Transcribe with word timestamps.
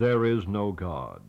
there 0.00 0.36
is 0.36 0.46
no 0.46 0.72
God. 0.76 1.20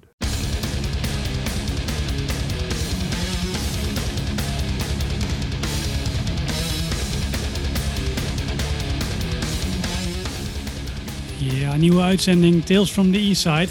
Ja, 11.38 11.76
nieuwe 11.76 12.02
uitzending 12.02 12.65
Tales 12.65 12.92
from 12.92 13.12
the 13.12 13.18
East 13.18 13.42
Side. 13.42 13.68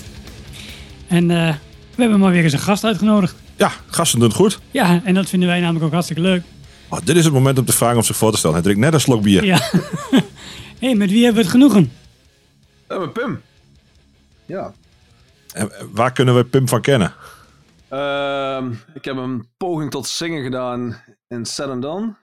En 1.07 1.31
eh, 1.31 1.55
we 1.95 2.03
hebben 2.03 2.19
maar 2.19 2.33
weer 2.33 2.43
eens 2.43 2.53
een 2.53 2.59
gast 2.59 2.85
uitgenodigd. 2.85 3.35
Ja, 3.57 3.73
gasten 3.87 4.19
doen 4.19 4.29
het 4.29 4.37
goed. 4.37 4.61
Ja, 4.71 5.01
en 5.05 5.15
dat 5.15 5.29
vinden 5.29 5.49
wij 5.49 5.61
namelijk 5.61 5.85
ook 5.85 5.93
hartstikke 5.93 6.23
leuk. 6.23 6.43
Oh, 6.89 6.99
dit 7.05 7.17
is 7.17 7.25
het 7.25 7.33
moment 7.33 7.59
om 7.59 7.65
te 7.65 7.73
vragen 7.73 7.97
om 7.97 8.03
zich 8.03 8.17
voor 8.17 8.33
te 8.33 8.39
stellen. 8.39 8.57
Hij 8.57 8.65
drinkt 8.65 8.81
net 8.81 8.95
een 8.95 9.01
slok 9.01 9.23
bier. 9.23 9.45
Ja. 9.45 9.61
hey, 10.81 10.95
met 10.95 11.11
wie 11.11 11.25
hebben 11.25 11.43
we 11.43 11.49
het 11.49 11.51
genoegen? 11.51 11.93
Ja, 12.89 12.99
met 12.99 13.13
Pim. 13.13 13.41
Ja. 14.47 14.73
En, 15.55 15.73
eh, 15.73 15.85
waar 15.93 16.13
kunnen 16.13 16.35
we 16.37 16.45
Pim 16.45 16.69
van 16.69 16.81
kennen? 16.81 17.15
Ehm, 17.89 18.73
ik 18.95 19.05
heb 19.05 19.17
een 19.17 19.49
poging 19.57 19.91
tot 19.91 20.07
zingen 20.07 20.43
gedaan 20.43 21.03
in 21.29 21.45
Set 21.45 21.67
and 21.67 21.83
Done. 21.83 22.17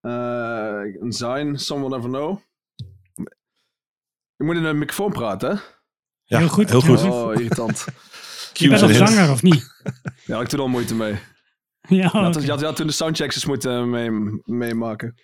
Eh, 0.00 1.00
een 1.00 1.12
Zijn, 1.12 1.58
Someone 1.58 1.94
Never 1.96 2.10
Know. 2.10 2.38
Je 4.36 4.44
moet 4.44 4.56
in 4.56 4.64
een 4.64 4.78
microfoon 4.78 5.12
praten, 5.12 5.50
hè? 5.50 5.54
Ja, 6.24 6.38
Heel 6.38 6.48
goed, 6.48 6.70
Heel 6.70 6.80
goed. 6.80 7.00
Oh, 7.02 7.32
irritant. 7.32 7.84
Je 8.52 8.68
bent 8.68 8.82
in. 8.82 8.94
zanger 8.94 9.30
of 9.30 9.42
niet? 9.42 9.82
ja, 10.24 10.40
ik 10.40 10.48
doe 10.50 10.58
er 10.58 10.64
al 10.64 10.70
moeite 10.70 10.94
mee. 10.94 11.18
Ja, 11.88 11.96
Je 11.96 12.08
had, 12.08 12.42
je 12.42 12.50
had, 12.50 12.60
je 12.60 12.66
had 12.66 12.76
toen 12.76 12.86
de 12.86 12.92
soundchecks 12.92 13.34
eens 13.34 13.44
moeten 13.44 13.90
mee, 13.90 14.10
meemaken. 14.44 15.14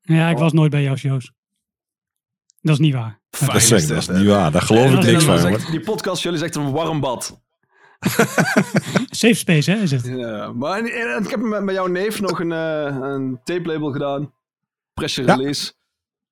ja 0.00 0.28
ik 0.28 0.38
was 0.38 0.52
nooit 0.52 0.70
bij 0.70 0.82
jou 0.82 0.96
shows. 0.96 1.32
Dat 2.66 2.74
is 2.74 2.80
niet 2.80 2.94
waar. 2.94 3.20
Fijn 3.30 3.50
Dat, 3.52 3.60
is 3.60 3.68
zeg, 3.68 3.86
dat 3.86 3.96
is 3.98 4.08
niet 4.08 4.26
waar. 4.26 4.50
Daar 4.52 4.62
geloof 4.62 4.92
ik 4.92 5.02
niks 5.02 5.24
van. 5.24 5.56
die 5.70 5.80
podcast, 5.80 6.22
jullie 6.22 6.38
is 6.38 6.44
echt 6.44 6.54
een 6.54 6.70
warm 6.72 7.00
bad. 7.00 7.40
Safe 9.10 9.34
space, 9.34 9.70
hè, 9.70 9.76
is 9.76 9.90
het? 9.90 10.04
Ja, 10.06 10.52
maar 10.52 10.78
en, 10.78 10.86
en 10.86 11.24
ik 11.24 11.30
heb 11.30 11.40
met, 11.40 11.62
met 11.62 11.74
jouw 11.74 11.86
neef 11.86 12.20
nog 12.20 12.40
een, 12.40 12.52
eh, 12.52 12.96
een 13.00 13.40
tape 13.44 13.68
label 13.68 13.90
gedaan. 13.92 14.32
Pressure 14.94 15.26
Ja. 15.26 15.34
release. 15.34 15.72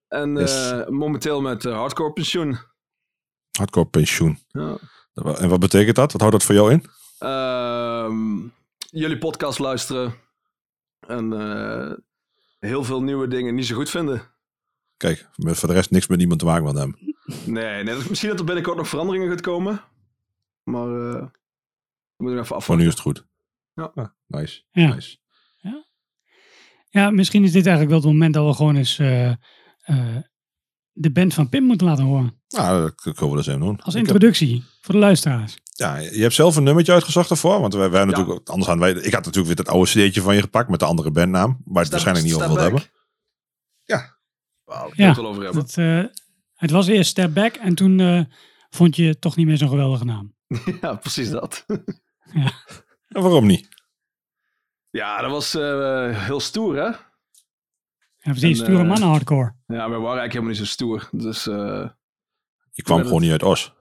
En 0.09 0.37
Yes. 0.37 0.71
eh, 0.71 0.87
momenteel 0.89 1.41
met 1.41 1.65
eh, 1.65 1.77
hardcore 1.77 2.13
pensioen. 2.13 2.59
Hardcore 3.59 3.87
pensioen. 3.87 4.39
Ja. 4.49 4.77
En 5.15 5.49
wat 5.49 5.61
betekent 5.61 5.97
dat? 5.97 6.13
Wat 6.13 6.21
houdt 6.21 6.37
dat 6.37 6.45
voor 6.47 6.55
jou 6.55 6.73
in? 6.73 6.85
Ehm, 7.19 8.39
jullie 8.91 9.19
podcast 9.19 9.59
luisteren. 9.59 10.15
En 11.07 11.33
eh, 11.33 11.93
heel 12.59 12.85
veel 12.85 13.03
nieuwe 13.03 13.29
dingen 13.29 13.55
niet 13.55 13.67
zo 13.67 13.75
goed 13.77 13.91
vinden. 13.91 14.23
Kijk, 14.97 15.29
met 15.37 15.59
voor 15.59 15.69
de 15.69 15.75
rest 15.75 15.91
niks 15.91 16.07
met 16.07 16.19
niemand 16.19 16.39
te 16.41 16.45
maken 16.47 16.65
van 16.67 16.77
hem. 16.77 16.97
Nee, 17.45 17.83
nee 17.85 17.95
dat- 17.95 18.09
misschien 18.09 18.31
dat 18.31 18.39
er 18.39 18.45
binnenkort 18.45 18.77
nog 18.77 18.89
veranderingen 18.89 19.29
gaat 19.29 19.41
komen. 19.41 19.81
Maar 20.63 20.87
eh 20.87 21.27
we 22.17 22.23
moeten 22.25 22.39
even 22.43 22.47
Voor 22.47 22.57
afwachten. 22.57 22.77
nu 22.77 22.85
is 22.87 22.91
het 22.91 23.01
goed. 23.03 23.27
Ja. 23.75 23.93
Ah, 23.95 24.07
nice. 24.27 24.63
Ja. 24.71 24.95
nice. 24.95 25.19
Ja, 26.91 27.11
misschien 27.11 27.45
is 27.45 27.53
dit 27.53 27.67
eigenlijk 27.67 27.91
wel 27.91 28.01
het 28.01 28.13
moment 28.13 28.35
dat 28.35 28.47
we 28.47 28.55
gewoon 28.55 28.77
eens 28.77 28.99
eh, 28.99 29.29
eh, 29.81 30.17
de 30.93 31.11
band 31.13 31.35
van 31.35 31.49
Pim 31.49 31.63
moeten 31.65 31.87
laten 31.87 32.05
horen. 32.05 32.43
Nou, 32.49 32.81
dat 32.83 32.95
kunnen 32.95 33.31
we 33.31 33.37
dus 33.37 33.47
even 33.47 33.61
doen. 33.61 33.81
Als 33.81 33.95
Ik 33.95 34.01
heb- 34.01 34.11
introductie 34.11 34.65
voor 34.81 34.95
de 34.95 35.01
luisteraars. 35.01 35.57
ja, 35.73 35.97
je 35.97 36.21
hebt 36.23 36.35
zelf 36.35 36.57
een 36.57 36.63
nummertje 36.63 36.93
uitgezocht 36.93 37.31
ervoor. 37.31 37.61
Want 37.61 37.75
wij, 37.75 37.91
wij 37.91 38.01
Ja. 38.01 38.07
natuurlijk, 38.07 38.49
anders 38.49 38.69
hadden 38.69 38.95
wij, 38.95 39.03
ik 39.03 39.13
had 39.15 39.25
natuurlijk 39.25 39.47
weer 39.57 39.65
het 39.65 39.75
oude 39.75 39.91
cd'tje 39.91 40.21
van 40.21 40.35
je 40.35 40.41
gepakt 40.41 40.69
met 40.71 40.79
de 40.81 40.87
andere 40.87 41.11
bandnaam. 41.11 41.49
Waar 41.65 41.75
je 41.75 41.81
het 41.81 41.91
waarschijnlijk 41.91 42.27
niet 42.27 42.35
over 42.35 42.49
Back. 42.49 42.59
hebben. 42.61 42.83
Ja. 44.67 44.73
Wauw, 44.75 44.89
ik 44.89 44.95
Ja. 44.97 45.07
het 45.07 45.17
wel 45.17 45.27
over 45.27 45.43
hebben. 45.43 45.63
Het, 45.63 45.77
eh, 45.79 46.05
het 46.55 46.71
was 46.71 46.87
eerst 46.87 47.11
Step 47.11 47.35
Back 47.35 47.55
en 47.55 47.75
toen 47.75 48.01
eh, 48.01 48.21
vond 48.71 48.97
je 48.97 49.05
het 49.05 49.21
toch 49.21 49.37
niet 49.37 49.47
meer 49.47 49.57
zo'n 49.57 49.69
geweldige 49.69 50.05
naam. 50.05 50.35
Ja, 50.81 50.95
precies 50.95 51.31
dat. 51.31 51.65
En 53.09 53.23
waarom 53.23 53.47
niet? 53.47 53.69
Ja, 54.91 55.21
dat 55.21 55.31
was 55.31 55.55
eh, 55.55 56.25
heel 56.27 56.41
stoer, 56.41 56.77
hè? 56.77 56.83
Ja, 56.83 56.97
precies, 58.33 58.59
En, 58.59 58.65
stoere 58.65 58.85
mannen 58.85 59.09
hardcore. 59.09 59.55
Ja, 59.67 59.77
wij 59.77 59.77
waren 59.99 60.19
eigenlijk 60.19 60.33
helemaal 60.33 60.51
niet 60.51 60.59
zo 60.61 60.65
stoer. 60.65 61.09
Dus 61.13 61.47
eh 61.47 61.89
Je 62.71 62.83
kwam 62.83 62.99
Ja, 62.99 63.05
gewoon 63.05 63.21
niet 63.21 63.31
uit 63.31 63.43
Os. 63.43 63.73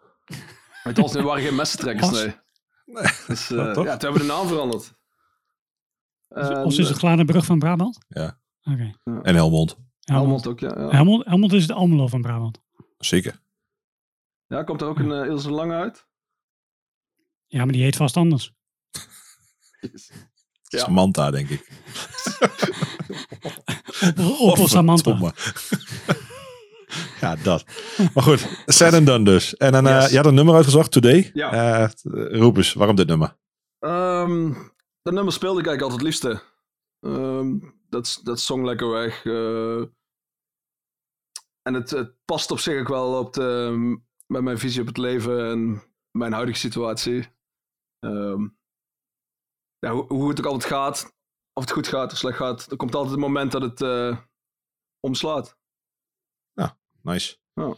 met 0.83 0.99
ons 0.99 1.13
waren 1.13 1.43
geen 1.43 1.55
messentrekkers, 1.55 2.07
Os? 2.11 2.23
nee. 2.23 2.35
Dus 3.27 3.51
eh, 3.51 3.57
Ja, 3.57 3.73
toch? 3.73 3.85
ja, 3.85 3.97
toen 3.97 4.11
hebben 4.13 4.13
we 4.13 4.19
de 4.27 4.33
naam 4.33 4.47
veranderd. 4.47 4.93
Of 6.65 6.77
is 6.77 6.87
het 6.89 6.97
Gladenbrug 6.97 7.45
van 7.45 7.59
Brabant? 7.59 8.05
Ja. 8.07 8.39
Oké. 8.63 8.93
En 9.21 9.35
Helmond. 9.35 9.77
Helmond. 10.03 10.43
Helmond 10.43 10.47
ook, 10.47 10.59
ja. 10.59 10.83
Ja, 10.83 10.89
Helmond, 10.89 11.25
Helmond 11.25 11.53
is 11.53 11.61
het 11.61 11.71
Almelo 11.71 12.07
van 12.07 12.21
Brabant. 12.21 12.61
Zeker. 12.97 13.39
ja 14.47 14.63
komt 14.63 14.81
er 14.81 14.87
ook 14.87 14.99
een 14.99 15.09
uh, 15.09 15.25
Ilse 15.25 15.51
Lang 15.51 15.71
uit? 15.71 16.07
Ja, 17.47 17.63
maar 17.63 17.73
die 17.73 17.83
heet 17.83 17.95
vast 17.95 18.17
anders. 18.17 18.53
Ja. 20.63 20.79
Samantha, 20.79 21.31
denk 21.31 21.49
ik. 21.49 21.69
Opel 24.39 24.67
Samantha. 24.67 25.33
Ja, 27.21 27.35
dat. 27.35 27.65
Maar 28.13 28.23
goed, 28.23 28.47
said 28.65 28.93
and 28.93 29.05
done 29.05 29.23
dus. 29.25 29.57
En 29.57 29.71
dan, 29.71 29.87
eh, 29.87 30.01
Yes. 30.01 30.09
je 30.11 30.17
had 30.17 30.25
een 30.25 30.33
nummer 30.33 30.55
uitgezocht, 30.55 30.91
Today. 30.91 31.31
Ja. 31.33 31.51
Eh, 31.83 31.89
roep 32.39 32.57
eens, 32.57 32.73
waarom 32.73 32.95
dit 32.95 33.07
nummer? 33.07 33.37
Ehm, 33.79 34.53
dat 35.01 35.13
nummer 35.13 35.33
speelde 35.33 35.59
ik 35.59 35.67
eigenlijk 35.67 35.81
altijd 35.81 35.91
het 35.91 36.01
liefste. 36.01 36.41
Ehm, 36.99 37.55
dat, 37.93 38.19
dat 38.23 38.39
zong 38.39 38.65
lekker 38.65 38.89
weg. 38.89 39.25
eh. 39.25 39.81
en 41.61 41.73
het, 41.73 41.89
het 41.89 42.15
past 42.25 42.51
op 42.51 42.59
zich 42.59 42.79
ook 42.81 42.87
wel 42.87 43.19
op 43.19 43.33
de, 43.33 44.01
met 44.27 44.41
mijn 44.41 44.57
visie 44.57 44.81
op 44.81 44.87
het 44.87 44.97
leven 44.97 45.49
en 45.49 45.83
mijn 46.11 46.33
huidige 46.33 46.59
situatie. 46.59 47.27
Ehm, 47.99 48.47
ja, 49.77 49.91
hoe, 49.91 50.05
hoe 50.07 50.29
het 50.29 50.39
ook 50.39 50.45
altijd 50.51 50.71
gaat, 50.73 51.15
of 51.53 51.63
het 51.63 51.71
goed 51.71 51.87
gaat 51.87 52.11
of 52.11 52.17
slecht 52.17 52.37
gaat, 52.37 52.71
er 52.71 52.77
komt 52.77 52.95
altijd 52.95 53.13
een 53.13 53.19
moment 53.19 53.51
dat 53.51 53.61
het 53.61 53.81
eh, 53.81 54.17
omslaat. 54.99 55.61
Nice. 57.01 57.37
Ja. 57.53 57.75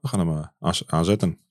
We 0.00 0.08
gaan 0.08 0.26
hem 0.26 0.50
eh, 0.60 0.72
aanzetten. 0.86 1.41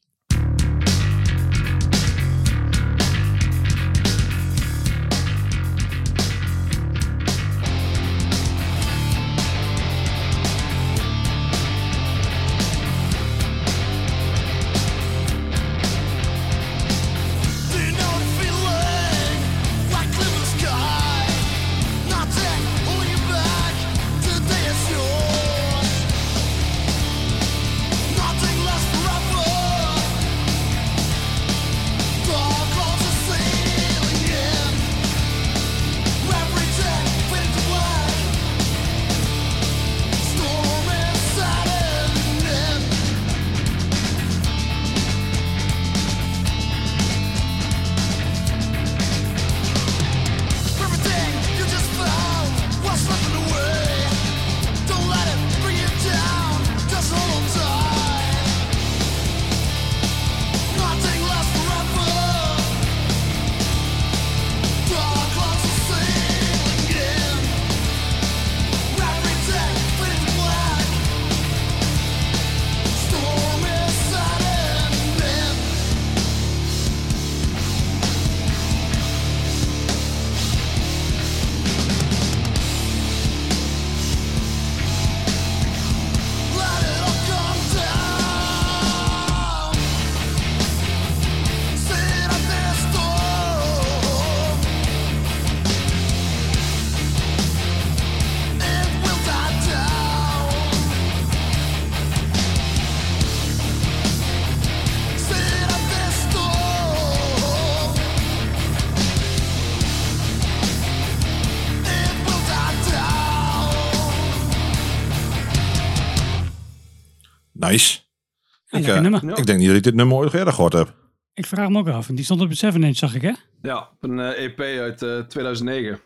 Ik, 118.88 118.96
eh, 118.96 119.02
nummer. 119.02 119.26
Ja. 119.26 119.36
Ik 119.36 119.46
denk 119.46 119.60
niet 119.60 119.68
dat 119.68 119.78
ik 119.78 119.84
dit 119.84 119.96
nummer 119.96 120.18
ooit 120.18 120.34
eerder 120.34 120.54
gehoord 120.54 120.74
heb. 120.74 120.96
Ik 121.34 121.46
vraag 121.46 121.70
me 121.70 121.80
ook 121.80 121.88
af. 121.88 122.10
En 122.10 122.16
die 122.16 122.26
stond 122.26 122.42
op 122.42 122.50
de 122.50 122.56
7 122.56 122.84
inch, 122.84 122.98
zag 122.98 123.16
ik 123.16 123.22
hè? 123.22 123.32
Ja, 123.62 123.90
een 124.00 124.20
eh, 124.20 124.44
EP 124.44 124.60
uit 124.60 125.02
eh, 125.02 125.20
2009. 125.20 126.02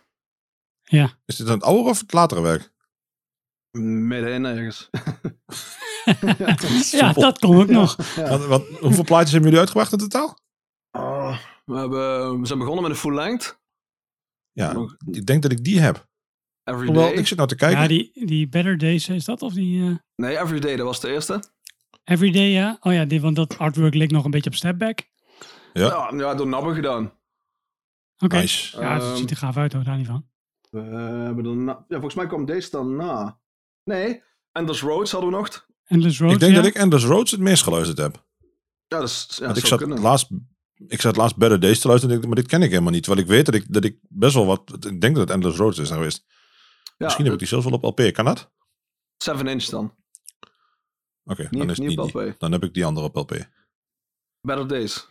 Ja. 0.82 1.10
Is 1.26 1.36
dit 1.36 1.48
een 1.48 1.62
oude 1.62 1.90
of 1.90 2.00
het 2.00 2.14
latere 2.14 2.42
werk? 2.42 2.72
Middenin 3.72 4.46
ergens. 4.46 4.90
Ja, 6.92 7.14
dat 7.14 7.40
kon 7.40 7.58
ook 7.58 7.70
nog. 7.70 8.16
Ja. 8.16 8.30
Want, 8.30 8.46
want 8.46 8.66
hoeveel 8.80 9.04
plaatjes 9.04 9.32
hebben 9.32 9.50
jullie 9.50 9.60
uitgebracht 9.60 9.92
in 9.92 9.98
totaal? 9.98 10.38
Oh, 10.92 11.38
we, 11.66 11.78
hebben, 11.78 12.40
we 12.40 12.46
zijn 12.46 12.60
begonnen 12.60 12.84
met 12.84 12.92
een 12.92 12.98
full 12.98 13.14
length. 13.14 13.60
Ja, 14.52 14.74
Nog 14.74 14.96
ik 15.12 15.26
denk 15.26 15.42
dat 15.42 15.52
ik 15.52 15.64
die 15.64 15.80
heb. 15.80 16.08
Every 16.64 16.86
Hoewel, 16.86 17.06
Day. 17.08 17.14
ik 17.14 17.28
zit 17.28 17.38
nou 17.38 17.50
te 17.50 17.56
kijken. 17.56 17.82
Ja, 17.82 17.88
die, 17.88 18.26
die 18.26 18.48
Better 18.48 18.78
Days, 18.78 19.10
is 19.10 19.26
dat? 19.26 19.42
Of 19.42 19.54
die 19.54 19.90
eh, 19.90 19.96
Nee, 20.16 20.40
Every 20.40 20.60
Day, 20.60 20.76
dat 20.76 20.86
was 20.86 21.00
de 21.00 21.12
eerste. 21.12 21.44
Everyday, 22.06 22.50
ja? 22.52 22.78
Oh 22.80 22.94
ja, 22.94 23.06
die, 23.06 23.22
want 23.22 23.36
dat 23.36 23.58
artwork 23.58 23.94
leek 23.94 24.12
nog 24.12 24.26
een 24.26 24.32
beetje 24.32 24.50
op 24.50 24.56
Stepback. 24.56 25.00
Ja. 25.74 25.86
Ja, 25.88 26.12
ja 26.18 26.36
door 26.36 26.48
Nabbe 26.48 26.74
gedaan. 26.74 27.14
Oké. 28.18 28.36
Nice. 28.36 28.80
Ja, 28.82 28.94
het 28.94 29.02
Ehm, 29.04 29.16
ziet 29.16 29.30
er 29.32 29.38
gaaf 29.38 29.58
uit 29.58 29.74
hoor, 29.74 29.84
daar 29.84 29.98
niet 29.98 30.08
van. 30.08 30.26
We 30.70 30.80
hebben 31.26 31.64
na- 31.64 31.86
ja, 31.88 31.96
volgens 31.96 32.16
mij 32.16 32.28
kwam 32.28 32.46
deze 32.46 32.70
dan 32.70 32.96
na. 32.96 33.40
Nee, 33.84 34.24
Endless 34.52 34.82
Roads 34.82 35.12
hadden 35.12 35.30
we 35.30 35.36
nog. 35.36 35.66
Endless 35.86 36.20
Road, 36.20 36.32
ik 36.34 36.40
denk 36.40 36.52
ja. 36.52 36.58
dat 36.58 36.68
ik 36.68 36.76
Endless 36.76 37.06
Roads 37.06 37.32
het 37.32 37.40
meest 37.40 37.64
geluisterd 37.64 37.98
heb. 37.98 38.26
Ja, 38.88 39.00
dat 39.00 39.10
is, 39.10 39.28
ja, 39.40 39.48
dat 39.48 39.58
ik 39.58 39.66
zat, 39.66 39.80
kunnen. 39.80 40.00
laatst, 40.00 40.28
ik 40.88 41.02
zat 41.02 41.16
laatst 41.16 41.38
Better 41.38 41.60
Days 41.60 41.80
te 41.80 41.88
luisteren, 41.88 42.22
en 42.22 42.28
maar 42.28 42.36
dit 42.36 42.48
ken 42.48 42.62
ik 42.62 42.70
helemaal 42.70 42.92
niet. 42.92 43.04
Terwijl 43.04 43.26
ik 43.26 43.32
weet 43.32 43.46
dat 43.46 43.56
ik, 43.56 43.66
dat 43.74 43.84
ik 43.84 43.98
best 44.02 44.34
wel 44.34 44.46
wat... 44.46 44.62
Ik 44.86 45.02
denk 45.02 45.16
dat 45.16 45.18
het 45.18 45.30
Endless 45.30 45.58
Roads 45.58 45.78
is 45.78 45.90
geweest. 45.90 46.26
Ja, 46.84 46.94
Misschien 46.98 47.24
heb 47.24 47.34
ik 47.34 47.40
die 47.40 47.48
zelfs 47.48 47.66
wel 47.66 47.74
op 47.74 47.84
LP. 47.84 48.14
Kan 48.14 48.26
dat? 48.26 48.52
7 49.18 49.48
inch 49.48 49.64
dan. 49.66 49.96
Oké, 51.26 51.48
dan 51.52 51.70
is 51.70 51.80
niet 51.80 51.90
die. 51.90 52.00
LP. 52.00 52.40
Dan 52.40 52.52
heb 52.52 52.64
ik 52.64 52.74
die 52.74 52.86
andere 52.86 53.06
op 53.06 53.16
LP. 53.16 53.48
Better 54.42 54.68
Days. 54.68 55.08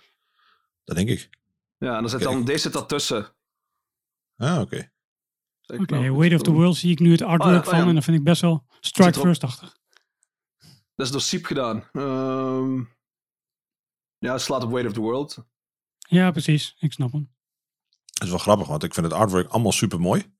Dat 0.84 0.96
denk 0.96 1.08
ik. 1.08 1.30
Ja, 1.78 1.94
en 1.94 2.00
dan 2.00 2.10
zit 2.10 2.20
dan, 2.20 2.44
deze 2.44 2.58
zit 2.58 2.72
daartussen. 2.72 3.34
Ah, 4.36 4.60
oké. 4.60 4.92
Oké? 5.66 6.12
Weight 6.12 6.34
of 6.34 6.42
the 6.42 6.50
World 6.52 6.76
zie 6.76 6.90
ik 6.90 6.98
nu 6.98 7.10
het 7.10 7.22
artwork 7.22 7.42
Oh 7.50 7.52
ja, 7.54 7.58
oh 7.58 7.72
ja. 7.72 7.78
van. 7.78 7.88
En 7.88 7.94
dat 7.94 8.04
vind 8.04 8.16
ik 8.16 8.24
best 8.24 8.40
wel 8.40 8.66
Strike. 8.80 9.18
First-achtig. 9.20 9.76
Dat 10.94 11.06
is 11.06 11.12
door 11.12 11.20
Siep 11.20 11.44
gedaan. 11.44 11.84
Ehm, 11.92 12.76
ja, 14.18 14.32
het 14.32 14.40
slaat 14.40 14.62
op 14.64 14.70
Weight 14.70 14.88
of 14.88 14.94
the 14.94 15.00
World. 15.00 15.44
Ja, 15.98 16.30
precies. 16.30 16.76
Ik 16.78 16.92
snap 16.92 17.12
hem. 17.12 17.32
Dat 18.04 18.22
is 18.22 18.28
wel 18.28 18.38
grappig, 18.38 18.66
want 18.66 18.82
ik 18.82 18.94
vind 18.94 19.06
het 19.06 19.14
artwork 19.14 19.48
allemaal 19.50 19.72
super 19.72 20.00
mooi. 20.00 20.32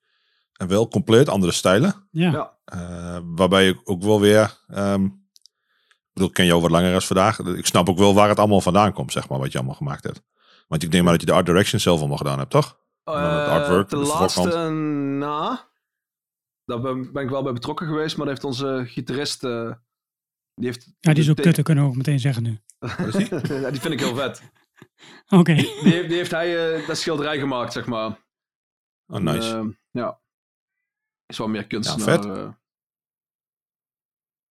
En 0.52 0.68
wel 0.68 0.88
compleet 0.88 1.28
andere 1.28 1.52
stijlen. 1.52 2.08
Ja. 2.10 2.30
Ja. 2.30 2.58
Eh, 2.64 3.20
waarbij 3.24 3.68
ik 3.68 3.80
ook 3.84 4.02
wel 4.02 4.20
weer... 4.20 4.58
ehm, 4.66 5.08
bedoel, 6.14 6.28
ik 6.28 6.34
ken 6.34 6.46
jou 6.46 6.60
wat 6.60 6.70
langer 6.70 6.94
als 6.94 7.06
vandaag. 7.06 7.38
Ik 7.38 7.66
snap 7.66 7.88
ook 7.88 7.98
wel 7.98 8.14
waar 8.14 8.28
het 8.28 8.38
allemaal 8.38 8.60
vandaan 8.60 8.92
komt, 8.92 9.12
zeg 9.12 9.28
maar, 9.28 9.38
wat 9.38 9.52
je 9.52 9.58
allemaal 9.58 9.76
gemaakt 9.76 10.04
hebt. 10.04 10.22
Want 10.68 10.82
ik 10.82 10.90
denk 10.90 11.02
maar 11.02 11.12
dat 11.12 11.20
je 11.20 11.26
de 11.26 11.32
art 11.32 11.46
direction 11.46 11.80
zelf 11.80 11.98
allemaal 11.98 12.16
gedaan 12.16 12.38
hebt, 12.38 12.50
toch? 12.50 12.78
Het 13.04 13.14
Eh, 13.14 13.48
artwork, 13.48 13.88
de 13.88 13.96
de 13.96 14.02
laatste 14.02 14.68
na. 15.18 15.68
Daar 16.64 16.80
ben, 16.80 17.12
ben 17.12 17.22
ik 17.22 17.30
wel 17.30 17.42
bij 17.42 17.52
betrokken 17.52 17.86
geweest, 17.86 18.16
maar 18.16 18.26
dat 18.26 18.34
heeft 18.34 18.46
onze 18.46 18.84
gitarist. 18.86 19.44
eh, 19.44 19.72
die 20.54 20.66
heeft. 20.66 20.92
ja, 21.00 21.12
die 21.12 21.22
is 21.22 21.30
ook 21.30 21.36
kut, 21.36 21.56
dat 21.56 21.64
kunnen 21.64 21.84
we 21.84 21.90
ook 21.90 21.96
meteen 21.96 22.20
zeggen 22.20 22.42
nu. 22.42 22.58
ja, 23.62 23.70
die 23.70 23.80
vind 23.80 23.92
ik 23.92 24.00
heel 24.00 24.14
vet. 24.14 24.42
Oké. 25.40 25.54
Die 25.54 25.66
heeft, 25.82 26.08
die 26.08 26.16
heeft 26.16 26.30
hij 26.30 26.74
eh, 26.80 26.86
dat 26.86 26.96
schilderij 26.98 27.38
gemaakt, 27.38 27.72
zeg 27.72 27.86
maar. 27.86 28.22
Oh, 29.06 29.20
nice. 29.20 29.54
Ehm, 29.54 29.68
ja. 29.90 30.20
Is 31.26 31.38
wel 31.38 31.48
meer 31.48 31.66
kunstenaar. 31.66 32.22
vet. 32.22 32.54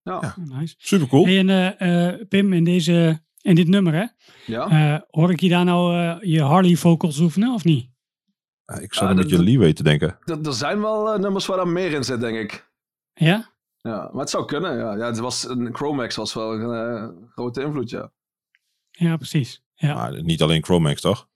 Ja. 0.04 0.18
Ja. 0.20 0.56
Nice. 0.58 0.74
super 0.78 1.08
cool. 1.08 1.24
Hey, 1.24 1.38
en 1.38 1.48
eh, 1.48 2.08
eh, 2.12 2.28
Pim, 2.28 2.52
in, 2.52 2.64
deze, 2.64 3.22
in 3.40 3.54
dit 3.54 3.68
nummer, 3.68 3.92
hè? 3.94 4.04
ja. 4.46 4.68
eh, 4.94 5.00
hoor 5.10 5.30
ik 5.30 5.40
je 5.40 5.48
daar 5.48 5.64
nou 5.64 5.94
je 6.26 6.42
Harley 6.42 6.76
vocals 6.76 7.18
oefenen 7.18 7.54
of 7.54 7.64
niet? 7.64 7.92
Ik 8.80 8.94
Ah, 8.94 9.10
een 9.10 9.16
beetje 9.16 9.36
dat- 9.36 9.44
leeway 9.44 9.72
te 9.72 9.82
denken. 9.82 10.18
Er- 10.24 10.46
er 10.46 10.52
zijn 10.54 10.80
wel 10.80 11.18
nummers 11.18 11.46
waar 11.46 11.56
daar 11.56 11.68
meer 11.68 11.92
in 11.92 12.04
zit, 12.04 12.20
denk 12.20 12.36
ik. 12.38 12.70
Ja? 13.12 13.52
Ja, 13.80 14.08
maar 14.12 14.20
het 14.20 14.30
zou 14.30 14.44
kunnen. 14.44 14.76
Ja, 14.76 14.96
ja 14.96 15.06
het 15.06 15.18
was 15.18 15.48
een 15.48 15.74
Chromax 15.74 16.16
was 16.16 16.34
wel 16.34 16.52
een 16.60 17.28
grote 17.32 17.62
invloed, 17.62 17.90
ja. 17.90 18.12
Ja, 18.90 19.16
precies. 19.16 19.62
Ja. 19.74 19.94
Maar 19.94 20.22
niet 20.22 20.42
alleen 20.42 20.64
Chromax, 20.64 21.00
toch? 21.00 21.28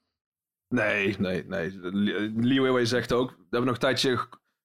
Nee, 0.68 1.16
nee, 1.18 1.44
nee. 1.46 1.70
Le- 1.80 2.32
Leeway 2.36 2.84
zegt 2.84 3.12
ook. 3.12 3.30
We 3.30 3.36
hebben 3.40 3.64
nog 3.64 3.74
een 3.74 3.80
tijdje. 3.80 4.18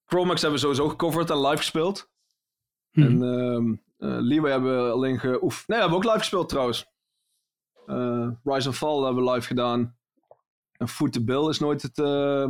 Chromax 0.05 0.41
hebben 0.41 0.59
we 0.59 0.65
sowieso 0.65 0.89
gecoverd 0.89 1.29
en 1.29 1.41
live 1.41 1.57
gespeeld. 1.57 2.11
Hm. 2.91 3.01
En 3.01 3.23
ehm 3.23 3.71
eh, 3.71 3.77
Leeway 4.07 4.51
hebben 4.51 4.85
we 4.85 4.91
alleen 4.91 5.19
ge... 5.19 5.43
Oef, 5.43 5.67
nee, 5.67 5.79
hebben 5.79 5.99
we 5.99 6.03
ook 6.05 6.11
live 6.11 6.23
gespeeld 6.23 6.49
trouwens. 6.49 6.85
Eh, 7.85 8.29
Rise 8.43 8.67
and 8.67 8.77
Fall 8.77 9.03
hebben 9.03 9.23
we 9.23 9.31
live 9.31 9.47
gedaan. 9.47 9.97
En 10.77 10.87
Foot 10.87 11.13
the 11.13 11.23
Bill 11.23 11.49
is 11.49 11.59
nooit 11.59 11.81
het 11.81 11.99
eh 11.99 12.47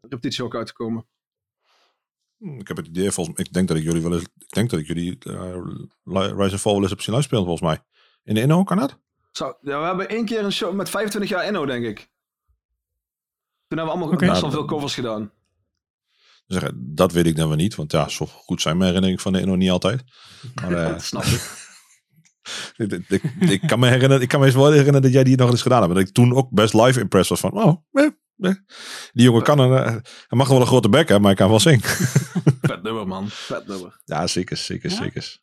repetitie 0.00 0.44
ook 0.44 0.54
uitgekomen. 0.54 1.06
Hm, 2.38 2.58
Ik 2.58 2.68
heb 2.68 2.76
het 2.76 2.86
idee, 2.86 3.10
volgens 3.10 3.38
ik 3.38 3.52
denk 3.52 3.68
dat 3.68 3.76
ik 3.76 3.82
jullie 3.82 4.02
wel 4.02 4.12
eens, 4.12 4.22
ik 4.22 4.50
denk 4.50 4.70
dat 4.70 4.80
ik 4.80 4.86
jullie 4.86 5.18
eh, 5.18 5.56
Li- 6.04 6.32
Rise 6.32 6.50
and 6.52 6.60
Fall 6.60 6.72
wel 6.72 6.82
eens 6.82 6.92
op 6.92 7.00
zien 7.00 7.14
live 7.14 7.26
spelen, 7.26 7.44
volgens 7.44 7.68
mij. 7.68 7.78
In 8.24 8.34
de 8.34 8.40
Inno, 8.40 8.64
kan 8.64 8.76
dat? 8.76 8.98
Zo, 9.32 9.46
ja, 9.60 9.80
we 9.80 9.86
hebben 9.86 10.08
één 10.08 10.24
keer 10.24 10.44
een 10.44 10.52
show 10.52 10.74
met 10.74 10.90
25 10.90 11.30
jaar 11.30 11.44
Inno, 11.46 11.66
denk 11.66 11.84
ik. 11.84 11.96
Toen 13.66 13.78
hebben 13.78 13.84
we 13.86 13.90
allemaal 13.90 14.08
Oké. 14.08 14.26
best 14.26 14.40
wel 14.40 14.50
veel 14.50 14.64
covers 14.64 14.94
gedaan. 14.94 15.32
Zeg, 16.50 16.70
dat 16.74 17.12
weet 17.12 17.26
ik 17.26 17.36
dan 17.36 17.48
weer 17.48 17.56
niet, 17.56 17.74
want 17.74 17.92
ja, 17.92 18.08
zo 18.08 18.26
goed 18.26 18.62
zijn 18.62 18.76
mijn 18.76 18.86
herinneringen 18.86 19.22
van 19.22 19.32
de 19.32 19.40
Inno 19.40 19.54
niet 19.54 19.70
altijd. 19.70 20.02
Maar 20.54 20.72
eh, 20.84 20.88
dat 20.88 21.02
snap 21.02 21.24
ik. 22.76 22.92
ik, 22.92 23.02
ik, 23.08 23.22
ik 23.50 23.60
kan 23.66 23.78
me 23.78 23.86
herinneren, 23.88 24.22
ik 24.22 24.28
kan 24.28 24.40
me 24.40 24.46
eens 24.46 24.54
wel 24.54 24.70
herinneren 24.70 25.02
dat 25.02 25.12
jij 25.12 25.24
die 25.24 25.36
nog 25.36 25.50
eens 25.50 25.62
gedaan 25.62 25.82
hebt. 25.82 25.94
Dat 25.94 26.02
ik 26.06 26.12
toen 26.12 26.34
ook 26.34 26.50
best 26.50 26.74
live 26.74 27.00
impressed 27.00 27.28
was 27.28 27.40
van, 27.40 27.64
oh, 27.64 27.76
eh, 27.92 28.04
eh. 28.38 28.54
die 29.12 29.24
jongen 29.24 29.42
kan 29.42 29.58
een, 29.58 29.72
hij 29.72 30.02
mag 30.38 30.48
wel 30.48 30.60
een 30.60 30.66
grote 30.66 30.88
bek 30.88 31.08
hebben, 31.08 31.20
maar 31.20 31.30
hij 31.30 31.40
kan 31.40 31.48
wel 31.48 31.60
zingen. 31.60 31.80
Vet 32.62 32.82
nummer, 32.82 33.06
man. 33.06 33.28
Vet 33.28 33.66
nummer. 33.66 34.00
Ja, 34.04 34.26
zeker, 34.26 34.56
zeker, 34.56 34.90
Ja? 34.90 34.96
zeker. 34.96 35.38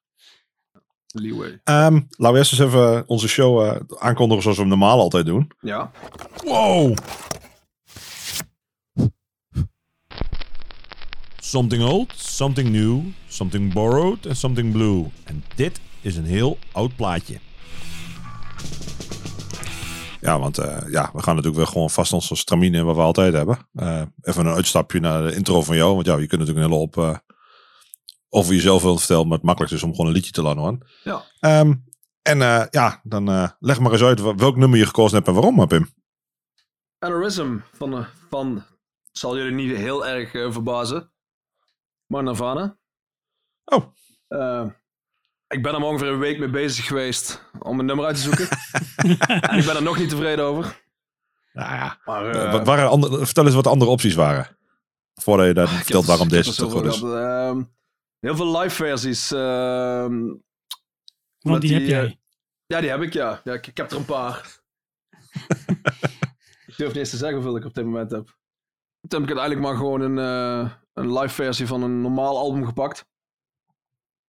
Leeway. 1.08 1.62
Ehm, 1.64 1.94
laten 1.94 2.32
we 2.34 2.38
eerst 2.38 2.52
eens 2.52 2.62
even 2.62 3.08
onze 3.08 3.28
show 3.28 3.82
aankondigen 3.98 4.42
zoals 4.42 4.58
we 4.58 4.64
hem 4.64 4.72
normaal 4.72 5.00
altijd 5.00 5.26
doen. 5.26 5.52
Ja. 5.60 5.92
Wow! 6.44 6.98
Something 11.48 11.84
old, 11.84 12.14
something 12.16 12.70
new, 12.70 13.02
something 13.28 13.74
borrowed 13.74 14.26
en 14.26 14.36
something 14.36 14.72
blue. 14.72 15.06
En 15.24 15.44
dit 15.56 15.80
is 16.02 16.18
een 16.18 16.26
heel 16.26 16.58
oud 16.72 16.96
plaatje. 16.96 17.40
Ja, 20.22 20.40
want 20.40 20.58
eh, 20.58 20.92
ja, 20.92 21.10
we 21.14 21.22
gaan 21.22 21.36
natuurlijk 21.36 21.56
weer 21.56 21.68
gewoon 21.68 21.90
vast 21.90 22.14
onze 22.14 22.36
stramine 22.36 22.84
wat 22.84 22.96
we 22.96 23.02
altijd 23.02 23.34
hebben. 23.34 23.58
Eh, 23.74 24.02
even 24.22 24.46
een 24.46 24.54
uitstapje 24.54 25.00
naar 25.00 25.24
de 25.24 25.36
intro 25.36 25.62
van 25.62 25.76
jou. 25.76 25.94
Want 25.94 26.06
ja, 26.06 26.18
je 26.18 26.28
kunt 26.28 26.42
natuurlijk 26.42 26.66
een 26.66 26.72
hele 26.72 26.84
hoop 26.84 26.98
eh, 26.98 27.18
over 28.30 28.54
jezelf 28.54 28.82
wilt 28.82 29.00
vertellen. 29.00 29.28
Maar 29.28 29.38
het 29.38 29.46
makkelijkste 29.46 29.80
is 29.80 29.88
om 29.90 29.96
gewoon 29.96 30.08
een 30.08 30.18
liedje 30.18 30.32
te 30.32 30.42
laten 30.42 30.60
horen. 30.62 30.88
Ja. 31.04 31.24
Ehm, 31.40 31.74
en 32.22 32.42
eh, 32.42 32.66
ja, 32.70 33.00
dan 33.04 33.30
eh, 33.30 33.50
leg 33.60 33.80
maar 33.80 33.92
eens 33.92 34.04
uit 34.04 34.22
wel- 34.22 34.36
welk 34.36 34.56
nummer 34.56 34.80
je 34.80 34.86
gekozen 34.86 35.16
hebt 35.16 35.28
en 35.28 35.34
waarom, 35.34 35.68
Pim. 35.68 35.90
Aneurysm 37.00 37.58
van, 37.74 38.06
van 38.30 38.64
zal 39.12 39.38
jullie 39.38 39.54
niet 39.54 39.76
heel 39.76 40.08
erg 40.08 40.32
verbazen. 40.32 41.12
Maar 42.08 42.24
Nirvana. 42.24 42.78
Oh. 43.66 43.86
Eh, 44.28 44.66
ik 45.48 45.64
ben 45.64 45.74
er 45.74 45.80
maar 45.80 45.90
ongeveer 45.90 46.08
een 46.12 46.20
week 46.20 46.40
mee 46.40 46.50
bezig 46.50 46.86
geweest 46.86 47.44
om 47.60 47.80
een 47.80 47.86
nummer 47.86 48.06
uit 48.06 48.16
te 48.16 48.22
zoeken. 48.22 48.48
en 49.50 49.58
ik 49.58 49.66
ben 49.66 49.76
er 49.76 49.84
nog 49.84 49.98
niet 49.98 50.10
tevreden 50.10 50.46
over. 50.46 50.82
Nou 51.54 51.74
ja. 51.74 52.02
Maar, 52.06 52.26
Eh, 52.30 52.44
eh, 52.46 52.52
wat 52.52 52.66
waren 52.66 52.90
andere, 52.90 53.26
vertel 53.26 53.46
eens 53.46 53.56
wat 53.56 53.64
de 53.64 53.70
andere 53.70 53.92
opties 53.92 54.14
waren. 54.16 54.58
Voordat 55.14 55.48
je 55.48 55.54
daar 55.54 55.68
heb 55.70 55.78
vertelt 55.78 56.04
er- 56.04 56.10
waarom 56.10 56.28
deze 56.28 56.54
zo 56.54 56.70
goed 56.70 56.86
is. 56.86 57.02
Ehm, 57.02 57.64
heel 58.20 58.36
veel 58.36 58.58
live 58.60 58.76
versies. 58.76 59.32
ehm, 59.32 60.16
Want 61.40 61.62
die 61.62 61.70
die, 61.70 61.74
heb 61.80 61.88
jij. 61.88 62.20
ja, 62.66 62.80
die 62.82 62.90
heb 62.90 63.02
ik, 63.02 63.14
ja. 63.14 63.42
ja 63.44 63.54
ik, 63.54 63.68
ik 63.68 63.78
heb 63.78 63.92
er 63.92 63.98
een 63.98 64.06
paar. 64.06 64.60
ik 66.68 66.78
durf 66.78 66.88
niet 66.90 66.96
eens 66.96 67.10
te 67.10 67.18
zeggen 67.18 67.34
hoeveel 67.38 67.56
ik 67.58 67.66
op 67.66 67.74
dit 67.74 67.86
moment 67.86 68.12
heb. 68.12 68.26
Toen 69.08 69.22
heb 69.22 69.30
ik 69.30 69.38
uiteindelijk 69.38 69.62
maar 69.68 69.76
gewoon 69.76 70.02
een, 70.02 70.18
een 70.98 71.14
live 71.20 71.34
versie 71.34 71.68
van 71.68 71.82
een 71.84 72.02
normaal 72.02 72.38
album 72.38 72.66
gepakt. 72.66 73.06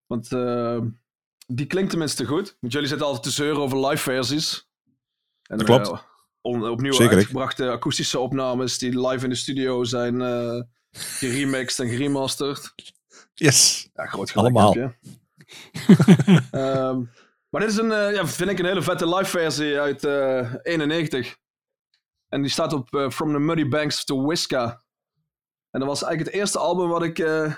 Want 0.06 0.32
eh, 0.32 0.78
die 1.46 1.66
klinkt 1.66 1.90
tenminste 1.90 2.25
goed. 2.26 2.56
Want 2.60 2.72
jullie 2.72 2.88
zitten 2.88 3.06
altijd 3.06 3.25
te 3.25 3.30
zeuren 3.30 3.62
over 3.62 3.87
live 3.87 4.02
versies. 4.02 4.68
En, 5.42 5.58
Dat 5.58 5.66
klopt. 5.66 5.88
eh, 5.88 5.98
on- 6.40 6.68
opnieuw 6.68 6.92
Zeker 6.92 7.10
ik. 7.12 7.16
uitgebrachte 7.18 7.70
akoestische 7.70 8.18
opnames 8.18 8.78
die 8.78 9.06
live 9.08 9.25
in 9.25 9.30
de 9.30 9.37
studio 9.37 9.84
zijn 9.84 10.20
eh 10.20 10.60
geremixed 10.90 11.78
en 11.87 11.88
geremasterd. 11.92 12.75
Yes. 13.34 13.88
Ja, 13.94 14.06
groot 14.06 14.30
gelijk 14.30 14.56
Allemaal. 14.56 14.72
heb 14.75 14.96
je. 15.00 15.16
Ehm, 16.50 17.02
maar 17.48 17.60
dit 17.60 17.70
is 17.70 17.76
een, 17.76 18.12
ja, 18.14 18.26
vind 18.26 18.50
ik 18.50 18.58
een 18.58 18.64
hele 18.64 18.82
vette 18.82 19.08
live 19.16 19.30
versie 19.30 19.78
uit 19.80 20.04
eh 20.04 20.54
91. 20.62 21.37
En 22.28 22.42
die 22.42 22.50
staat 22.50 22.72
op 22.72 22.88
From 23.12 23.32
the 23.32 23.38
Muddy 23.38 23.68
Banks 23.68 24.04
to 24.04 24.26
Whiska. 24.26 24.82
En 25.70 25.80
dat 25.80 25.88
was 25.88 26.02
eigenlijk 26.02 26.30
het 26.32 26.40
eerste 26.42 26.58
album 26.58 26.88
wat 26.88 27.02
ik 27.02 27.18
eh, 27.18 27.54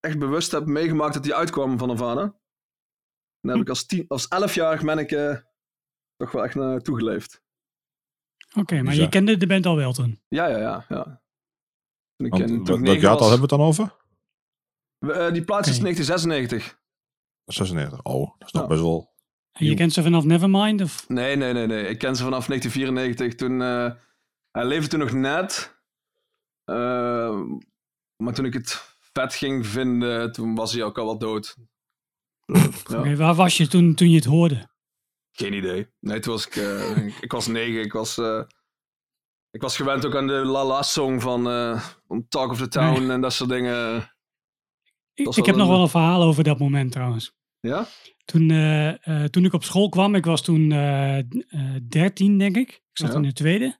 echt 0.00 0.18
bewust 0.18 0.52
heb 0.52 0.66
meegemaakt 0.66 1.14
dat 1.14 1.22
die 1.22 1.34
uitkwam 1.34 1.78
van 1.78 1.88
Nirvana. 1.88 2.22
daar 3.40 3.52
heb 3.56 3.62
ik 3.64 3.68
als, 3.68 3.86
tien, 3.86 4.04
als 4.08 4.28
elfjarig 4.28 4.82
ben 4.82 4.98
ik 4.98 5.08
toch 6.16 6.30
wel 6.32 6.44
echt 6.44 6.54
naartoe 6.54 6.96
geleefd. 6.96 7.42
Oké, 8.58 8.74
maar 8.74 8.82
Bizar. 8.84 9.02
je 9.04 9.08
kende 9.08 9.36
de 9.36 9.46
band 9.46 9.66
al 9.66 9.76
wel 9.76 9.92
toen. 9.92 10.20
Ja, 10.28 10.46
ja, 10.46 10.58
ja. 10.58 10.84
ja. 10.88 11.22
Toen 12.16 12.26
ik, 12.26 12.32
Want 12.32 12.42
in- 12.42 12.48
toen 12.48 12.58
ik 12.60 12.66
welk 12.66 12.80
negen 12.80 13.00
jaartal 13.00 13.28
was- 13.28 13.38
hebben 13.38 13.48
we 13.48 13.54
het 13.54 13.76
dan 13.76 13.86
over? 13.86 13.96
We- 14.98 15.12
eh, 15.12 15.32
die 15.32 15.44
plaats 15.44 15.68
is 15.68 15.74
Oké. 15.74 15.82
1996. 15.82 16.78
96. 17.44 18.02
Oh, 18.02 18.38
dat 18.38 18.46
is 18.48 18.52
nog 18.52 18.62
Ja. 18.62 18.68
best 18.68 18.80
wel... 18.80 19.14
En 19.52 19.66
je 19.66 19.74
kent 19.74 19.92
ze 19.92 20.02
vanaf 20.02 20.24
Nevermind? 20.24 20.80
Of? 20.82 21.08
Nee, 21.08 21.36
nee, 21.36 21.52
nee, 21.52 21.66
nee. 21.66 21.86
Ik 21.88 21.98
ken 21.98 22.16
ze 22.16 22.22
vanaf 22.22 22.46
1994. 22.46 23.34
Toen, 23.34 23.62
eh, 23.62 23.92
hij 24.50 24.64
leefde 24.66 24.88
toen 24.88 24.98
nog 24.98 25.12
net. 25.12 25.75
Eh, 26.66 27.40
maar 28.16 28.34
toen 28.34 28.44
ik 28.44 28.52
het 28.52 28.96
vet 29.12 29.34
ging 29.34 29.66
vinden, 29.66 30.32
toen 30.32 30.54
was 30.54 30.72
hij 30.72 30.82
ook 30.82 30.98
al 30.98 31.04
wel 31.04 31.18
dood. 31.18 31.56
Ja. 32.88 33.14
Waar 33.16 33.34
was 33.34 33.56
je 33.56 33.66
toen, 33.68 33.94
toen 33.94 34.10
je 34.10 34.16
het 34.16 34.24
hoorde? 34.24 34.68
Geen 35.32 35.52
idee. 35.52 35.86
Nee, 36.00 36.20
toen 36.20 36.32
was 36.32 36.46
ik, 36.46 36.56
eh, 36.56 37.06
ik, 37.06 37.14
ik 37.20 37.32
was 37.32 37.46
negen. 37.46 37.80
Ik 37.82 37.92
was, 37.92 38.18
eh, 38.18 38.42
ik 39.50 39.60
was 39.60 39.76
gewend 39.76 40.06
ook 40.06 40.14
aan 40.16 40.26
de 40.26 40.32
La 40.44 40.64
La 40.64 40.82
song 40.82 41.20
van, 41.20 41.48
eh, 41.48 41.84
Talk 42.28 42.50
of 42.50 42.58
the 42.58 42.68
Town 42.68 43.10
en 43.10 43.20
dat 43.20 43.32
soort 43.32 43.50
dingen. 43.50 44.10
Ik, 45.14 45.34
heb 45.46 45.56
nog 45.56 45.68
wel 45.68 45.80
een 45.82 45.88
verhaal 45.88 46.22
over 46.22 46.44
dat 46.44 46.58
moment 46.58 46.92
trouwens. 46.92 47.32
Ja? 47.60 47.86
Toen, 48.24 48.48
toen 49.30 49.44
ik 49.44 49.52
op 49.52 49.64
school 49.64 49.88
kwam, 49.88 50.14
ik 50.14 50.24
was 50.24 50.42
toen 50.42 50.68
d- 51.28 51.90
13 51.90 52.38
denk 52.38 52.56
ik. 52.56 52.68
Ik 52.70 52.82
zat 52.92 53.08
Ja. 53.10 53.16
in 53.16 53.22
de 53.22 53.32
tweede. 53.32 53.78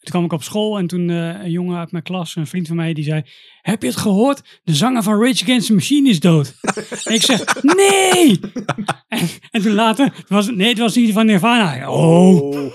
Toen 0.00 0.10
kwam 0.12 0.24
ik 0.24 0.32
op 0.32 0.42
school 0.42 0.78
en 0.78 0.86
toen 0.86 1.10
eh, 1.10 1.42
een 1.42 1.50
jongen 1.50 1.78
uit 1.78 1.92
mijn 1.92 2.02
klas, 2.04 2.36
een 2.36 2.46
vriend 2.46 2.66
van 2.66 2.76
mij, 2.76 2.92
die 2.92 3.04
zei... 3.04 3.22
Heb 3.62 3.82
je 3.82 3.88
het 3.88 3.96
gehoord? 3.96 4.60
De 4.64 4.74
zanger 4.74 5.02
van 5.02 5.22
Rage 5.22 5.42
Against 5.42 5.66
the 5.66 5.74
Machine 5.74 6.08
is 6.08 6.20
dood. 6.20 6.54
en 7.04 7.14
ik 7.14 7.22
zeg, 7.22 7.62
nee! 7.62 8.40
en, 9.08 9.28
en 9.50 9.62
toen 9.62 9.72
later, 9.74 10.04
het 10.16 10.28
was, 10.28 10.50
nee, 10.50 10.68
het 10.68 10.78
was 10.78 10.94
niet 10.94 11.12
van 11.12 11.26
Nirvana. 11.26 11.90
Oh, 11.90 12.72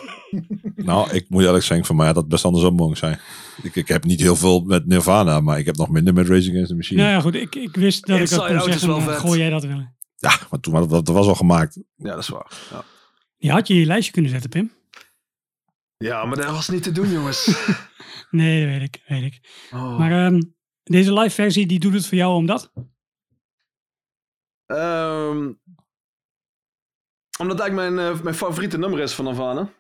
Nou, 0.76 1.12
ik 1.12 1.26
moet 1.30 1.44
eerlijk 1.44 1.64
zeggen, 1.64 1.86
voor 1.86 1.96
mij 1.96 2.06
had 2.06 2.16
dat 2.16 2.28
best 2.28 2.46
andersom 2.46 2.76
mogen 2.76 2.98
zijn. 2.98 3.20
Ik, 3.64 3.76
ik 3.76 3.88
heb 3.88 4.04
niet 4.04 4.20
heel 4.20 4.36
veel 4.36 4.60
met 4.62 4.86
Nirvana, 4.88 5.40
maar 5.40 5.60
ik 5.60 5.66
heb 5.66 5.76
nog 5.76 5.90
minder 5.90 6.14
met 6.14 6.28
Rage 6.28 6.50
Against 6.50 6.70
the 6.70 6.76
Machine. 6.76 7.02
nou 7.02 7.14
ja, 7.14 7.20
goed, 7.22 7.36
ik, 7.36 7.56
ik 7.56 7.76
wist 7.76 8.06
dat 8.06 8.20
ik 8.20 8.30
dat 8.30 8.48
kon 8.48 8.62
zeggen, 8.62 8.88
wel 8.88 9.00
maar 9.00 9.08
vet. 9.14 9.18
gooi 9.18 9.40
jij 9.40 9.50
dat 9.50 9.64
wel. 9.66 9.94
Ja, 10.16 10.40
maar 10.50 10.60
toen 10.60 10.74
was 10.74 10.88
dat, 10.88 11.06
dat 11.06 11.16
was 11.16 11.28
al 11.28 11.36
gemaakt. 11.36 11.80
Ja, 11.96 12.10
dat 12.10 12.18
is 12.20 12.28
waar. 12.28 12.52
Ja, 12.72 12.84
Die 13.38 13.52
had 13.52 13.68
je 13.68 13.74
in 13.74 13.80
je 13.80 13.86
lijstje 13.86 14.12
kunnen 14.12 14.32
zetten, 14.32 14.50
Pim. 14.50 14.72
Ja 15.98 16.26
maar 16.26 16.36
dat 16.38 16.46
was 16.52 16.70
niet 16.70 16.84
te 16.84 16.92
doen, 16.92 17.10
jongens. 17.10 17.46
Nee, 18.32 18.62
dat 18.66 18.70
weet 18.80 18.96
ik, 18.96 19.04
weet 19.08 19.34
ik. 19.34 19.68
Oh. 19.74 19.98
Maar 19.98 20.26
ehm, 20.26 20.42
deze 20.84 21.14
live 21.14 21.34
versie, 21.36 21.66
die 21.68 21.80
doet 21.80 21.94
het 21.94 22.08
voor 22.08 22.18
jou 22.18 22.36
omdat? 22.36 22.72
Ehm, 24.66 25.54
omdat 27.40 27.58
het 27.58 27.60
eigenlijk 27.60 27.74
mijn, 27.96 28.16
eh, 28.16 28.22
mijn 28.24 28.36
favoriete 28.36 28.78
nummer 28.78 29.00
is 29.00 29.14
van 29.14 29.26
Nirvana. 29.26 29.74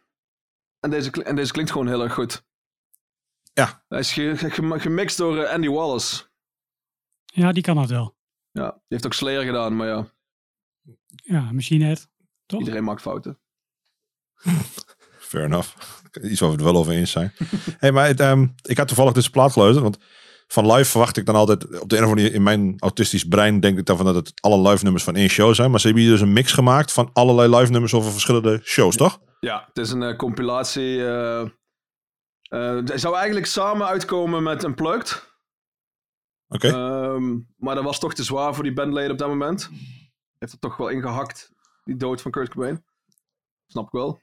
En 0.80 0.90
deze, 0.90 1.24
en 1.24 1.36
deze 1.36 1.52
klinkt 1.52 1.72
gewoon 1.72 1.88
heel 1.88 2.04
erg 2.04 2.14
goed. 2.14 2.46
Ja. 3.54 3.84
Hij 3.88 4.00
is 4.00 4.14
ge- 4.14 4.38
ge- 4.38 4.50
gem- 4.52 4.80
gemixt 4.80 5.18
door 5.18 5.38
eh, 5.44 5.52
Andy 5.54 5.68
Wallace. 5.68 6.24
Ja, 7.26 7.52
die 7.52 7.64
kan 7.64 7.76
dat 7.76 7.90
wel. 7.90 8.18
Ja, 8.52 8.72
die 8.72 8.82
heeft 8.88 9.06
ook 9.06 9.14
Slayer 9.14 9.44
gedaan, 9.46 9.76
maar 9.76 9.88
ja, 9.88 10.08
Ja, 11.24 11.52
Machine 11.52 11.86
Head. 11.86 12.10
Toch? 12.46 12.60
iedereen 12.60 12.84
maakt 12.84 13.02
fouten. 13.02 13.40
Fair 15.30 15.44
enough. 15.44 15.76
Iets 16.22 16.40
waar 16.40 16.50
we 16.50 16.56
het 16.56 16.64
wel 16.64 16.76
over 16.76 16.94
eens 16.94 17.12
zijn. 17.12 17.34
hey, 17.78 17.92
maar 17.92 18.08
het, 18.08 18.20
ehm, 18.20 18.48
ik 18.62 18.78
had 18.78 18.88
toevallig 18.88 19.14
deze 19.14 19.30
plaat 19.30 19.52
geluisterd, 19.52 19.84
want 19.84 19.98
van 20.48 20.72
live 20.72 20.90
verwacht 20.90 21.18
ik 21.18 21.26
dan 21.26 21.36
altijd, 21.36 21.64
op 21.64 21.90
de 21.90 21.98
een 21.98 22.04
of 22.04 22.10
andere 22.10 22.16
manier 22.16 22.34
in 22.34 22.44
mijn 22.44 22.76
autistisch 22.80 23.28
brein 23.28 23.60
denk 23.60 23.78
ik 23.78 23.86
dan 23.86 23.98
van 23.98 24.06
dat 24.06 24.16
het 24.16 24.32
alle 24.42 24.70
live 24.70 24.84
nummers 24.84 25.04
van 25.04 25.16
één 25.16 25.30
show 25.30 25.54
zijn. 25.54 25.72
Maar 25.72 25.80
ze 25.80 25.86
hebben 25.86 26.04
hier 26.04 26.14
dus 26.14 26.22
een 26.22 26.34
mix 26.34 26.52
gemaakt 26.52 26.92
van 26.92 27.10
allerlei 27.14 27.56
live 27.56 27.72
nummers 27.72 27.94
over 27.94 28.12
verschillende 28.12 28.60
shows, 28.64 28.96
toch? 28.96 29.20
Ja, 29.40 29.66
het 29.68 29.78
is 29.78 29.92
een 29.92 30.04
eh, 30.04 30.16
compilatie. 30.16 31.00
hij 32.50 32.98
zou 32.98 33.16
eigenlijk 33.16 33.46
samen 33.46 33.88
uitkomen 33.88 34.44
met 34.44 34.64
Unplugged. 34.64 35.34
Oké. 36.48 36.68
Ehm, 36.68 37.40
maar 37.58 37.76
dat 37.76 37.84
was 37.84 38.00
toch 38.00 38.14
te 38.14 38.24
zwaar 38.24 38.54
voor 38.54 38.64
die 38.64 38.74
bandleden 38.74 39.12
op 39.12 39.18
dat 39.18 39.28
moment. 39.28 39.70
Heeft 40.38 40.54
er 40.54 40.60
toch 40.60 40.78
wel 40.78 40.90
ingehakt, 40.90 41.52
die 41.84 41.98
dood 41.98 42.22
van 42.22 42.32
Kurt 42.32 42.50
Cobain. 42.50 42.86
Snap 43.68 43.86
ik 43.86 43.92
wel. 43.92 44.22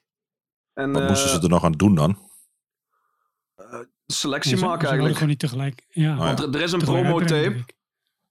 En 0.74 0.92
Wat 0.92 1.02
eh, 1.02 1.08
moesten 1.08 1.28
ze 1.30 1.40
er 1.40 1.48
nog 1.48 1.64
aan 1.64 1.72
doen 1.72 1.94
dan? 1.94 2.30
selectie 4.06 4.50
Ze- 4.50 4.56
ze 4.56 4.64
maken 4.64 4.80
wilden 4.88 4.88
eigenlijk. 4.88 5.14
gewoon 5.14 5.28
niet 5.28 5.38
tegelijk. 5.38 5.86
Ja, 5.88 6.12
Oh, 6.12 6.18
ja. 6.18 6.24
Want 6.24 6.40
er, 6.40 6.54
er 6.54 6.60
is 6.62 6.72
een 6.72 6.80
promo 6.80 7.18
tape 7.20 7.54
en 7.54 7.64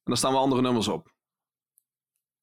daar 0.03 0.17
staan 0.17 0.31
wel 0.31 0.41
andere 0.41 0.61
nummers 0.61 0.87
op. 0.87 1.13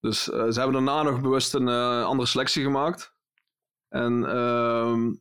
Dus 0.00 0.30
eh, 0.30 0.48
ze 0.48 0.60
hebben 0.60 0.72
daarna 0.84 1.02
nog 1.10 1.20
bewust 1.20 1.54
een 1.54 1.68
eh, 1.68 2.04
andere 2.04 2.28
selectie 2.28 2.62
gemaakt. 2.62 3.14
En 3.88 4.24
ehm, 4.24 5.12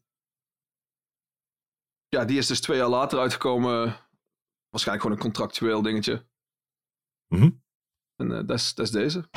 ja, 2.07 2.25
die 2.25 2.37
is 2.37 2.47
dus 2.47 2.61
twee 2.61 2.77
jaar 2.77 2.87
later 2.89 3.19
uitgekomen. 3.19 3.83
Waarschijnlijk 4.69 5.01
gewoon 5.07 5.11
een 5.11 5.31
contractueel 5.33 5.81
dingetje. 5.81 6.27
Mhm. 7.27 7.49
En 8.15 8.31
eh, 8.31 8.45
dat 8.45 8.57
is 8.57 8.73
dat 8.73 8.85
is 8.85 8.91
deze. 8.91 9.29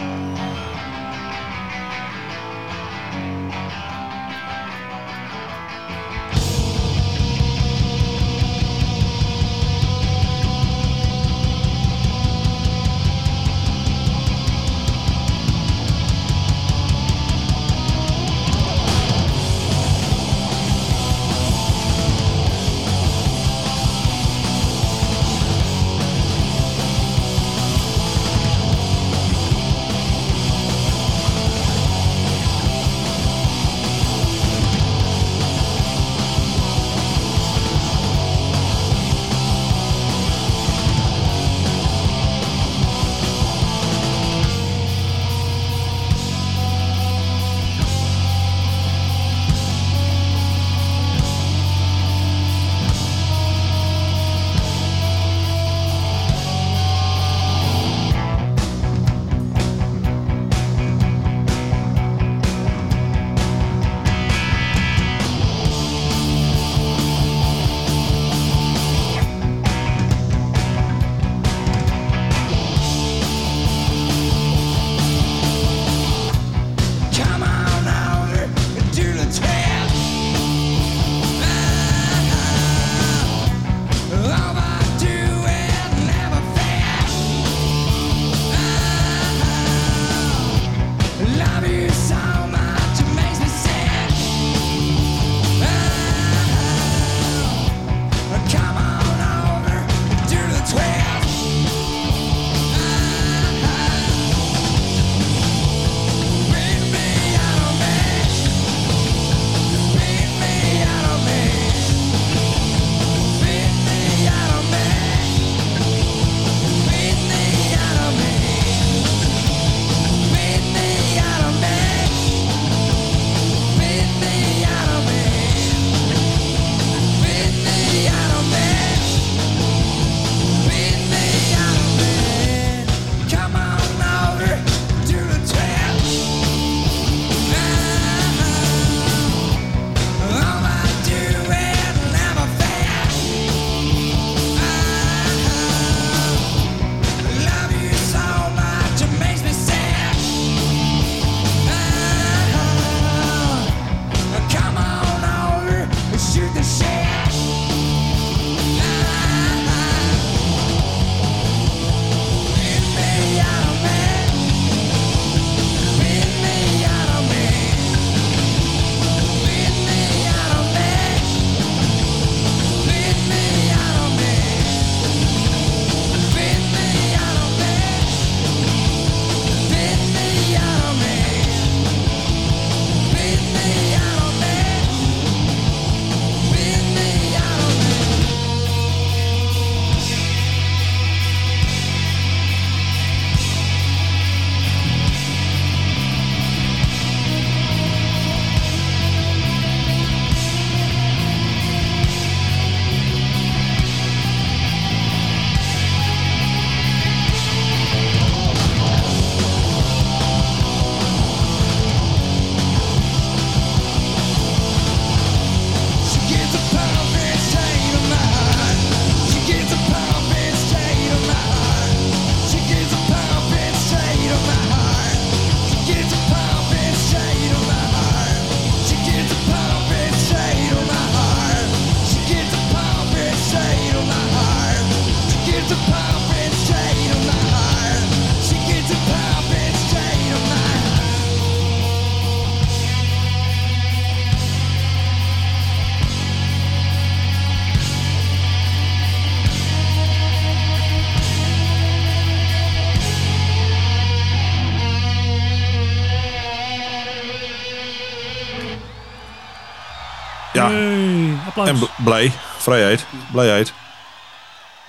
Blij. 262.05 262.31
Vrijheid. 262.59 263.07
Blijheid. 263.33 263.73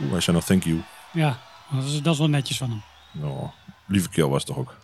Oeh, 0.01 0.11
hij 0.11 0.19
zei 0.21 0.35
nog 0.35 0.45
thank 0.45 0.63
you. 0.63 0.81
ja, 1.13 1.39
dat 1.71 1.83
is, 1.83 2.01
dat 2.01 2.13
is 2.13 2.19
wel 2.19 2.29
netjes 2.29 2.57
van 2.57 2.69
hem. 3.13 3.23
Oh, 3.23 3.51
lieve 3.87 4.09
keel 4.09 4.29
was 4.29 4.37
het 4.43 4.47
toch 4.47 4.57
ook. 4.57 4.75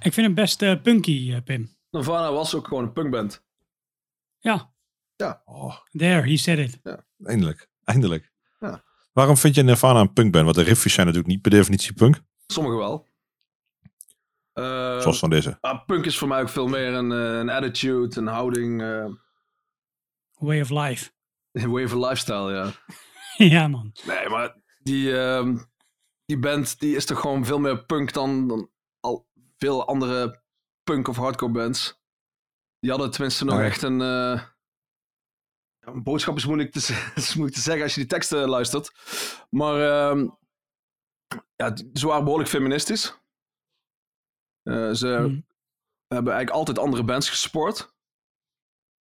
Ik 0.00 0.12
vind 0.12 0.26
hem 0.26 0.34
best 0.34 0.62
eh, 0.62 0.82
punky, 0.82 1.32
eh, 1.34 1.42
Pim. 1.44 1.76
Nirvana 1.90 2.32
was 2.32 2.54
ook 2.54 2.66
gewoon 2.68 2.82
een 2.82 2.92
punkband. 2.92 3.42
Ja, 4.38 4.70
Oh, 5.44 5.76
there, 5.92 6.28
he 6.28 6.36
said 6.36 6.58
it. 6.58 6.80
eindelijk. 7.24 7.68
Eindelijk. 7.84 8.32
Ja. 8.60 8.82
Waarom 9.12 9.36
vind 9.36 9.54
je 9.54 9.62
Nirvana 9.62 10.00
een 10.00 10.12
punkband? 10.12 10.44
Want 10.44 10.56
de 10.56 10.62
riffjes 10.62 10.92
zijn 10.92 11.06
natuurlijk 11.06 11.32
niet 11.34 11.42
per 11.42 11.50
definitie 11.50 11.92
punk. 11.92 12.20
Sommige 12.46 12.76
wel. 12.76 13.08
Eh, 14.52 15.00
Zoals 15.00 15.18
van 15.18 15.30
deze. 15.30 15.58
ah, 15.60 15.84
punk 15.86 16.04
is 16.04 16.18
voor 16.18 16.28
mij 16.28 16.40
ook 16.40 16.48
veel 16.48 16.66
meer 16.68 16.92
een, 16.92 17.12
eh, 17.12 17.38
een 17.38 17.50
attitude, 17.50 18.20
een 18.20 18.26
houding, 18.26 18.82
eh 18.82 19.04
Way 20.38 20.60
of 20.60 20.70
life. 20.70 21.10
way 21.72 21.84
of 21.84 21.92
lifestyle, 21.92 22.52
ja. 22.52 22.72
ja, 23.48 23.68
man. 23.68 23.92
Nee, 24.06 24.28
maar 24.28 24.56
die, 24.78 25.18
ehm, 25.20 25.58
die 26.24 26.38
band 26.38 26.78
die 26.80 26.96
is 26.96 27.06
toch 27.06 27.20
gewoon 27.20 27.44
veel 27.44 27.58
meer 27.58 27.84
punk 27.84 28.12
dan, 28.12 28.48
dan 28.48 28.70
al 29.00 29.26
veel 29.56 29.86
andere 29.86 30.42
punk 30.82 31.08
of 31.08 31.16
hardcore 31.16 31.52
bands. 31.52 32.00
Die 32.78 32.90
hadden 32.90 33.10
tenminste 33.10 33.44
nog 33.44 33.60
echt 33.60 33.82
een, 33.82 34.00
eh, 34.00 34.42
ja, 35.78 35.92
een 35.92 36.02
boodschap 36.02 36.36
is 36.36 36.46
moeilijk, 36.46 36.72
te, 36.72 36.80
z- 36.86 37.14
is 37.14 37.34
moeilijk 37.34 37.56
te 37.56 37.62
zeggen 37.62 37.82
als 37.82 37.94
je 37.94 38.00
die 38.00 38.08
teksten 38.08 38.48
luistert. 38.48 38.92
Maar 39.50 39.74
ehm, 40.10 40.28
ja, 41.56 41.76
ze 41.92 42.06
waren 42.06 42.22
behoorlijk 42.24 42.50
feministisch. 42.50 43.20
Eh, 44.62 44.90
ze 44.92 45.06
Hm. 45.06 45.40
hebben 46.14 46.32
eigenlijk 46.32 46.50
altijd 46.50 46.78
andere 46.78 47.04
bands 47.04 47.30
gesupport. 47.30 47.94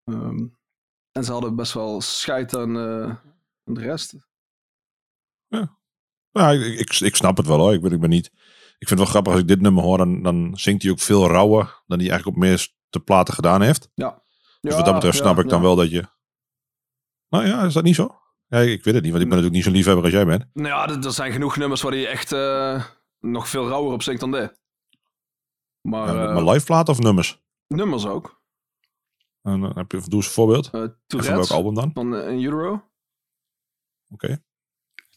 Ehm, 0.05 0.47
en 1.13 1.25
ze 1.25 1.33
hadden 1.33 1.57
best 1.57 1.73
wel 1.73 2.01
scheid 2.01 2.57
aan, 2.57 2.77
eh, 2.77 3.09
aan 3.65 3.75
de 3.75 3.81
rest. 3.81 4.15
Ja, 6.33 6.51
ik, 6.51 6.79
ik, 6.79 7.01
ik 7.01 7.17
snap 7.17 7.37
het 7.37 7.47
wel 7.47 7.59
hoor. 7.59 7.73
Ik 7.75 7.81
ben, 7.81 7.93
ik 7.93 8.01
ben 8.01 8.11
niet. 8.11 8.27
Ik 8.79 8.89
vind 8.89 8.91
het 8.91 8.99
wel 8.99 9.07
grappig 9.07 9.33
als 9.33 9.41
ik 9.43 9.49
dit 9.49 9.61
nummer 9.61 9.83
hoor. 9.83 9.99
Dan, 9.99 10.23
dan 10.23 10.53
zingt 10.57 10.83
hij 10.83 10.91
ook 10.91 11.01
veel 11.01 11.29
rauwer 11.29 11.83
dan 11.87 11.99
hij 11.99 12.09
eigenlijk 12.09 12.27
op 12.27 12.43
meer 12.43 12.69
te 12.91 13.01
platen 13.01 13.35
gedaan 13.35 13.63
heeft. 13.63 13.89
Dus 14.61 14.75
wat 14.75 14.85
dat 14.85 14.95
betreft 14.95 15.17
snap 15.17 15.39
ik 15.39 15.49
dan 15.49 15.63
wel 15.63 15.77
dat 15.77 15.91
je. 15.91 16.05
Nou 17.29 17.47
ja, 17.47 17.63
is 17.65 17.73
dat 17.73 17.85
niet 17.85 17.95
zo? 17.95 18.21
Ja, 18.47 18.59
ik 18.59 18.85
weet 18.85 18.95
het 18.95 19.03
niet, 19.03 19.13
want 19.13 19.25
ik 19.25 19.29
ben 19.29 19.39
natuurlijk 19.39 19.53
niet 19.53 19.65
zo 19.65 19.71
liefhebber 19.71 20.05
als 20.05 20.13
jij 20.13 20.27
bent. 20.27 20.45
Nou 20.53 20.69
ja, 20.69 21.03
er, 21.05 21.13
zijn 21.13 21.33
genoeg 21.33 21.57
nummers 21.57 21.83
waar 21.83 21.93
hij 21.93 22.07
echt 22.07 22.33
eh, 22.33 22.85
nog 23.21 23.49
veel 23.49 23.69
rauwer 23.69 23.93
op 23.93 24.03
zingt 24.03 24.21
dan 24.21 24.31
dit. 24.31 24.61
Maar, 25.81 26.15
Ja, 26.15 26.27
eh, 26.27 26.35
maar 26.35 26.53
live 26.53 26.65
platen 26.65 26.93
of 26.93 26.99
nummers? 27.01 27.43
nummers 27.67 28.07
ook. 28.07 28.40
En, 29.43 29.61
dan 29.61 29.73
heb 29.79 29.93
je, 29.93 30.01
doe 30.01 30.13
eens 30.15 30.27
een 30.27 30.33
voorbeeld. 30.33 30.71
Uh, 30.75 30.83
En 30.83 30.97
van 31.07 31.21
welk 31.25 31.51
album 31.51 31.75
dan? 31.75 31.91
van 31.95 32.17
eh, 32.17 32.29
in 32.33 32.45
Euro. 32.45 32.89
Oké. 34.09 34.43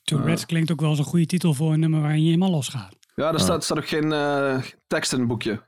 Tourette's 0.03 0.45
klinkt 0.45 0.71
ook 0.71 0.79
wel 0.79 0.89
als 0.89 0.99
een 0.99 1.05
goede 1.05 1.25
titel 1.25 1.53
voor 1.53 1.73
een 1.73 1.79
nummer 1.79 2.01
waarin 2.01 2.19
je 2.21 2.25
helemaal 2.25 2.49
losgaat. 2.51 2.97
Ja, 3.15 3.27
er 3.27 3.33
Ah. 3.33 3.39
staat, 3.39 3.63
staat 3.63 3.77
ook 3.77 3.87
geen 3.87 4.11
eh, 4.11 4.63
tekst 4.87 5.13
in 5.13 5.19
het 5.19 5.27
boekje. 5.27 5.67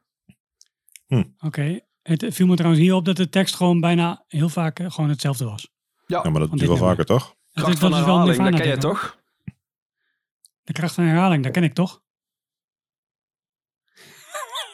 Oké. 1.39 1.79
Het 2.01 2.25
viel 2.29 2.47
me 2.47 2.55
trouwens 2.55 2.83
hier 2.83 2.93
op 2.93 3.05
dat 3.05 3.15
de 3.15 3.29
tekst 3.29 3.55
gewoon 3.55 3.79
bijna 3.79 4.23
heel 4.27 4.49
vaak 4.49 4.79
eh, 4.79 4.91
gewoon 4.91 5.09
hetzelfde 5.09 5.45
was. 5.45 5.71
Ja, 6.05 6.19
Ja, 6.23 6.29
maar 6.29 6.39
dat 6.39 6.51
doe 6.51 6.67
wel 6.67 6.77
vaker 6.77 7.05
toch? 7.05 7.23
Dat 7.27 7.63
kracht 7.63 7.81
dat 7.81 7.89
van 7.91 7.99
is 7.99 8.05
wel 8.05 8.17
herhaling, 8.17 8.49
dat 8.51 8.59
ken 8.61 8.69
je 8.69 8.77
toch? 8.77 9.23
De 10.63 10.73
kracht 10.73 10.93
van 10.93 11.03
herhaling, 11.03 11.43
dat 11.43 11.51
ken 11.51 11.63
ik 11.63 11.73
toch? 11.73 12.01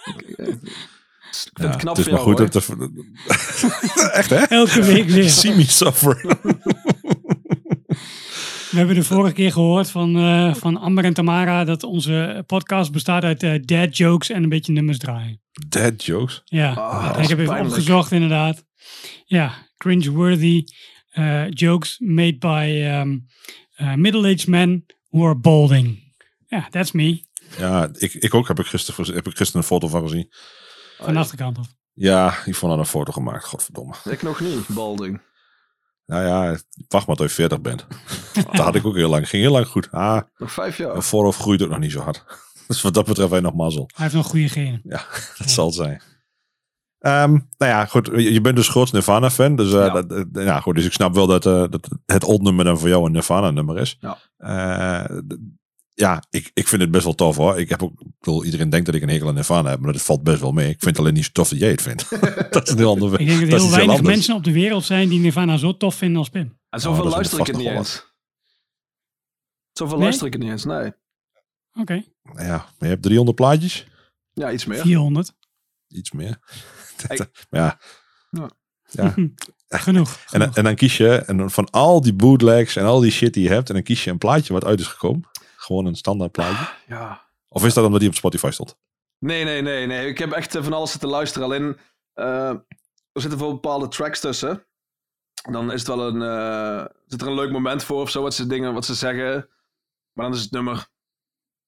Ik 1.35 1.51
vind 1.53 1.67
Ja, 1.67 1.67
het 1.67 1.75
knap 1.75 1.95
het 1.95 2.05
is 2.05 2.11
maar 2.11 2.21
jou, 2.21 2.29
goed 2.29 2.39
hoor. 2.39 2.49
dat 2.49 2.65
de... 2.79 4.11
Echt 4.13 4.29
hè? 4.29 4.35
Elke 4.35 4.83
week 4.83 5.09
weer. 5.09 5.29
See 5.29 5.55
me 5.55 5.63
suffer. 5.63 6.37
We 8.71 8.77
hebben 8.77 8.95
de 8.95 9.03
vorige 9.03 9.33
keer 9.33 9.51
gehoord 9.51 9.89
van, 9.89 10.17
eh, 10.17 10.53
van 10.53 10.77
Amber 10.77 11.03
en 11.03 11.13
Tamara 11.13 11.63
dat 11.63 11.83
onze 11.83 12.43
podcast 12.47 12.91
bestaat 12.91 13.23
uit 13.23 13.43
eh, 13.43 13.61
dad 13.61 13.97
jokes 13.97 14.29
en 14.29 14.43
een 14.43 14.49
beetje 14.49 14.73
nummers 14.73 14.97
draaien. 14.97 15.41
Dead 15.67 16.03
jokes. 16.03 16.41
Ja, 16.45 16.73
dat 17.07 17.23
ik 17.23 17.29
heb 17.29 17.39
even 17.39 17.45
pijnlijk. 17.45 17.69
opgezocht 17.69 18.11
inderdaad. 18.11 18.65
Ja, 19.25 19.53
cringe-worthy 19.77 20.63
eh, 21.11 21.49
jokes 21.49 21.99
made 21.99 22.37
by 22.37 22.83
um, 23.01 23.25
uh, 23.77 23.95
middle-aged 23.95 24.47
men 24.47 24.85
who 25.09 25.25
are 25.25 25.35
balding. 25.35 26.13
Ja, 26.47 26.67
that's 26.69 26.91
me. 26.91 27.23
Ja, 27.57 27.89
ik, 27.97 28.13
ik 28.13 28.33
ook 28.33 28.47
heb 28.47 28.59
ik, 28.59 28.65
gisteren, 28.65 29.15
heb 29.15 29.27
ik 29.27 29.37
gisteren 29.37 29.61
een 29.61 29.67
foto 29.67 29.87
van 29.87 30.01
gezien. 30.01 30.29
Van 31.03 31.13
de 31.13 31.19
achterkant 31.19 31.57
af. 31.57 31.67
Ja, 31.93 32.33
die 32.45 32.55
vond 32.55 32.77
een 32.79 32.85
foto 32.85 33.11
gemaakt. 33.11 33.45
Godverdomme. 33.45 33.93
Ik 34.09 34.21
nog 34.21 34.39
niet, 34.39 34.67
Balding. 34.67 35.21
Nou 36.05 36.25
ja, 36.25 36.57
wacht 36.87 37.07
maar 37.07 37.15
tot 37.15 37.27
je 37.29 37.33
40 37.35 37.61
bent. 37.61 37.87
dat 38.33 38.55
had 38.55 38.75
ik 38.75 38.85
ook 38.85 38.95
heel 38.95 39.09
lang. 39.09 39.29
Ging 39.29 39.43
heel 39.43 39.51
lang 39.51 39.67
goed. 39.67 39.91
Ah, 39.91 40.21
Nog 40.37 40.51
vijf 40.51 40.77
jaar. 40.77 40.89
mijn 40.91 41.01
voorhoofd 41.03 41.39
groeit 41.39 41.61
ook 41.63 41.69
nog 41.69 41.79
niet 41.79 41.91
zo 41.91 41.99
hard. 42.01 42.23
Dus 42.67 42.81
wat 42.81 42.93
dat 42.93 43.05
betreft 43.05 43.31
je 43.33 43.41
nog 43.41 43.53
mazzel. 43.53 43.89
Hij 43.93 44.03
heeft 44.03 44.15
nog 44.15 44.27
goede 44.27 44.49
genen. 44.49 44.81
Dat 45.37 45.49
zal 45.49 45.65
het 45.65 45.75
zijn. 45.75 46.01
Ehm, 46.99 47.31
nou 47.31 47.71
ja, 47.71 47.85
goed. 47.85 48.09
Je 48.13 48.41
bent 48.41 48.55
dus 48.55 48.67
groot 48.67 48.91
Nirvana-fan. 48.91 49.55
Dus, 49.55 49.73
eh, 49.73 49.85
Ja. 49.85 49.89
dat, 50.01 50.11
eh, 50.33 50.45
ja, 50.45 50.59
goed, 50.59 50.75
dus 50.75 50.85
ik 50.85 50.91
snap 50.93 51.13
wel 51.13 51.27
dat, 51.27 51.45
eh, 51.45 51.63
dat 51.69 51.89
het 52.05 52.23
old 52.23 52.41
nummer 52.41 52.65
dan 52.65 52.79
voor 52.79 52.89
jou 52.89 53.05
een 53.05 53.11
Nirvana-nummer 53.11 53.77
is. 53.77 53.97
Ja. 53.99 54.17
Eh, 54.37 55.17
ja, 55.93 56.23
ik, 56.29 56.51
ik 56.53 56.67
vind 56.67 56.81
het 56.81 56.91
best 56.91 57.03
wel 57.03 57.15
tof 57.15 57.35
hoor. 57.35 57.59
Ik 57.59 57.69
heb 57.69 57.83
ook, 57.83 57.91
ik 57.99 58.07
bedoel, 58.19 58.45
iedereen 58.45 58.69
denkt 58.69 58.85
dat 58.85 58.95
ik 58.95 59.01
een 59.01 59.09
hekel 59.09 59.27
aan 59.27 59.33
Nirvana 59.33 59.69
heb, 59.69 59.79
maar 59.79 59.93
dat 59.93 60.01
valt 60.01 60.23
best 60.23 60.41
wel 60.41 60.51
mee. 60.51 60.69
Ik 60.69 60.79
vind 60.79 60.85
het 60.85 60.99
alleen 60.99 61.13
niet 61.13 61.23
zo 61.23 61.29
tof 61.31 61.49
dat 61.49 61.59
jij 61.59 61.69
het 61.69 61.81
vindt. 61.81 62.09
dat 62.51 62.67
is 62.67 62.73
een 62.73 62.77
heel 62.77 62.89
ander 62.89 63.19
Ik 63.19 63.27
denk 63.27 63.39
dat 63.39 63.41
er 63.41 63.49
dat 63.49 63.61
heel 63.61 63.69
weinig 63.69 64.01
mensen 64.01 64.35
op 64.35 64.43
de 64.43 64.51
wereld 64.51 64.85
zijn 64.85 65.09
die 65.09 65.19
Nirvana 65.19 65.57
zo 65.57 65.77
tof 65.77 65.95
vinden 65.95 66.17
als 66.17 66.29
Pim. 66.29 66.59
En 66.69 66.79
zoveel 66.79 66.97
Oh, 66.97 67.03
dat 67.03 67.13
luister 67.13 67.39
ik 67.39 67.47
het 67.47 67.57
niet 67.57 67.67
eens. 67.67 68.09
Zoveel 69.71 69.95
Nee? 69.95 70.03
luister 70.03 70.27
ik 70.27 70.33
het 70.33 70.41
niet 70.41 70.51
eens, 70.51 70.65
nee. 70.65 70.91
Oké, 71.73 72.03
Nou 72.23 72.47
Ja, 72.47 72.55
maar 72.57 72.73
je 72.79 72.85
hebt 72.87 73.03
300 73.03 73.37
plaatjes. 73.37 73.85
Ja, 74.33 74.51
iets 74.51 74.65
meer. 74.65 74.81
400. 74.81 75.33
Iets 75.87 76.11
meer. 76.11 76.39
Hey. 77.07 77.17
ja. 77.49 77.79
Ja. 78.29 78.49
Ja. 78.91 79.09
Genoeg. 79.67 80.09
En, 80.09 80.41
genoeg. 80.41 80.55
en 80.55 80.63
dan 80.63 80.75
kies 80.75 80.97
je 80.97 81.15
en 81.15 81.51
van 81.51 81.69
al 81.69 82.01
die 82.01 82.13
bootlegs 82.13 82.75
en 82.75 82.85
al 82.85 82.99
die 82.99 83.11
shit 83.11 83.33
die 83.33 83.43
je 83.43 83.49
hebt, 83.49 83.67
en 83.67 83.73
dan 83.73 83.83
kies 83.83 84.03
je 84.03 84.09
een 84.09 84.17
plaatje 84.17 84.53
wat 84.53 84.65
uit 84.65 84.79
is 84.79 84.87
gekomen. 84.87 85.29
Gewoon 85.61 85.85
een 85.85 85.95
standaard 85.95 86.31
plaatje. 86.31 86.73
Ja. 86.87 87.27
Of 87.47 87.65
is 87.65 87.73
dat 87.73 87.85
omdat 87.85 87.99
die 87.99 88.09
op 88.09 88.15
Spotify 88.15 88.49
stond? 88.49 88.77
Nee, 89.19 89.43
nee, 89.43 89.61
nee, 89.61 89.85
nee. 89.85 90.07
Ik 90.07 90.17
heb 90.17 90.31
echt 90.31 90.55
eh, 90.55 90.63
van 90.63 90.73
alles 90.73 90.91
zitten 90.91 91.09
luisteren. 91.09 91.47
Alleen, 91.47 91.77
eh, 92.13 92.49
er 93.11 93.21
zitten 93.21 93.39
wel 93.39 93.53
bepaalde 93.53 93.87
tracks 93.87 94.19
tussen. 94.19 94.65
Dan 95.51 95.71
is 95.71 95.79
het 95.79 95.95
wel 95.95 96.07
een, 96.07 96.21
eh, 96.21 96.85
zit 97.05 97.21
er 97.21 97.27
een 97.27 97.33
leuk 97.33 97.51
moment 97.51 97.83
voor 97.83 98.01
of 98.01 98.09
zo, 98.09 98.21
wat 98.21 98.33
ze 98.33 98.47
dingen, 98.47 98.73
wat 98.73 98.85
ze 98.85 98.95
zeggen. 98.95 99.49
Maar 100.11 100.25
dan 100.25 100.33
is 100.35 100.41
het 100.41 100.51
nummer 100.51 100.87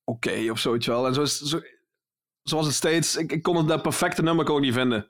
oké 0.04 0.52
of 0.52 0.60
zo, 0.60 0.72
weet 0.72 0.84
je 0.84 0.92
wel. 0.92 1.08
En 1.08 1.14
zo 1.14 1.22
is, 1.22 1.40
zo, 1.40 1.62
zoals 2.44 2.66
het 2.66 2.76
steeds, 2.76 3.16
ik, 3.16 3.32
ik 3.32 3.44
kon 3.44 3.56
het 3.56 3.68
dat 3.68 3.82
perfecte 3.82 4.22
nummer 4.22 4.50
ik 4.50 4.60
niet 4.60 4.74
vinden. 4.74 5.10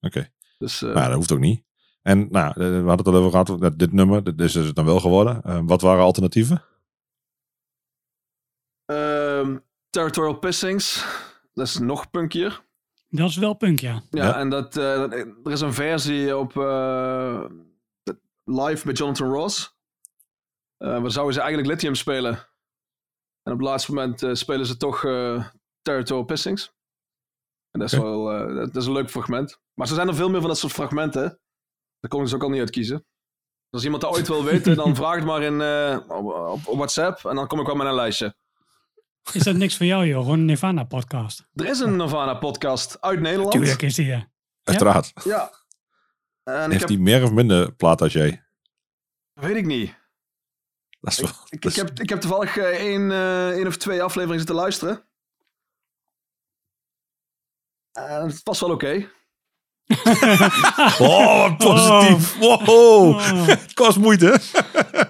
Oké. 0.00 0.32
Dus 0.58 0.82
eh, 0.82 0.94
Nou, 0.94 1.06
dat 1.06 1.16
hoeft 1.16 1.32
ook 1.32 1.38
niet. 1.38 1.64
En 2.02 2.28
nou, 2.30 2.52
we 2.56 2.64
hadden 2.64 2.96
het 2.96 3.06
al 3.06 3.14
over 3.14 3.30
gehad, 3.30 3.78
dit 3.78 3.92
nummer, 3.92 4.24
dit 4.24 4.40
is 4.40 4.54
het 4.54 4.74
dan 4.74 4.84
wel 4.84 5.00
geworden. 5.00 5.66
Wat 5.66 5.80
waren 5.80 6.04
alternatieven? 6.04 6.64
ehm, 8.86 9.58
Territorial 9.94 10.38
Pissings, 10.38 11.04
dat 11.52 11.66
is 11.66 11.78
nog 11.78 12.10
punkier. 12.10 12.62
Dat 13.08 13.28
is 13.28 13.36
wel 13.36 13.54
punk, 13.54 13.80
ja. 13.80 14.02
Ja, 14.10 14.24
Ja. 14.24 14.38
en 14.38 14.48
dat, 14.50 14.76
eh, 14.76 14.96
dat- 14.98 15.12
er 15.12 15.50
is 15.50 15.60
een 15.60 15.72
versie 15.72 16.36
op 16.36 16.56
eh, 16.56 17.44
live 18.44 18.86
met 18.86 18.98
Jonathan 18.98 19.28
Ross. 19.32 19.76
Eh 20.76 21.00
waar 21.00 21.10
zouden 21.10 21.34
ze 21.34 21.40
eigenlijk 21.40 21.70
Lithium 21.70 21.94
spelen. 21.94 22.32
En 23.42 23.52
op 23.52 23.58
het 23.58 23.68
laatste 23.68 23.94
moment 23.94 24.22
eh, 24.22 24.34
spelen 24.34 24.66
ze 24.66 24.76
toch 24.76 25.04
eh 25.04 25.46
Territorial 25.82 26.24
Pissings. 26.26 26.72
En 27.70 27.80
dat 27.80 27.92
is 27.92 27.98
wel 27.98 28.30
eh, 28.32 28.54
dat 28.56 28.76
is 28.76 28.86
een 28.86 28.92
leuk 28.92 29.10
fragment. 29.10 29.60
Maar 29.74 29.88
er 29.88 29.94
zijn 29.94 30.08
er 30.08 30.14
veel 30.14 30.30
meer 30.30 30.40
van 30.40 30.48
dat 30.48 30.58
soort 30.58 30.72
fragmenten. 30.72 31.22
Daar 32.00 32.10
kon 32.10 32.18
ik 32.18 32.24
dus 32.26 32.34
ook 32.34 32.42
al 32.42 32.48
niet 32.50 32.60
uitkiezen. 32.60 33.06
Als 33.70 33.84
iemand 33.84 34.02
dat 34.02 34.12
ooit 34.16 34.28
wil 34.28 34.44
weten, 34.44 34.76
dan 34.76 34.94
vraag 35.00 35.14
het 35.14 35.24
maar 35.24 35.42
in, 35.42 35.60
eh, 35.60 35.98
op, 36.08 36.24
op, 36.34 36.66
op 36.66 36.76
WhatsApp. 36.76 37.24
En 37.24 37.34
dan 37.36 37.46
kom 37.46 37.60
ik 37.60 37.66
wel 37.66 37.74
met 37.76 37.86
een 37.86 37.94
lijstje. 37.94 38.34
Is 39.32 39.42
dat 39.42 39.56
niks 39.56 39.76
voor 39.76 39.86
jou, 39.86 40.06
joh? 40.06 40.22
Gewoon 40.22 40.38
een 40.38 40.44
Nirvana-podcast. 40.44 41.46
Er 41.54 41.66
is 41.66 41.78
een 41.80 41.96
Nirvana-podcast 41.96 43.00
uit 43.00 43.20
Nederland. 43.20 43.52
Tuurlijk 43.52 43.82
is 43.82 43.94
die, 43.94 44.06
ja. 44.06 44.28
Uiteraard. 44.62 45.12
Ja. 45.24 45.52
En 46.44 46.64
ik 46.64 46.68
Heeft 46.68 46.80
heb, 46.80 46.88
die 46.88 46.98
meer 46.98 47.22
of 47.22 47.30
minder 47.30 47.72
plaat 47.74 48.00
als 48.02 48.12
jij? 48.12 48.42
weet 49.32 49.56
ik 49.56 49.66
niet. 49.66 49.94
Dat 51.00 51.12
is 51.12 51.20
wel, 51.20 51.30
Ik, 51.48 51.62
heb, 51.74 52.00
ik 52.00 52.08
heb 52.08 52.20
toevallig 52.20 52.56
eh, 52.56 52.64
één, 52.64 53.10
eh, 53.10 53.48
één 53.50 53.66
of 53.66 53.76
twee 53.76 54.02
afleveringen 54.02 54.38
zitten 54.38 54.56
luisteren. 54.56 55.04
En 57.92 58.26
het 58.26 58.40
was 58.42 58.60
wel 58.60 58.70
oké. 58.70 59.08
Oh, 60.98 61.56
positief. 61.56 62.38
Wow. 62.38 62.68
Oh. 62.68 63.46
Het 63.46 63.74
kost 63.74 63.98
moeite. 63.98 64.40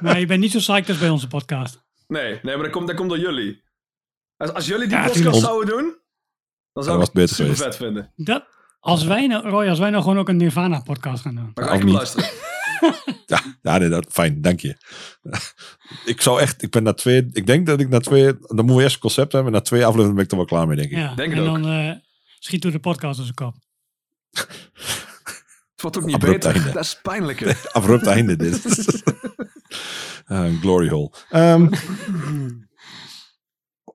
Maar 0.00 0.20
je 0.20 0.26
bent 0.26 0.40
niet 0.40 0.50
zo 0.52 0.58
psyched 0.58 0.88
als 0.88 0.98
bij 0.98 1.08
onze 1.08 1.26
podcast. 1.26 1.82
Nee, 2.06 2.38
nee, 2.42 2.54
maar 2.54 2.64
dat 2.64 2.72
komt, 2.72 2.86
dat 2.86 2.96
komt 2.96 3.08
door 3.08 3.18
jullie. 3.18 3.63
Als, 4.44 4.52
als 4.54 4.66
jullie 4.66 4.88
die 4.88 4.96
Ja, 4.96 5.06
podcast 5.06 5.40
zouden 5.40 5.76
doen, 5.76 5.94
dan 6.72 6.84
zou 6.84 7.02
ik 7.02 7.08
het 7.12 7.28
super 7.30 7.34
geweest. 7.44 7.62
vet 7.62 7.76
vinden. 7.76 8.12
Dat, 8.16 8.44
als 8.80 9.04
wij 9.04 9.26
nou, 9.26 9.48
Roy, 9.48 9.68
als 9.68 9.78
wij 9.78 9.90
nou 9.90 10.02
gewoon 10.02 10.18
ook 10.18 10.28
een 10.28 10.36
Nirvana-podcast 10.36 11.22
gaan 11.22 11.34
doen. 11.34 11.50
Maar 11.54 11.64
ga 11.64 11.72
ik 11.72 11.80
hem 11.82 11.90
luisteren. 11.90 12.28
Ja, 13.26 13.40
ja 13.62 13.78
nee, 13.78 13.88
dat, 13.88 14.06
fijn, 14.08 14.40
dank 14.40 14.60
je. 14.60 14.76
ik 16.12 16.20
zou 16.20 16.40
echt, 16.40 16.62
ik 16.62 16.70
ben 16.70 16.82
na 16.82 16.92
twee, 16.92 17.28
ik 17.32 17.46
denk 17.46 17.66
dat 17.66 17.80
ik 17.80 17.88
na 17.88 18.00
twee, 18.00 18.24
dan 18.24 18.56
moeten 18.56 18.76
we 18.76 18.82
eerst 18.82 18.94
een 18.94 19.00
concept 19.00 19.32
hebben. 19.32 19.52
Na 19.52 19.60
twee 19.60 19.80
afleveringen 19.84 20.14
ben 20.14 20.24
ik 20.24 20.30
er 20.30 20.36
wel 20.36 20.46
klaar 20.46 20.66
mee, 20.66 20.76
denk 20.76 20.90
ik. 20.90 20.96
Ja, 20.98 21.14
Denk 21.14 21.32
en 21.32 21.36
het 21.36 21.46
dan 21.46 21.68
eh, 21.68 21.92
schiet 22.38 22.62
door 22.62 22.70
de 22.72 22.78
podcast 22.78 23.18
als 23.18 23.28
een 23.28 23.34
kop. 23.34 23.54
Het 24.30 25.82
wordt 25.82 25.96
ook 25.98 26.04
niet 26.04 26.14
Abrupt 26.14 26.32
beter. 26.42 26.54
einde. 26.54 26.72
Dat 26.78 26.84
is 26.84 26.98
pijnlijk. 27.02 27.40
hè. 27.40 27.52
Abrupt 27.72 28.06
einde 28.06 28.36
dit. 28.36 28.62
Eh, 30.26 30.60
glory 30.60 30.88
hole. 30.88 31.10
Ehm, 31.30 31.68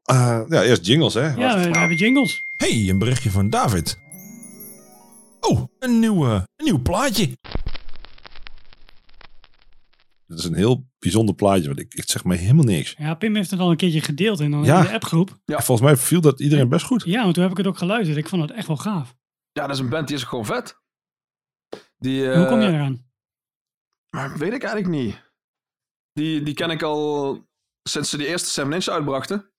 eh, 0.09 0.41
ja, 0.49 0.63
eerst 0.63 0.85
jingles, 0.85 1.13
hè? 1.13 1.33
Ja, 1.33 1.57
we, 1.59 1.69
we 1.71 1.77
hebben 1.77 1.97
jingles. 1.97 2.43
Hey, 2.57 2.89
een 2.89 2.99
berichtje 2.99 3.31
van 3.31 3.49
David. 3.49 3.99
Oh, 5.39 5.63
een 5.79 5.99
nieuw, 5.99 6.25
eh, 6.25 6.33
een 6.55 6.65
nieuw 6.65 6.81
plaatje. 6.81 7.37
Dat 10.25 10.39
is 10.39 10.43
een 10.43 10.53
heel 10.53 10.87
bijzonder 10.99 11.35
plaatje, 11.35 11.65
want 11.67 11.79
ik, 11.79 11.93
ik 11.93 12.09
zeg 12.09 12.23
me 12.23 12.35
helemaal 12.35 12.63
niks. 12.63 12.95
Ja, 12.97 13.13
Pim 13.15 13.35
heeft 13.35 13.51
het 13.51 13.59
al 13.59 13.71
een 13.71 13.77
keertje 13.77 14.01
gedeeld 14.01 14.39
in, 14.39 14.63
Ja. 14.63 14.77
in 14.79 14.83
de 14.85 14.93
appgroep. 14.93 15.39
Ja. 15.45 15.59
Volgens 15.61 15.87
mij 15.87 15.97
viel 15.97 16.21
dat 16.21 16.39
iedereen 16.39 16.69
best 16.69 16.85
goed. 16.85 17.03
Ja, 17.05 17.21
want 17.21 17.33
toen 17.33 17.43
heb 17.43 17.51
ik 17.51 17.57
het 17.57 17.67
ook 17.67 17.77
geluisterd. 17.77 18.17
Ik 18.17 18.27
vond 18.27 18.41
het 18.41 18.51
echt 18.51 18.67
wel 18.67 18.77
gaaf. 18.77 19.15
Ja, 19.51 19.61
dat 19.67 19.75
is 19.75 19.79
een 19.81 19.89
band 19.89 20.07
die 20.07 20.15
is 20.17 20.23
gewoon 20.23 20.45
vet. 20.45 20.81
Die, 21.97 22.35
Hoe 22.35 22.47
kom 22.47 22.59
je 22.59 22.67
eh, 22.67 22.73
eraan? 22.73 23.07
Maar 24.09 24.37
weet 24.37 24.53
ik 24.53 24.63
eigenlijk 24.63 25.03
niet. 25.03 25.31
Die, 26.13 26.43
die 26.43 26.53
ken 26.53 26.69
ik 26.69 26.81
al 26.81 27.37
sinds 27.83 28.09
ze 28.09 28.17
die 28.17 28.27
eerste 28.27 28.49
7 28.49 28.73
Inch 28.73 28.87
uitbrachten. 28.87 29.51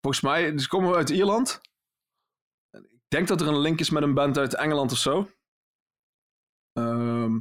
Volgens 0.00 0.22
mij, 0.22 0.58
ze 0.58 0.68
komen 0.68 0.94
uit 0.94 1.10
Ierland. 1.10 1.60
Ik 2.70 3.08
denk 3.08 3.28
dat 3.28 3.40
er 3.40 3.48
een 3.48 3.58
link 3.58 3.80
is 3.80 3.90
met 3.90 4.02
een 4.02 4.14
band 4.14 4.38
uit 4.38 4.54
Engeland 4.54 4.92
of 4.92 4.98
zo. 4.98 5.30
Ehm 6.72 7.38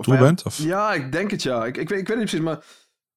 of 0.00 0.06
mij-? 0.06 0.34
Of? 0.44 0.58
Ja, 0.58 0.92
ik 0.92 1.12
denk 1.12 1.30
het 1.30 1.42
ja. 1.42 1.66
Ik, 1.66 1.76
ik, 1.76 1.88
weet, 1.88 1.98
ik 1.98 2.08
weet 2.08 2.18
het 2.18 2.32
niet 2.32 2.42
precies, 2.42 2.44
maar 2.44 2.64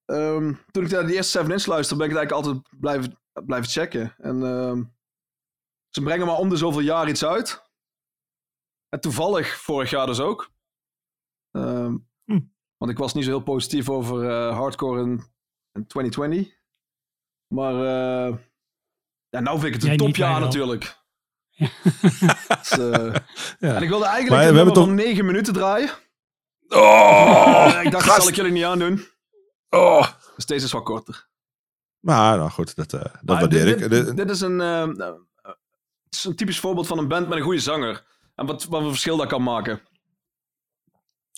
ehm, 0.05 0.53
toen 0.71 0.83
ik 0.83 0.91
naar 0.91 1.05
die 1.05 1.15
eerste 1.15 1.31
7 1.31 1.51
Inch 1.51 1.65
luisterde, 1.65 2.03
ben 2.03 2.11
ik 2.11 2.17
het 2.17 2.29
eigenlijk 2.29 2.61
altijd 2.61 2.79
blijven, 2.79 3.19
blijven 3.45 3.69
checken. 3.69 4.15
En 4.17 4.43
ehm, 4.43 4.83
ze 5.89 6.01
brengen 6.01 6.25
maar 6.25 6.37
om 6.37 6.49
de 6.49 6.57
zoveel 6.57 6.81
jaar 6.81 7.09
iets 7.09 7.25
uit. 7.25 7.71
En 8.89 8.99
toevallig 8.99 9.57
vorig 9.57 9.89
jaar 9.89 10.05
dus 10.05 10.19
ook. 10.19 10.51
Hm. 11.51 12.39
Want 12.77 12.91
ik 12.91 12.97
was 12.97 13.13
niet 13.13 13.23
zo 13.23 13.29
heel 13.29 13.43
positief 13.43 13.89
over 13.89 14.29
eh, 14.29 14.57
hardcore 14.57 15.01
in, 15.01 15.11
in 15.71 15.87
2020. 15.87 16.61
Maar 17.53 17.73
eh, 17.73 18.35
ja, 19.29 19.39
nou 19.39 19.59
vind 19.59 19.75
ik 19.75 19.81
het 19.81 19.91
een 19.91 19.97
topjaar 19.97 20.39
natuurlijk. 20.39 20.95
Ja. 21.49 21.69
Dus, 22.61 22.69
eh, 22.69 23.15
Ja. 23.59 23.75
En 23.75 23.81
ik 23.81 23.89
wilde 23.89 24.05
Maar 24.05 24.13
eigenlijk 24.13 24.29
we 24.29 24.47
een 24.49 24.55
hebben 24.55 24.73
toch- 24.73 24.85
van 24.85 24.95
9 24.95 25.25
minuten 25.25 25.53
draaien. 25.53 25.89
Oh, 26.67 27.65
Eh, 27.75 27.83
ik 27.83 27.91
dacht, 27.91 28.05
dat 28.05 28.15
zal 28.15 28.27
ik 28.27 28.35
jullie 28.35 28.51
niet 28.51 28.63
aandoen. 28.63 29.05
Oh. 29.69 30.07
Dus 30.35 30.45
deze 30.45 30.65
is 30.65 30.71
wat 30.71 30.83
korter. 30.83 31.27
Maar 31.99 32.37
nou 32.37 32.49
goed, 32.49 32.75
dat, 32.75 32.93
eh, 32.93 33.01
dat 33.01 33.21
Maar 33.23 33.39
waardeer 33.39 33.65
dit, 33.65 33.81
ik. 33.81 34.15
Dit, 34.15 34.29
is 34.29 34.41
een, 34.41 34.59
het 34.59 35.17
is 36.09 36.23
een 36.23 36.35
typisch 36.35 36.59
voorbeeld 36.59 36.87
van 36.87 36.97
een 36.97 37.07
band 37.07 37.27
met 37.27 37.37
een 37.37 37.43
goede 37.43 37.59
zanger. 37.59 38.03
En 38.35 38.45
wat, 38.45 38.63
wat 38.63 38.81
een 38.81 38.87
verschil 38.89 39.17
dat 39.17 39.27
kan 39.27 39.43
maken. 39.43 39.81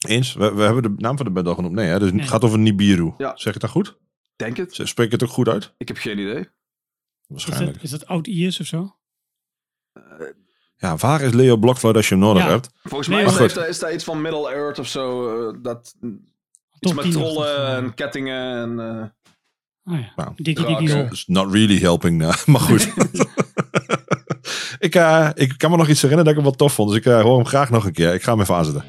Eens, 0.08 0.34
we, 0.34 0.54
we 0.54 0.62
hebben 0.64 0.84
de 0.84 0.94
naam 0.98 1.18
van 1.18 1.26
de 1.26 1.32
band 1.32 1.48
al 1.48 1.56
genoemd. 1.56 1.76
Nee, 1.76 1.88
hè? 1.88 2.00
Dus 2.00 2.12
Nee. 2.12 2.20
het 2.22 2.30
gaat 2.30 2.44
over 2.44 2.60
Nibiru. 2.60 3.14
Ja. 3.18 3.32
Zeg 3.38 3.56
ik 3.56 3.62
dat 3.62 3.70
goed? 3.70 3.98
Denk 4.36 4.58
het. 4.58 4.80
Spreek 4.84 5.12
het 5.12 5.24
ook 5.24 5.30
goed 5.30 5.48
uit? 5.48 5.74
Ik 5.78 5.88
heb 5.88 5.98
geen 5.98 6.20
idee. 6.20 6.40
Is 6.40 6.48
Waarschijnlijk. 7.28 7.82
is 7.82 7.90
dat 7.90 8.06
oud-Iers 8.08 8.60
of 8.60 8.66
zo? 8.66 8.96
Ja, 10.78 10.96
waar 10.96 11.22
is 11.22 11.34
Leo 11.34 11.58
Blokfluit 11.58 11.96
als 11.96 12.08
je 12.10 12.16
hem 12.16 12.24
nodig 12.24 12.44
Ja. 12.44 12.50
hebt? 12.50 12.70
Volgens 12.84 13.08
mij 13.10 13.24
is, 13.24 13.54
daar- 13.54 13.68
is 13.68 13.80
daar 13.80 13.94
iets 13.94 14.04
van 14.04 14.22
Middle 14.22 14.50
Earth 14.54 14.80
of 14.80 14.88
zo. 14.88 15.30
eh, 15.50 15.58
dat, 15.62 15.96
iets 16.80 16.94
met 16.94 17.04
10 17.06 17.16
of 17.16 17.22
trollen 17.22 17.68
en 17.76 17.94
kettingen. 17.94 18.62
En, 18.62 18.80
eh, 18.80 19.08
Oh 19.94 20.00
ja, 20.00 20.12
Nou, 20.16 20.32
Dikkie 20.36 20.66
raak, 20.66 20.78
Dikkie 20.78 20.96
eh, 20.96 21.02
Dol. 21.02 21.06
It's 21.12 21.26
not 21.28 21.52
really 21.54 21.80
helping, 21.80 22.18
nou. 22.18 22.36
maar 22.52 22.60
goed. 22.62 22.94
ik, 24.80 24.96
eh, 24.96 25.30
ik 25.34 25.54
kan 25.58 25.72
me 25.72 25.78
nog 25.78 25.88
iets 25.90 26.02
herinneren 26.02 26.18
dat 26.26 26.28
ik 26.28 26.36
hem 26.36 26.44
wel 26.44 26.52
tof 26.52 26.74
vond. 26.74 26.90
Dus 26.90 26.98
ik 26.98 27.06
eh, 27.06 27.22
hoor 27.22 27.36
hem 27.36 27.46
graag 27.46 27.70
nog 27.70 27.86
een 27.86 27.94
keer. 27.94 28.14
Ik 28.14 28.24
ga 28.24 28.32
hem 28.32 28.42
even 28.42 28.56
aanzetten. 28.56 28.84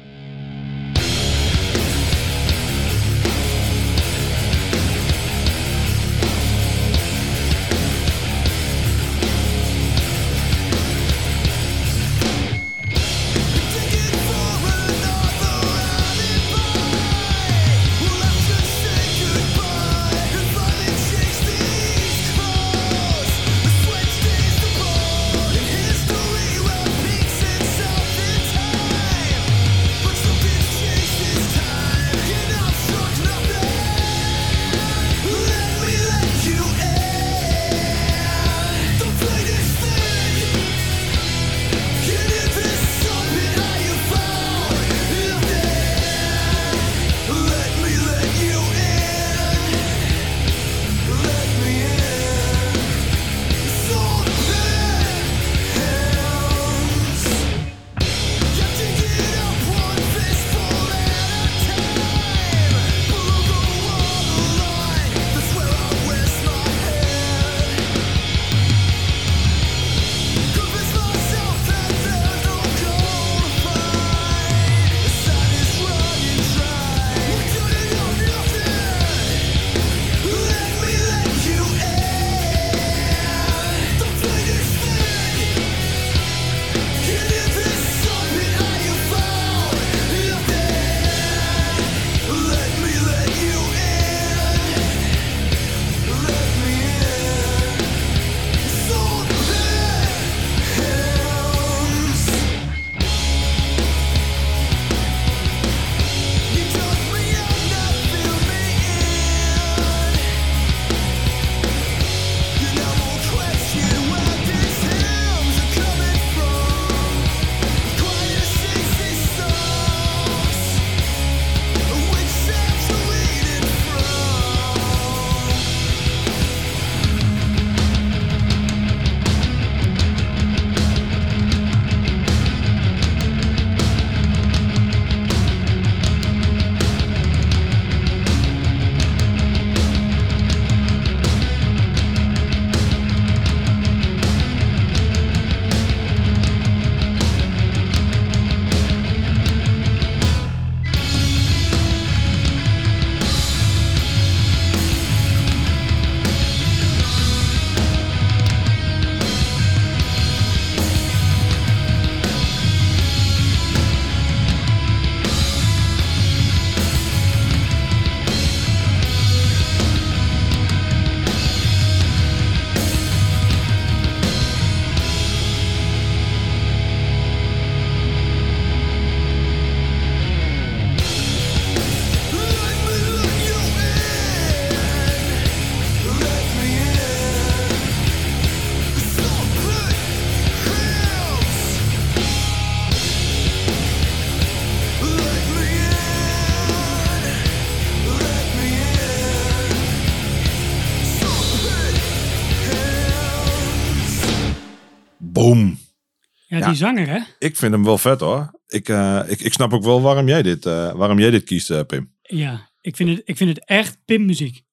Die 206.67 206.75
zanger, 206.77 207.07
hè? 207.09 207.19
Ik 207.39 207.55
vind 207.55 207.71
hem 207.71 207.83
wel 207.83 207.97
vet 207.97 208.19
hoor. 208.19 208.59
Ik, 208.67 208.89
eh, 208.89 209.21
ik, 209.27 209.39
ik 209.39 209.53
snap 209.53 209.73
ook 209.73 209.83
wel 209.83 210.01
waarom 210.01 210.27
jij 210.27 210.41
dit, 210.41 210.65
eh, 210.65 210.91
waarom 210.93 211.19
jij 211.19 211.29
dit 211.29 211.43
kiest, 211.43 211.69
eh, 211.69 211.81
Pim. 211.87 212.13
Ja, 212.21 212.69
ik 212.81 212.95
vind 212.95 213.09
het, 213.09 213.21
ik 213.25 213.37
vind 213.37 213.49
het 213.49 213.65
echt 213.65 213.97
pimmuziek. 214.05 214.63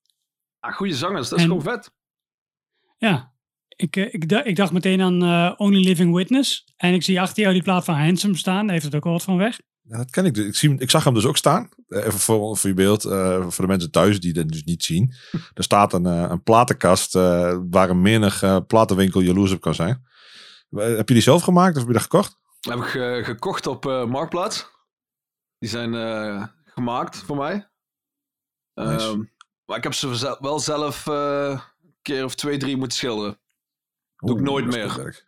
Ah, 0.61 0.75
goede 0.75 0.95
zangers, 0.95 1.29
dat 1.29 1.39
is 1.39 1.45
En- 1.45 1.51
gewoon 1.51 1.65
vet. 1.75 1.91
Ja, 2.99 3.33
ik, 3.77 3.97
eh, 3.97 4.15
ik, 4.15 4.33
ik 4.45 4.57
dacht 4.57 4.73
meteen 4.73 5.01
aan 5.01 5.23
eh, 5.23 5.53
Only 5.57 5.85
Living 5.85 6.15
Witness. 6.15 6.65
En 6.77 6.95
ik 6.95 7.03
zie 7.03 7.21
achter 7.21 7.43
jou 7.43 7.55
die 7.55 7.63
plaat 7.63 7.85
van 7.85 7.95
Handsome 7.95 8.37
staan. 8.37 8.63
Daar 8.65 8.73
heeft 8.73 8.85
het 8.85 8.95
ook 8.95 9.05
wel 9.05 9.13
wat 9.13 9.23
van 9.23 9.37
weg. 9.37 9.61
Ja, 9.89 9.97
dat 9.97 10.11
ken 10.11 10.25
ik. 10.25 10.37
Ik, 10.37 10.55
zie, 10.55 10.75
ik 10.79 10.91
zag 10.91 11.05
hem 11.05 11.15
dus 11.15 11.25
ook 11.25 11.37
staan. 11.37 11.69
Eh, 11.89 11.99
Even 12.07 12.19
voor, 12.19 12.57
voor 12.57 12.69
je 12.71 12.77
beeld, 12.77 13.05
eh, 13.05 13.41
voor 13.49 13.65
de 13.65 13.71
mensen 13.71 13.91
thuis 13.91 14.21
die 14.21 14.33
dat 14.33 14.49
dus 14.49 14.65
niet 14.65 14.85
zien. 14.85 15.13
Er 15.55 15.63
staat 15.63 15.93
een, 15.93 16.05
een 16.05 16.43
platenkast 16.43 17.15
eh, 17.17 17.59
waar 17.71 17.91
een 17.91 18.03
menig 18.03 18.67
platenwinkel 18.67 19.21
jaloers 19.21 19.53
op 19.53 19.61
kan 19.61 19.75
zijn. 19.75 20.03
Eh, 20.77 20.97
heb 20.97 21.09
je 21.09 21.15
die 21.15 21.23
zelf 21.23 21.43
gemaakt 21.43 21.73
of 21.75 21.79
heb 21.79 21.87
je 21.87 21.93
dat 21.93 22.03
gekocht? 22.03 22.39
Heb 22.61 22.79
ik 22.79 22.95
eh, 22.95 23.25
gekocht 23.25 23.67
op 23.67 23.87
eh, 23.87 24.05
Marktplaats. 24.05 24.73
Die 25.59 25.69
zijn 25.69 25.93
gemaakt 26.65 27.17
voor 27.17 27.37
mij. 27.37 27.69
Nice. 28.75 29.07
Ehm, 29.07 29.23
maar 29.65 29.77
ik 29.77 29.83
heb 29.83 29.95
ze 29.95 30.37
wel 30.41 30.59
zelf 30.59 31.07
een 31.07 31.61
keer 32.03 32.25
of 32.25 32.35
twee, 32.35 32.59
drie 32.59 32.77
moeten 32.77 32.99
schilderen. 32.99 33.39
Doe 34.17 34.37
ik 34.37 34.43
nooit 34.45 34.65
dat 34.65 34.75
is 34.75 34.97
meer. 34.97 35.23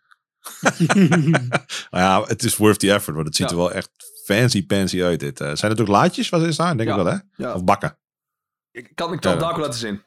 Nou 1.91 2.03
ja, 2.03 2.23
het 2.23 2.43
is 2.43 2.57
worth 2.57 2.79
the 2.79 2.91
effort, 2.91 3.15
want 3.15 3.27
het 3.27 3.35
ziet 3.35 3.45
Ja. 3.49 3.51
er 3.55 3.61
wel 3.61 3.71
echt 3.71 3.89
fancy 4.25 4.65
pansy 4.65 5.03
uit. 5.03 5.19
Dit. 5.19 5.37
Zijn 5.37 5.71
het 5.71 5.81
ook 5.81 5.87
laadjes 5.87 6.27
ze 6.27 6.35
in 6.35 6.53
staan? 6.53 6.77
Denk 6.77 6.89
Ja. 6.89 6.95
ik 6.95 7.03
wel, 7.03 7.13
hè? 7.13 7.19
Ja. 7.43 7.53
Of 7.53 7.63
bakken? 7.63 7.97
Ik 8.71 8.91
kan 8.95 9.13
ik 9.13 9.23
het 9.23 9.39
daar 9.39 9.59
laten 9.59 9.79
zien. 9.79 10.03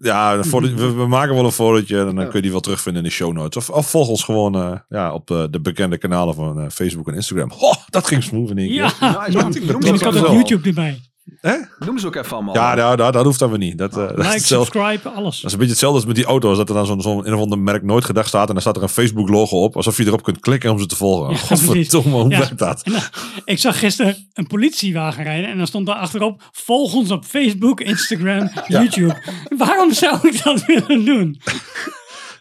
Ja, 0.00 0.38
we, 0.50 0.92
we 0.92 1.06
maken 1.06 1.34
wel 1.34 1.44
een 1.44 1.52
fotootje 1.52 1.98
en 1.98 2.04
dan 2.04 2.14
Ja. 2.14 2.24
kun 2.24 2.32
je 2.34 2.42
die 2.42 2.50
wel 2.50 2.60
terugvinden 2.60 3.02
in 3.02 3.08
de 3.08 3.14
show 3.14 3.32
notes. 3.32 3.68
Of, 3.68 3.76
of 3.76 3.90
volg 3.90 4.08
ons 4.08 4.24
gewoon 4.24 4.54
eh, 4.54 4.78
ja, 4.88 5.12
op 5.12 5.26
de, 5.26 5.48
de 5.50 5.60
bekende 5.60 5.98
kanalen 5.98 6.34
van 6.34 6.60
eh, 6.60 6.66
Facebook 6.70 7.08
en 7.08 7.14
Instagram. 7.14 7.50
Ho, 7.50 7.72
dat 7.90 8.06
ging 8.06 8.22
smooth 8.22 8.50
in 8.50 8.58
één 8.58 8.68
keer. 8.68 8.76
ja, 9.00 9.26
Nice, 9.28 9.52
ze 9.52 9.60
ik 9.64 9.74
ook 9.74 10.00
had 10.00 10.18
ook 10.26 10.32
YouTube 10.32 10.68
erbij. 10.68 11.00
Hè? 11.40 11.56
Noem 11.78 11.98
ze 11.98 12.06
ook 12.06 12.14
even 12.16 12.32
allemaal. 12.36 12.54
Ja, 12.54 12.74
nou, 12.74 12.96
dat, 12.96 13.12
dat 13.12 13.24
hoeft 13.24 13.38
dan 13.38 13.48
weer 13.50 13.58
niet. 13.58 13.78
Dat, 13.78 13.90
eh, 13.90 13.96
dat, 13.96 14.10
is 14.10 14.16
Like, 14.16 14.28
hetzelfde, 14.30 14.78
subscribe, 14.80 15.08
alles. 15.08 15.36
dat 15.36 15.44
is 15.44 15.52
een 15.52 15.58
beetje 15.58 15.72
hetzelfde 15.72 15.96
als 15.98 16.06
met 16.06 16.16
die 16.16 16.24
auto's. 16.24 16.56
Dat 16.56 16.68
er 16.68 16.74
dan 16.74 16.86
zo'n 16.86 17.00
zo'n 17.02 17.26
een 17.26 17.34
of 17.34 17.40
ander 17.40 17.58
merk 17.58 17.82
nooit 17.82 18.04
gedacht 18.04 18.28
staat. 18.28 18.46
En 18.48 18.52
dan 18.52 18.62
staat 18.62 18.76
er 18.76 18.82
een 18.82 18.88
Facebook 18.88 19.28
logo 19.28 19.62
op. 19.62 19.76
Alsof 19.76 19.96
je 19.96 20.06
erop 20.06 20.22
kunt 20.22 20.40
klikken 20.40 20.70
om 20.70 20.78
ze 20.78 20.86
te 20.86 20.96
volgen. 20.96 21.30
Ja, 21.30 21.36
Godverdomme, 21.56 22.10
hoe 22.10 22.30
Ja. 22.30 22.38
werkt 22.38 22.58
dat? 22.58 22.82
En 22.82 22.92
dan- 22.92 23.00
ik 23.44 23.58
zag 23.58 23.78
gisteren 23.78 24.16
een 24.34 24.46
politiewagen 24.46 25.24
rijden 25.24 25.50
en 25.50 25.56
dan 25.58 25.66
stond 25.66 25.86
daar 25.86 25.96
achterop: 25.96 26.42
volg 26.52 26.94
ons 26.94 27.10
op 27.10 27.24
Facebook, 27.24 27.80
Instagram, 27.80 28.50
YouTube. 28.66 29.16
Waarom 29.56 29.92
zou 29.92 30.28
ik 30.28 30.42
dat 30.44 30.64
willen 30.66 31.04
doen? 31.04 31.40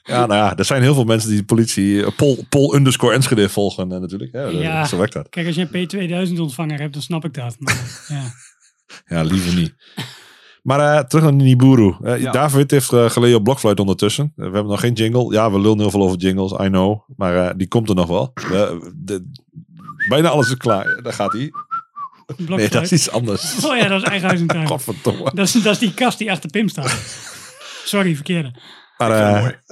Ja, 0.04 0.26
nou 0.26 0.34
ja, 0.40 0.56
er 0.58 0.66
zijn 0.66 0.82
heel 0.82 0.94
veel 0.94 1.04
mensen 1.04 1.30
die 1.30 1.38
de 1.40 1.46
politie 1.46 2.04
eh, 2.06 2.12
Pol, 2.18 2.46
Pol 2.50 2.76
underscore 2.76 3.14
Enschede 3.14 3.50
volgen 3.50 3.92
eh, 3.92 4.00
natuurlijk. 4.00 4.32
Ja, 4.34 4.44
dat- 4.44 4.52
Ja. 4.62 4.86
Zo 4.86 4.98
werkt 4.98 5.14
dat. 5.14 5.30
Kijk, 5.30 5.48
als 5.48 5.56
je 5.56 5.68
een 5.72 6.28
P2000 6.30 6.40
ontvanger 6.40 6.80
hebt, 6.80 6.94
dan 6.94 7.02
snap 7.02 7.26
ik 7.26 7.34
dat. 7.34 7.56
Maar, 7.60 8.06
ja. 8.08 8.24
Ja, 9.06 9.22
liever 9.22 9.56
niet. 9.56 9.76
Maar 10.64 10.80
eh, 10.80 11.04
terug 11.04 11.24
naar 11.24 11.34
Niburu. 11.34 11.96
Eh, 12.04 12.22
Ja. 12.22 12.32
David 12.32 12.72
heeft 12.72 12.92
uh, 12.92 13.10
geleden 13.10 13.38
op 13.38 13.44
blokfluit 13.44 13.80
ondertussen. 13.80 14.34
We 14.36 14.44
hebben 14.44 14.66
nog 14.66 14.80
geen 14.80 14.94
jingle. 14.94 15.34
Ja, 15.34 15.52
we 15.52 15.60
lullen 15.60 15.80
heel 15.80 15.92
veel 15.92 16.02
over 16.04 16.18
jingles, 16.18 16.52
I 16.52 16.68
know. 16.68 17.00
Maar 17.18 17.58
die 17.58 17.68
komt 17.68 17.90
er 17.90 17.96
nog 17.96 18.08
wel. 18.08 18.34
De, 18.96 19.32
bijna 20.10 20.30
alles 20.30 20.48
is 20.48 20.58
klaar. 20.58 21.00
Daar 21.04 21.14
gaat 21.14 21.32
hij. 21.32 21.52
Nee, 22.38 22.70
dat 22.70 22.84
is 22.84 22.92
iets 22.92 23.12
anders. 23.12 23.66
Oh 23.66 23.78
ja, 23.78 23.88
dat 23.88 24.02
is 24.02 24.08
eigen 24.10 24.28
huis 24.28 24.40
en 24.40 24.48
tuin. 24.48 24.68
Godverdomme. 24.68 25.32
Dat 25.34 25.46
is, 25.46 25.52
dat 25.52 25.74
is 25.74 25.80
die 25.80 25.94
kast 25.94 26.18
die 26.18 26.32
achter 26.32 26.50
Pim 26.50 26.68
staat. 26.70 26.96
Sorry, 27.86 28.16
verkeerde. 28.16 28.54
Maar 28.98 29.64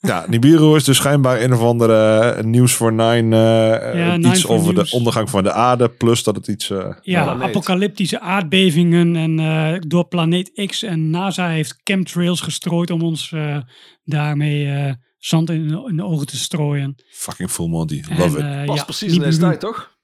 Ja, 0.00 0.24
Nibiru 0.28 0.76
is 0.76 0.84
dus 0.84 0.96
schijnbaar 0.96 1.40
een 1.42 1.52
of 1.52 1.60
andere 1.60 2.18
eh, 2.34 2.44
nieuws 2.44 2.74
voor 2.74 2.92
Nine. 2.92 3.36
eh, 3.36 3.94
Ja, 3.98 4.10
eh, 4.12 4.12
Nine 4.12 4.28
iets 4.28 4.46
over 4.46 4.74
News. 4.74 4.90
de 4.90 4.96
ondergang 4.96 5.30
van 5.30 5.42
de 5.42 5.52
aarde. 5.52 5.88
Plus 5.88 6.22
dat 6.22 6.36
het 6.36 6.48
iets... 6.48 6.70
eh, 6.70 6.92
Ja, 7.02 7.22
planeet. 7.22 7.42
apocalyptische 7.48 8.20
aardbevingen 8.20 9.16
en 9.16 9.38
eh, 9.38 9.80
door 9.86 10.04
planeet 10.08 10.66
X. 10.66 10.82
En 10.82 11.10
NASA 11.10 11.48
heeft 11.48 11.80
chemtrails 11.84 12.40
gestrooid 12.40 12.90
om 12.90 13.02
ons 13.02 13.32
eh, 13.32 13.58
daarmee 14.04 14.66
eh, 14.72 14.92
zand 15.18 15.50
in, 15.50 15.68
de- 15.68 15.84
in 15.88 15.96
de 15.96 16.04
ogen 16.04 16.26
te 16.26 16.36
strooien. 16.36 16.94
fucking 17.10 17.50
full 17.50 17.68
Monty. 17.68 18.02
En, 18.08 18.18
Love 18.18 18.38
it. 18.38 18.74
ja, 18.76 18.84
precies 18.84 19.12
in 19.14 19.20
deze 19.20 19.38
tijd, 19.38 19.60
toch? 19.60 19.98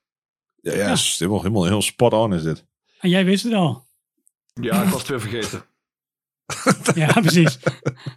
Ja, 0.60 0.74
ja, 0.74 0.92
is 0.92 1.16
helemaal, 1.18 1.40
helemaal 1.42 1.64
heel 1.64 1.82
spot 1.82 2.12
on 2.12 2.34
is 2.34 2.42
dit. 2.42 2.64
En 3.00 3.08
jij 3.10 3.24
wist 3.24 3.44
het 3.44 3.52
al. 3.52 3.84
Ja, 4.60 4.82
ik 4.82 4.88
was 4.88 4.98
het 5.00 5.08
weer 5.08 5.20
vergeten. 5.20 5.62
Ja, 6.94 7.12
precies. 7.12 7.58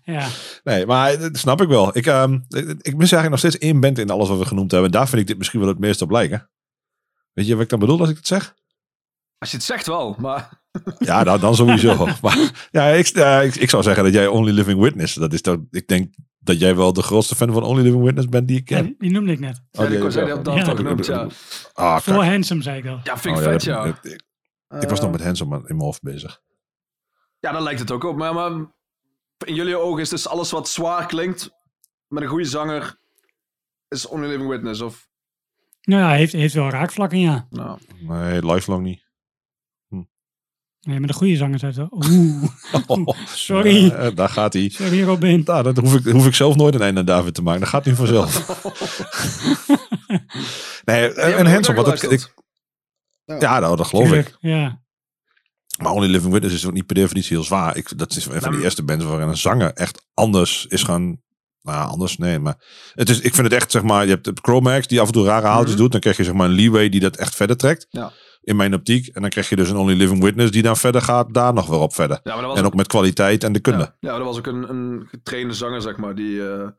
Ja, 0.03 0.27
Nee, 0.63 0.85
maar 0.85 1.19
dat 1.19 1.37
snap 1.37 1.61
ik 1.61 1.67
wel. 1.67 1.97
Ik, 1.97 2.05
ehm, 2.05 2.33
ik 2.81 2.95
mis 2.95 3.11
eigenlijk 3.11 3.29
nog 3.29 3.39
steeds 3.39 3.57
één 3.57 3.79
band 3.79 3.97
in 3.97 4.09
alles 4.09 4.29
wat 4.29 4.37
we 4.37 4.45
genoemd 4.45 4.71
hebben. 4.71 4.91
Daar 4.91 5.07
vind 5.07 5.21
ik 5.21 5.27
dit 5.27 5.37
misschien 5.37 5.59
wel 5.59 5.69
het 5.69 5.79
meest 5.79 6.01
op 6.01 6.11
lijken. 6.11 6.49
Weet 7.33 7.47
je 7.47 7.53
wat 7.53 7.63
ik 7.63 7.69
dan 7.69 7.79
bedoel 7.79 7.99
als 7.99 8.09
ik 8.09 8.15
het 8.17 8.27
zeg? 8.27 8.55
Als 9.37 9.51
je 9.51 9.55
het 9.57 9.65
zegt 9.65 9.87
wel, 9.87 10.15
maar 10.19 10.61
Ja, 10.99 11.23
nou, 11.23 11.39
dan 11.39 11.55
sowieso. 11.55 12.07
maar 12.21 12.67
ja, 12.71 12.87
ik, 12.87 13.05
ja, 13.07 13.41
ik, 13.41 13.55
ik 13.55 13.69
zou 13.69 13.83
zeggen 13.83 14.03
dat 14.03 14.13
jij 14.13 14.27
Only 14.27 14.51
Living 14.51 14.79
Witness. 14.81 15.13
Dat 15.13 15.33
is 15.33 15.41
toch, 15.41 15.57
ik 15.71 15.87
denk 15.87 16.13
dat 16.39 16.59
jij 16.59 16.75
wel 16.75 16.93
de 16.93 17.01
grootste 17.01 17.35
fan 17.35 17.53
van 17.53 17.63
Only 17.63 17.81
Living 17.83 18.03
Witness 18.03 18.27
bent 18.27 18.47
die 18.47 18.57
ik 18.57 18.65
ken. 18.65 18.83
die, 18.85 18.95
die 18.97 19.11
noemde 19.11 19.31
ik 19.31 19.39
net. 19.39 19.61
Oh, 19.71 19.89
ja, 19.89 19.99
die- 19.99 20.11
zei 20.11 20.27
dat 20.27 20.45
dat 20.45 20.55
Ja. 20.55 20.75
genoemd, 20.75 21.05
ja. 21.05 21.27
Ah, 21.73 21.99
Voor 21.99 22.13
kak. 22.13 22.23
Handsome 22.23 22.61
zei 22.61 22.77
ik 22.77 22.85
al. 22.87 22.99
Ja, 23.03 23.17
vind 23.17 23.37
ik 23.37 23.43
Oh, 23.45 23.49
vet, 23.51 23.63
ja. 23.63 23.83
dat- 23.85 24.05
ik, 24.05 24.21
ik 24.81 24.89
was 24.89 24.99
nog 24.99 25.07
Eh, 25.09 25.11
met 25.11 25.23
Hanson 25.23 25.53
in 25.53 25.61
mijn 25.67 25.79
hoofd 25.79 26.01
bezig. 26.01 26.41
Ja, 27.39 27.51
daar 27.51 27.61
lijkt 27.61 27.79
het 27.79 27.91
ook 27.91 28.03
op. 28.03 28.15
Maar, 28.17 28.33
maar 28.33 28.51
in 29.45 29.55
jullie 29.55 29.77
ogen 29.77 30.01
is 30.01 30.09
dus 30.09 30.27
alles 30.27 30.51
wat 30.51 30.69
zwaar 30.69 31.05
klinkt 31.05 31.49
met 32.07 32.23
een 32.23 32.29
goede 32.29 32.45
zanger 32.45 32.97
is 33.87 34.05
Only 34.07 34.27
Living 34.27 34.49
Witness. 34.49 34.81
Of, 34.81 35.07
Nou 35.81 36.01
ja, 36.01 36.07
hij 36.07 36.17
heeft, 36.17 36.33
heeft 36.33 36.53
wel 36.53 36.69
raakvlakken, 36.69 37.19
ja. 37.19 37.47
nou, 37.49 37.79
Nee, 37.99 38.45
lifelong 38.45 38.83
niet. 38.83 39.07
Nee, 40.81 40.99
maar 40.99 41.07
de 41.07 41.13
goede 41.13 41.35
zanger 41.35 41.59
zei 41.59 41.71
het 41.71 41.79
wel. 41.89 42.03
Oeh, 42.09 43.07
Oh, 43.07 43.17
sorry. 43.47 43.89
eh, 43.89 44.15
daar 44.15 44.29
gaat 44.29 44.53
hij. 44.53 44.69
Sorry 44.69 45.03
Robin. 45.03 45.41
Nou, 45.45 45.63
dat 45.63 45.77
hoef 45.77 45.95
ik, 45.95 46.05
hoef 46.13 46.25
ik 46.25 46.35
zelf 46.35 46.55
nooit 46.55 46.75
een 46.75 46.81
einde 46.81 46.99
aan 46.99 47.05
David 47.05 47.33
te 47.33 47.41
maken. 47.41 47.59
Dat 47.59 47.69
gaat 47.69 47.85
nu 47.85 47.95
vanzelf. 47.95 48.47
nee, 50.85 51.13
en, 51.13 51.37
en 51.37 51.45
Hanson, 51.45 51.75
wat 51.75 52.03
ik, 52.03 52.11
ik, 52.11 52.33
ja, 53.25 53.59
nou, 53.59 53.75
dat 53.75 53.87
geloof 53.87 54.11
ik. 54.11 54.37
Ja. 54.39 54.81
Maar 55.81 55.91
Only 55.91 56.07
Living 56.07 56.31
Witness 56.33 56.55
is 56.55 56.65
ook 56.65 56.73
niet 56.73 56.85
per 56.85 56.95
definitie 56.95 57.35
heel 57.35 57.45
zwaar. 57.45 57.77
Ik, 57.77 57.97
dat 57.97 58.15
is 58.15 58.25
een 58.25 58.31
van 58.31 58.41
de 58.41 58.49
Nou, 58.49 58.61
eerste 58.63 58.83
bands 58.83 59.05
waarin 59.05 59.27
een 59.27 59.37
zanger 59.37 59.73
echt 59.73 60.07
anders 60.13 60.65
is 60.65 60.83
gaan... 60.83 61.21
Nou 61.61 61.77
ja, 61.77 61.83
anders, 61.83 62.17
nee, 62.17 62.39
maar... 62.39 62.63
Het 62.93 63.09
is, 63.09 63.19
ik 63.19 63.33
vind 63.35 63.47
het 63.47 63.55
echt, 63.61 63.71
zeg 63.71 63.83
maar, 63.83 64.03
je 64.03 64.09
hebt 64.11 64.25
het 64.25 64.39
Chromax 64.41 64.87
die 64.87 65.01
af 65.01 65.07
en 65.07 65.13
toe 65.13 65.25
rare 65.25 65.45
haaltjes 65.47 65.71
Mhm. 65.73 65.81
doet. 65.81 65.91
Dan 65.91 65.99
krijg 66.01 66.17
je 66.17 66.23
zeg 66.23 66.33
maar 66.33 66.47
een 66.47 66.53
Leeway 66.55 66.89
die 66.89 66.99
dat 66.99 67.15
echt 67.17 67.35
verder 67.35 67.57
trekt. 67.57 67.85
Ja. 67.89 68.11
In 68.41 68.55
mijn 68.55 68.73
optiek. 68.73 69.07
En 69.07 69.21
dan 69.21 69.29
krijg 69.29 69.49
je 69.49 69.55
dus 69.55 69.69
een 69.69 69.77
Only 69.77 69.93
Living 69.97 70.23
Witness 70.23 70.51
die 70.51 70.61
dan 70.61 70.77
verder 70.77 71.01
gaat, 71.01 71.33
daar 71.33 71.53
nog 71.53 71.67
weer 71.67 71.79
op 71.79 71.93
verder. 71.93 72.19
Ja, 72.23 72.31
maar 72.33 72.41
dat 72.41 72.49
was 72.49 72.59
En 72.59 72.65
ook 72.65 72.73
met 72.75 72.87
kwaliteit 72.87 73.43
en 73.43 73.53
de 73.53 73.59
kunde. 73.59 73.79
Ja, 73.99 74.11
ja, 74.11 74.17
dat 74.17 74.25
was 74.25 74.37
ook 74.37 74.47
een, 74.47 74.69
een 74.69 75.07
getrainde 75.09 75.53
zanger, 75.53 75.81
zeg 75.81 75.97
maar, 75.97 76.15
die 76.15 76.47
eh, 76.49 76.69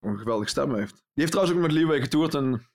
een 0.00 0.18
geweldige 0.18 0.50
stem 0.50 0.74
heeft. 0.74 0.92
Die 0.94 1.02
heeft 1.14 1.30
trouwens 1.30 1.56
ook 1.56 1.62
met 1.62 1.72
Leeway 1.72 2.00
getoerd 2.00 2.34
en 2.34 2.70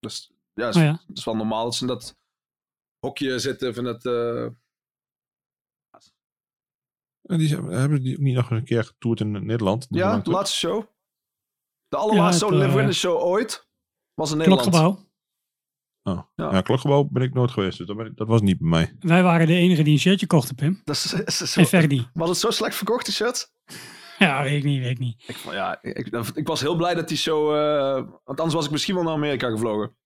dus, 0.00 0.32
ja, 0.54 0.68
is, 0.68 0.76
Oh 0.76 0.82
ja. 0.82 1.00
is 1.12 1.24
wel 1.24 1.36
normaal 1.36 1.64
dat 1.64 1.74
ze 1.74 1.86
dat 1.86 2.16
hokje 2.98 3.38
zitten 3.38 3.74
van 3.74 3.84
het... 3.84 4.04
eh, 4.06 4.46
En 7.22 7.38
die 7.38 7.56
hebben 7.56 8.02
die 8.02 8.14
ook 8.16 8.22
niet 8.22 8.34
nog 8.34 8.50
een 8.50 8.64
keer 8.64 8.84
getoerd 8.84 9.20
in 9.20 9.30
Nederland. 9.46 9.86
Ja, 9.90 10.18
de 10.18 10.30
laatste 10.30 10.56
show. 10.58 10.84
De 11.88 11.96
allerlaatste 11.96 12.46
Ja, 12.46 12.66
Living 12.66 12.88
eh, 12.88 12.94
show 12.94 13.22
ooit 13.22 13.68
was 14.14 14.30
in 14.30 14.36
Nederland. 14.36 14.68
Klokgebouw. 14.68 15.06
Oh. 16.02 16.22
Ja. 16.34 16.52
Ja. 16.52 16.60
Klokgebouw 16.60 17.04
ben 17.04 17.22
ik 17.22 17.34
nooit 17.34 17.50
geweest. 17.50 17.78
Dus 17.78 17.86
dat, 17.86 17.98
ik- 18.00 18.16
dat 18.16 18.26
was 18.28 18.40
niet 18.40 18.58
bij 18.58 18.68
mij. 18.68 18.96
Wij 19.00 19.22
waren 19.22 19.46
de 19.46 19.54
enige 19.54 19.82
die 19.82 19.92
een 19.92 19.98
shirtje 19.98 20.26
kochten, 20.26 20.54
Pim. 20.54 20.80
Dat 20.84 20.94
is, 20.96 21.12
is, 21.12 21.40
is 21.40 21.52
zo- 21.52 21.76
En 21.78 22.10
was 22.12 22.28
het 22.28 22.38
zo 22.38 22.50
slecht 22.50 22.76
verkocht, 22.76 23.04
die 23.04 23.14
shirt? 23.14 23.52
Ja, 24.18 24.42
weet 24.42 24.56
ik 24.58 24.64
niet, 24.64 24.80
weet 24.80 24.90
ik 24.90 24.98
niet. 24.98 25.24
Ik, 25.28 25.36
ja, 25.36 25.82
ik, 25.82 26.06
ik 26.34 26.46
was 26.46 26.60
heel 26.60 26.76
blij 26.76 26.94
dat 26.94 27.08
die 27.08 27.16
show... 27.16 27.54
eh, 27.56 27.94
want 28.24 28.38
anders 28.40 28.54
was 28.54 28.64
ik 28.64 28.70
misschien 28.70 28.94
wel 28.94 29.02
naar 29.04 29.12
Amerika 29.12 29.50
gevlogen. 29.50 29.96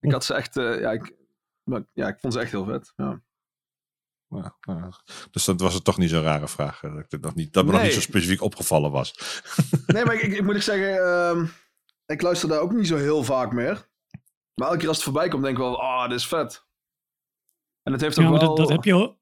Ik 0.00 0.12
had 0.12 0.24
ze 0.24 0.34
echt... 0.34 0.54
ja, 0.54 0.90
ik, 0.92 1.16
maar, 1.64 1.82
ja, 1.92 2.08
ik 2.08 2.18
vond 2.20 2.32
ze 2.32 2.40
echt 2.40 2.50
heel 2.50 2.64
vet. 2.64 2.92
Ja. 2.96 3.22
Dus 5.30 5.44
dat 5.44 5.60
was 5.60 5.74
het 5.74 5.84
toch 5.84 5.98
niet 5.98 6.10
zo'n 6.10 6.22
rare 6.22 6.48
vraag. 6.48 6.82
eh, 6.82 6.94
Dat, 6.94 7.12
ik 7.12 7.20
nog 7.20 7.34
niet, 7.34 7.52
dat 7.52 7.64
me 7.64 7.72
nog 7.72 7.82
niet 7.82 7.92
zo 7.92 8.00
specifiek 8.00 8.42
opgevallen 8.42 8.90
was. 8.90 9.14
Nee, 9.86 10.04
maar 10.04 10.14
ik, 10.14 10.22
ik, 10.22 10.32
ik 10.32 10.42
moet 10.44 10.54
ik 10.56 10.62
zeggen, 10.62 10.96
ehm, 10.96 11.46
ik 12.06 12.22
luister 12.22 12.48
daar 12.48 12.60
ook 12.60 12.72
niet 12.72 12.86
zo 12.86 12.96
heel 12.96 13.24
vaak 13.24 13.52
meer. 13.52 13.88
Maar 14.54 14.66
elke 14.66 14.78
keer 14.78 14.88
als 14.88 14.96
het 14.96 15.04
voorbij 15.06 15.28
komt, 15.28 15.42
denk 15.42 15.56
ik 15.56 15.62
wel, 15.62 15.80
ah, 15.82 16.08
dit 16.08 16.18
is 16.18 16.26
vet. 16.26 16.66
En 17.82 17.92
het 17.92 18.00
heeft 18.00 18.18
ook 18.18 18.24
Ja, 18.24 18.30
wel... 18.30 18.40
dat, 18.40 18.56
dat, 18.56 18.68
heb 18.68 18.84
je, 18.84 19.16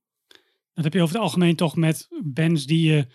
dat 0.72 0.85
heb 0.85 0.92
je 0.92 1.03
over 1.03 1.14
het 1.14 1.24
algemeen 1.24 1.57
toch 1.57 1.76
met 1.76 2.09
bands 2.24 2.66
die 2.66 2.92
je 2.92 3.07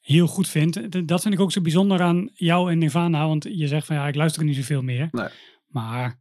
heel 0.00 0.26
goed 0.26 0.48
vindt. 0.48 1.06
Dat 1.08 1.22
vind 1.22 1.34
ik 1.34 1.40
ook 1.40 1.52
zo 1.52 1.60
bijzonder 1.60 2.00
aan 2.02 2.30
jou 2.34 2.70
en 2.70 2.78
Nirvana. 2.78 3.26
Want 3.26 3.44
je 3.50 3.66
zegt 3.68 3.86
van 3.86 3.96
ja, 3.96 4.08
ik 4.08 4.14
luister 4.14 4.40
er 4.40 4.46
niet 4.48 4.56
zoveel 4.56 4.82
meer. 4.82 5.08
Nee. 5.10 5.28
Maar 5.66 6.20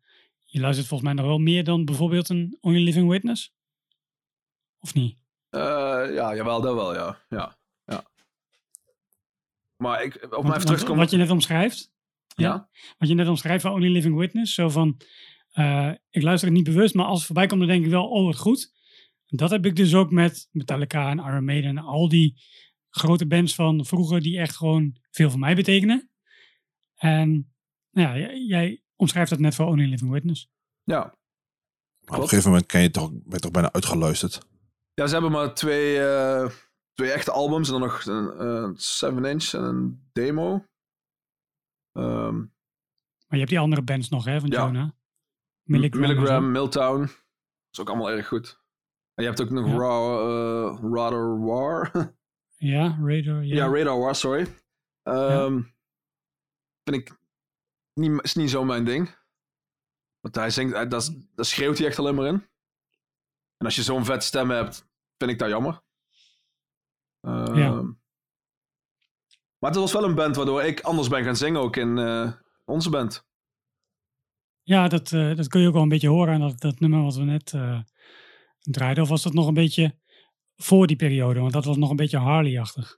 je 0.56 0.62
luistert 0.62 0.88
volgens 0.88 1.10
mij 1.10 1.20
nog 1.20 1.32
wel 1.32 1.40
meer 1.40 1.64
dan 1.64 1.86
bijvoorbeeld 1.86 2.30
een 2.30 2.58
Only 2.62 2.84
Living 2.84 3.10
Witness. 3.10 3.54
Of 4.80 4.94
niet? 4.94 5.18
Eh, 5.50 5.60
ja, 6.14 6.36
jawel, 6.36 6.62
dat 6.62 6.76
wel, 6.76 6.94
ja. 6.94 7.22
ja, 7.30 7.58
ja. 7.86 8.06
Maar 9.78 10.04
ik, 10.04 10.16
op 10.16 10.44
mij 10.44 10.60
Want- 10.60 10.88
wat 10.88 11.12
je 11.12 11.18
net 11.18 11.30
omschrijft. 11.30 11.94
Ja. 12.36 12.70
Wat 12.98 13.08
je 13.08 13.16
net 13.16 13.28
omschrijft 13.28 13.62
van 13.62 13.72
Only 13.72 13.92
Living 13.92 14.18
Witness. 14.18 14.54
Zo 14.54 14.70
van, 14.70 15.02
eh, 15.52 15.92
ik 16.10 16.22
luister 16.22 16.48
het 16.48 16.58
niet 16.58 16.66
bewust, 16.74 16.94
maar 16.94 17.06
als 17.06 17.18
het 17.18 17.26
voorbij 17.26 17.48
komt, 17.48 17.60
dan 17.60 17.70
denk 17.70 17.86
ik 17.86 17.92
wel, 17.92 18.10
oh 18.10 18.26
wat 18.26 18.38
goed. 18.38 18.74
Dat 19.26 19.50
heb 19.50 19.66
ik 19.66 19.76
dus 19.76 19.94
ook 19.94 20.12
met 20.12 20.48
Metallica 20.52 21.10
en 21.10 21.18
Iron 21.18 21.46
Maiden 21.46 21.70
en 21.70 21.84
al 21.84 22.10
die 22.10 22.42
grote 22.90 23.28
bands 23.28 23.56
van 23.56 23.86
vroeger 23.86 24.22
die 24.22 24.40
echt 24.40 24.56
gewoon 24.56 24.96
veel 25.12 25.30
voor 25.30 25.40
mij 25.40 25.56
betekenen. 25.56 26.10
En 26.96 27.54
nou 27.92 28.18
ja, 28.20 28.34
jij 28.34 28.85
omschrijft 28.96 29.30
dat 29.30 29.40
net 29.40 29.56
voor 29.56 29.66
Only 29.66 29.90
Living 29.90 30.12
Witness. 30.12 30.50
Ja. 30.84 31.00
Maar 32.06 32.16
op 32.18 32.24
een 32.24 32.30
gegeven 32.30 32.50
moment 32.50 32.68
ken 32.68 32.82
je 32.82 32.92
toch, 32.92 33.10
ben 33.12 33.22
je 33.30 33.40
toch 33.40 33.52
bijna 33.52 33.72
uitgeluisterd. 33.74 34.48
ja, 34.94 35.08
ze 35.08 35.14
hebben 35.14 35.32
maar 35.32 35.54
twee, 35.54 36.00
eh, 36.08 36.50
twee 36.94 37.12
echte 37.12 37.32
albums 37.32 37.68
en 37.68 37.80
dan 37.80 37.82
nog 37.90 38.06
een 38.06 38.74
7 38.78 39.26
inch 39.26 39.54
en 39.54 39.64
een 39.64 40.10
demo. 40.14 40.66
Ehm, 41.92 42.38
Maar 42.38 42.48
je 43.28 43.38
hebt 43.38 43.50
die 43.50 43.60
andere 43.60 43.82
bands 43.82 44.10
nog, 44.10 44.26
hè, 44.26 44.40
van 44.40 44.50
Ja. 44.50 44.66
Jonah. 44.66 44.90
Milligram. 45.64 46.02
Milligram, 46.02 46.52
Milltown. 46.52 47.00
Dat 47.02 47.10
is 47.72 47.80
ook 47.80 47.90
allemaal 47.90 48.10
erg 48.12 48.28
goed. 48.28 48.62
En 49.14 49.24
je 49.24 49.30
hebt 49.30 49.42
ook 49.42 49.50
nog 49.50 49.68
Ja. 49.68 49.76
Ra- 49.78 50.20
eh, 50.20 50.80
Radar 50.94 51.40
War. 51.46 51.92
Ja, 52.58 52.98
Radar. 53.02 53.44
Ja. 53.46 53.56
Ja, 53.56 53.68
Radar 53.68 54.00
War, 54.00 54.16
sorry. 54.16 54.48
Ehm, 55.04 55.62
Vind 56.84 56.98
ik 56.98 57.18
niet, 57.96 58.24
is 58.24 58.34
niet 58.36 58.50
zo 58.50 58.64
mijn 58.64 58.86
ding. 58.86 59.16
Want 60.20 60.36
hij 60.36 60.50
zingt, 60.50 60.74
hij, 60.74 60.88
dat, 60.88 61.02
is- 61.02 61.12
dat 61.36 61.48
schreeuwt 61.48 61.78
hij 61.78 61.88
echt 61.88 62.00
alleen 62.00 62.16
maar 62.16 62.28
in. 62.28 62.48
En 63.58 63.66
als 63.66 63.76
je 63.76 63.84
zo'n 63.84 64.06
vet 64.06 64.24
stem 64.24 64.50
hebt, 64.50 64.88
vind 65.18 65.32
ik 65.32 65.40
dat 65.40 65.50
jammer. 65.50 65.82
Ehm, 67.22 67.56
Ja. 67.58 67.72
Maar 69.60 69.74
het 69.74 69.80
was 69.80 69.94
wel 69.94 70.04
een 70.04 70.16
band 70.16 70.36
waardoor 70.36 70.64
ik 70.64 70.82
anders 70.82 71.08
ben 71.08 71.24
gaan 71.24 71.36
zingen 71.36 71.62
ook 71.62 71.76
in 71.76 71.98
eh, 71.98 72.32
onze 72.66 72.90
band. 72.90 73.26
Ja, 74.64 74.88
dat, 74.88 75.12
eh, 75.12 75.36
dat 75.36 75.48
kun 75.48 75.62
je 75.62 75.68
ook 75.68 75.74
wel 75.74 75.82
een 75.82 75.90
beetje 75.90 76.08
horen 76.10 76.34
aan 76.34 76.40
dat, 76.40 76.60
dat 76.60 76.80
nummer 76.80 77.02
wat 77.04 77.16
we 77.16 77.24
net 77.24 77.54
eh, 77.54 77.82
draaiden. 78.60 79.04
Of 79.04 79.10
was 79.10 79.24
dat 79.24 79.34
nog 79.34 79.48
een 79.48 79.54
beetje 79.54 80.00
voor 80.56 80.88
die 80.88 80.96
periode? 80.96 81.40
Want 81.40 81.54
dat 81.54 81.66
was 81.66 81.78
nog 81.78 81.90
een 81.90 81.96
beetje 81.96 82.18
Harley-achtig. 82.18 82.98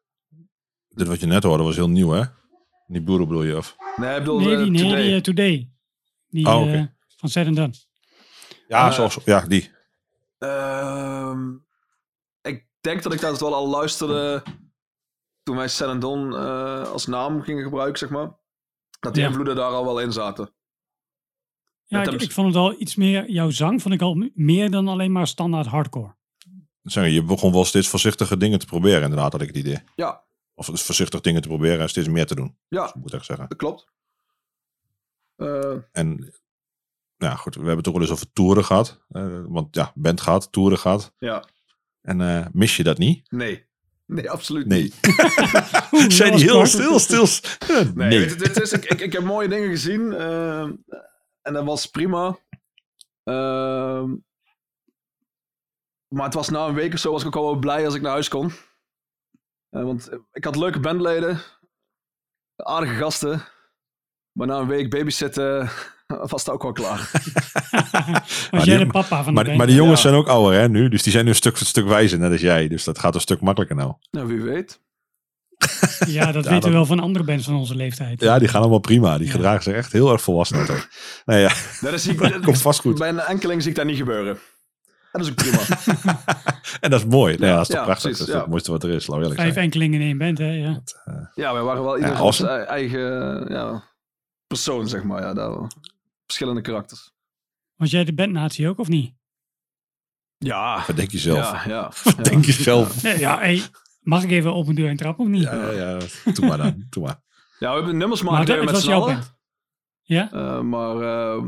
Dit 0.87 1.07
wat 1.07 1.19
je 1.19 1.25
net 1.25 1.43
hoorde 1.43 1.63
was 1.63 1.75
heel 1.75 1.89
nieuw, 1.89 2.09
hè? 2.09 2.23
Die 2.87 3.01
boeren 3.01 3.27
bedoel 3.27 3.43
je, 3.43 3.57
of? 3.57 3.75
Nee, 3.95 4.13
ik 4.13 4.19
bedoel, 4.19 4.39
Nee, 4.39 4.55
eh, 4.55 4.61
die, 4.61 4.71
nee, 4.71 4.81
Today. 4.81 5.01
die 5.03 5.15
eh, 5.15 5.21
Today. 5.21 5.69
Die 6.27 6.47
Oh, 6.47 6.61
oké. 6.61 6.71
eh, 6.71 6.85
van 7.17 7.29
and 7.47 7.55
Done. 7.55 7.73
Ja, 8.67 8.91
zoals, 8.91 9.17
ja, 9.25 9.41
die. 9.41 9.71
Ehm, 10.37 11.55
ik 12.41 12.67
denk 12.81 13.03
dat 13.03 13.13
ik 13.13 13.19
dat 13.21 13.39
wel 13.39 13.53
al 13.55 13.67
luisterde 13.67 14.43
toen 15.43 15.55
wij 15.55 15.67
eh 16.35 16.91
als 16.91 17.05
naam 17.05 17.41
gingen 17.41 17.63
gebruiken, 17.63 17.97
zeg 17.99 18.09
maar. 18.09 18.31
Dat 18.99 19.13
die 19.13 19.21
Ja. 19.23 19.27
invloeden 19.27 19.55
daar 19.55 19.71
al 19.71 19.85
wel 19.85 19.99
in 19.99 20.11
zaten. 20.11 20.51
Ja, 21.83 22.03
ik, 22.03 22.21
ik 22.21 22.31
vond 22.31 22.47
het 22.47 22.55
al 22.55 22.81
iets 22.81 22.95
meer, 22.95 23.29
jouw 23.31 23.49
zang 23.49 23.81
vond 23.81 23.93
ik 23.93 24.01
al 24.01 24.29
meer 24.33 24.71
dan 24.71 24.87
alleen 24.87 25.11
maar 25.11 25.27
standaard 25.27 25.65
hardcore. 25.67 26.15
Zeg 26.81 27.03
je, 27.03 27.13
je 27.13 27.23
begon 27.23 27.51
wel 27.51 27.65
steeds 27.65 27.87
voorzichtige 27.87 28.37
dingen 28.37 28.59
te 28.59 28.65
proberen, 28.65 29.01
inderdaad, 29.01 29.31
had 29.31 29.41
ik 29.41 29.47
het 29.47 29.57
idee. 29.57 29.77
Ja, 29.95 30.23
Of 30.59 30.65
dus 30.65 30.81
voorzichtig 30.83 31.21
dingen 31.21 31.41
te 31.41 31.47
proberen 31.47 31.79
en 31.79 31.89
steeds 31.89 32.07
meer 32.07 32.25
te 32.25 32.35
doen, 32.35 32.57
ja, 32.67 32.93
moet 32.95 33.13
ik 33.13 33.23
zeggen. 33.23 33.47
dat 33.49 33.57
klopt. 33.57 33.91
En 35.91 36.17
nou 37.17 37.31
ja, 37.31 37.35
goed, 37.35 37.53
we 37.53 37.59
hebben 37.59 37.77
het 37.77 37.87
ook 37.87 37.93
wel 37.93 38.03
eens 38.03 38.11
over 38.11 38.31
toeren 38.33 38.65
gehad. 38.65 39.05
eh, 39.09 39.41
want 39.47 39.75
ja, 39.75 39.91
band 39.95 40.21
gaat, 40.21 40.51
toeren 40.51 40.77
gaat. 40.77 41.13
ja, 41.17 41.43
En 42.01 42.21
eh, 42.21 42.45
mis 42.51 42.77
je 42.77 42.83
dat 42.83 42.97
niet? 42.97 43.31
nee. 43.31 43.65
Nee, 44.05 44.29
absoluut 44.29 44.67
Nee. 44.67 44.81
niet. 44.81 44.95
Zijn 46.13 46.35
die 46.35 46.43
heel 46.43 46.65
stil, 46.65 46.99
stil? 46.99 47.25
Nee, 47.67 47.93
Nee. 47.93 48.19
weet 48.19 48.29
je, 48.29 48.35
dit 48.35 48.61
is, 48.61 48.71
ik, 48.71 48.85
ik, 48.85 49.01
ik 49.01 49.13
heb 49.13 49.23
mooie 49.23 49.47
dingen 49.47 49.69
gezien. 49.69 50.13
eh, 50.13 50.61
en 51.41 51.53
dat 51.53 51.65
was 51.65 51.85
prima. 51.85 52.37
Ehm, 53.23 54.15
maar 56.07 56.25
het 56.25 56.33
was 56.33 56.49
na 56.49 56.67
een 56.67 56.73
week 56.73 56.93
of 56.93 56.99
zo 56.99 57.11
was 57.11 57.21
ik 57.21 57.27
ook 57.27 57.35
al 57.35 57.43
wel 57.51 57.59
blij 57.59 57.85
als 57.85 57.95
ik 57.95 58.01
naar 58.01 58.11
huis 58.11 58.27
kon. 58.27 58.51
Eh, 59.69 59.83
want 59.83 60.09
ik 60.31 60.43
had 60.43 60.55
leuke 60.55 60.79
bandleden. 60.79 61.39
Aardige 62.55 62.93
gasten. 62.95 63.41
Maar 64.31 64.47
na 64.47 64.57
een 64.57 64.67
week 64.67 64.89
babysitten 64.89 65.69
was 66.31 66.45
het 66.45 66.49
ook 66.49 66.61
wel 66.63 66.71
klaar. 66.71 67.09
Was 67.71 68.47
Maar 68.51 68.65
jij 68.65 68.77
die- 68.77 68.85
de 68.85 68.91
papa 68.91 69.15
van 69.17 69.25
de 69.25 69.31
Maar, 69.31 69.43
band? 69.43 69.57
maar 69.57 69.67
die 69.67 69.75
jongens 69.75 70.01
Ja. 70.01 70.09
zijn 70.09 70.21
ook 70.21 70.27
ouder, 70.27 70.59
hè, 70.59 70.69
nu. 70.69 70.89
Dus 70.89 71.03
die 71.03 71.11
zijn 71.11 71.23
nu 71.23 71.29
een 71.29 71.35
stuk, 71.35 71.59
een 71.59 71.65
stuk 71.65 71.85
wijzer, 71.87 72.19
net 72.19 72.31
als 72.31 72.41
jij. 72.41 72.67
Dus 72.67 72.83
dat 72.83 72.99
gaat 72.99 73.15
een 73.15 73.21
stuk 73.21 73.41
makkelijker 73.41 73.77
nou. 73.77 73.93
nou, 74.11 74.27
wie 74.27 74.41
weet. 74.41 74.79
Ja, 76.07 76.31
dat 76.31 76.43
Ja, 76.43 76.49
weten 76.49 76.51
dat- 76.51 76.63
we 76.63 76.69
wel 76.69 76.85
van 76.85 76.99
andere 76.99 77.25
bands 77.25 77.45
van 77.45 77.55
onze 77.55 77.75
leeftijd. 77.75 78.21
Ja, 78.21 78.39
die 78.39 78.47
gaan 78.47 78.61
allemaal 78.61 78.79
prima. 78.79 79.17
Die 79.17 79.25
Ja. 79.27 79.31
gedragen 79.31 79.63
zich 79.63 79.73
echt 79.73 79.91
heel 79.91 80.11
erg 80.11 80.21
volwassen. 80.21 80.65
Nee, 81.25 81.41
ja, 81.41 81.53
Dat 81.81 81.93
is, 81.93 82.03
dat 82.03 82.39
komt 82.39 82.61
vast 82.61 82.79
goed. 82.79 82.97
bij 82.97 83.09
een 83.09 83.19
enkeling 83.19 83.61
zie 83.61 83.69
ik 83.71 83.77
dat 83.77 83.85
niet 83.85 83.97
gebeuren. 83.97 84.39
En 85.11 85.19
dat 85.19 85.21
is 85.21 85.29
ook 85.29 85.35
prima. 85.35 85.59
En 86.79 86.89
dat 86.89 86.99
is 86.99 87.05
mooi. 87.05 87.37
Nee, 87.37 87.49
ja, 87.49 87.55
dat 87.55 87.61
is 87.61 87.67
toch 87.67 87.77
Ja, 87.77 87.83
prachtig. 87.83 88.01
precies, 88.03 88.17
dat 88.19 88.27
is 88.27 88.33
ja. 88.33 88.39
het 88.39 88.49
mooiste 88.49 88.71
wat 88.71 88.83
er 88.83 88.89
is, 88.89 89.07
laat 89.07 89.19
eerlijk 89.19 89.35
Vijf 89.39 89.53
zijn. 89.53 89.65
enkelingen 89.65 90.01
in 90.01 90.07
één 90.07 90.17
band, 90.17 90.37
hè? 90.37 90.51
Ja. 90.51 90.81
Ja, 91.35 91.53
wij 91.53 91.61
waren 91.61 91.83
wel 91.83 91.97
ieder 91.97 92.13
awesome. 92.15 92.49
eigen 92.49 93.01
ja, 93.53 93.83
persoon, 94.47 94.87
zeg 94.87 95.03
maar. 95.03 95.21
Ja, 95.21 95.33
dat, 95.33 95.75
verschillende 96.25 96.61
karakters. 96.61 97.11
Was 97.75 97.91
jij 97.91 98.03
de 98.03 98.13
bandnatie 98.13 98.69
ook, 98.69 98.79
of 98.79 98.87
niet? 98.87 99.13
Ja, 100.37 100.83
Wat 100.87 100.95
denk 100.95 101.11
je 101.11 101.17
zelf? 101.17 101.39
ja, 101.51 101.63
ja. 101.67 101.91
Wat 102.15 102.25
denk 102.25 102.45
je 102.45 102.51
zelf? 102.51 103.01
Ja, 103.01 103.37
hey, 103.39 103.61
mag 104.01 104.23
ik 104.23 104.31
even 104.31 104.53
open 104.53 104.75
deur 104.75 104.89
en 104.89 104.97
trap 104.97 105.19
of 105.19 105.27
niet? 105.27 105.43
Ja, 105.43 105.69
ja. 105.71 105.97
Doe 106.33 106.45
maar 106.47 106.57
dan. 106.57 106.85
Doe 106.89 107.03
maar. 107.03 107.19
Ja, 107.59 107.69
we 107.69 107.75
hebben 107.77 107.97
nummers 107.97 108.21
maar 108.21 108.31
maken 108.33 108.55
dat, 108.55 108.65
met 108.71 108.77
z'n 108.81 108.91
allen. 108.91 109.21
Ja, 110.01 110.31
Eh, 110.31 110.61
maar 110.61 111.01
eh, 111.01 111.43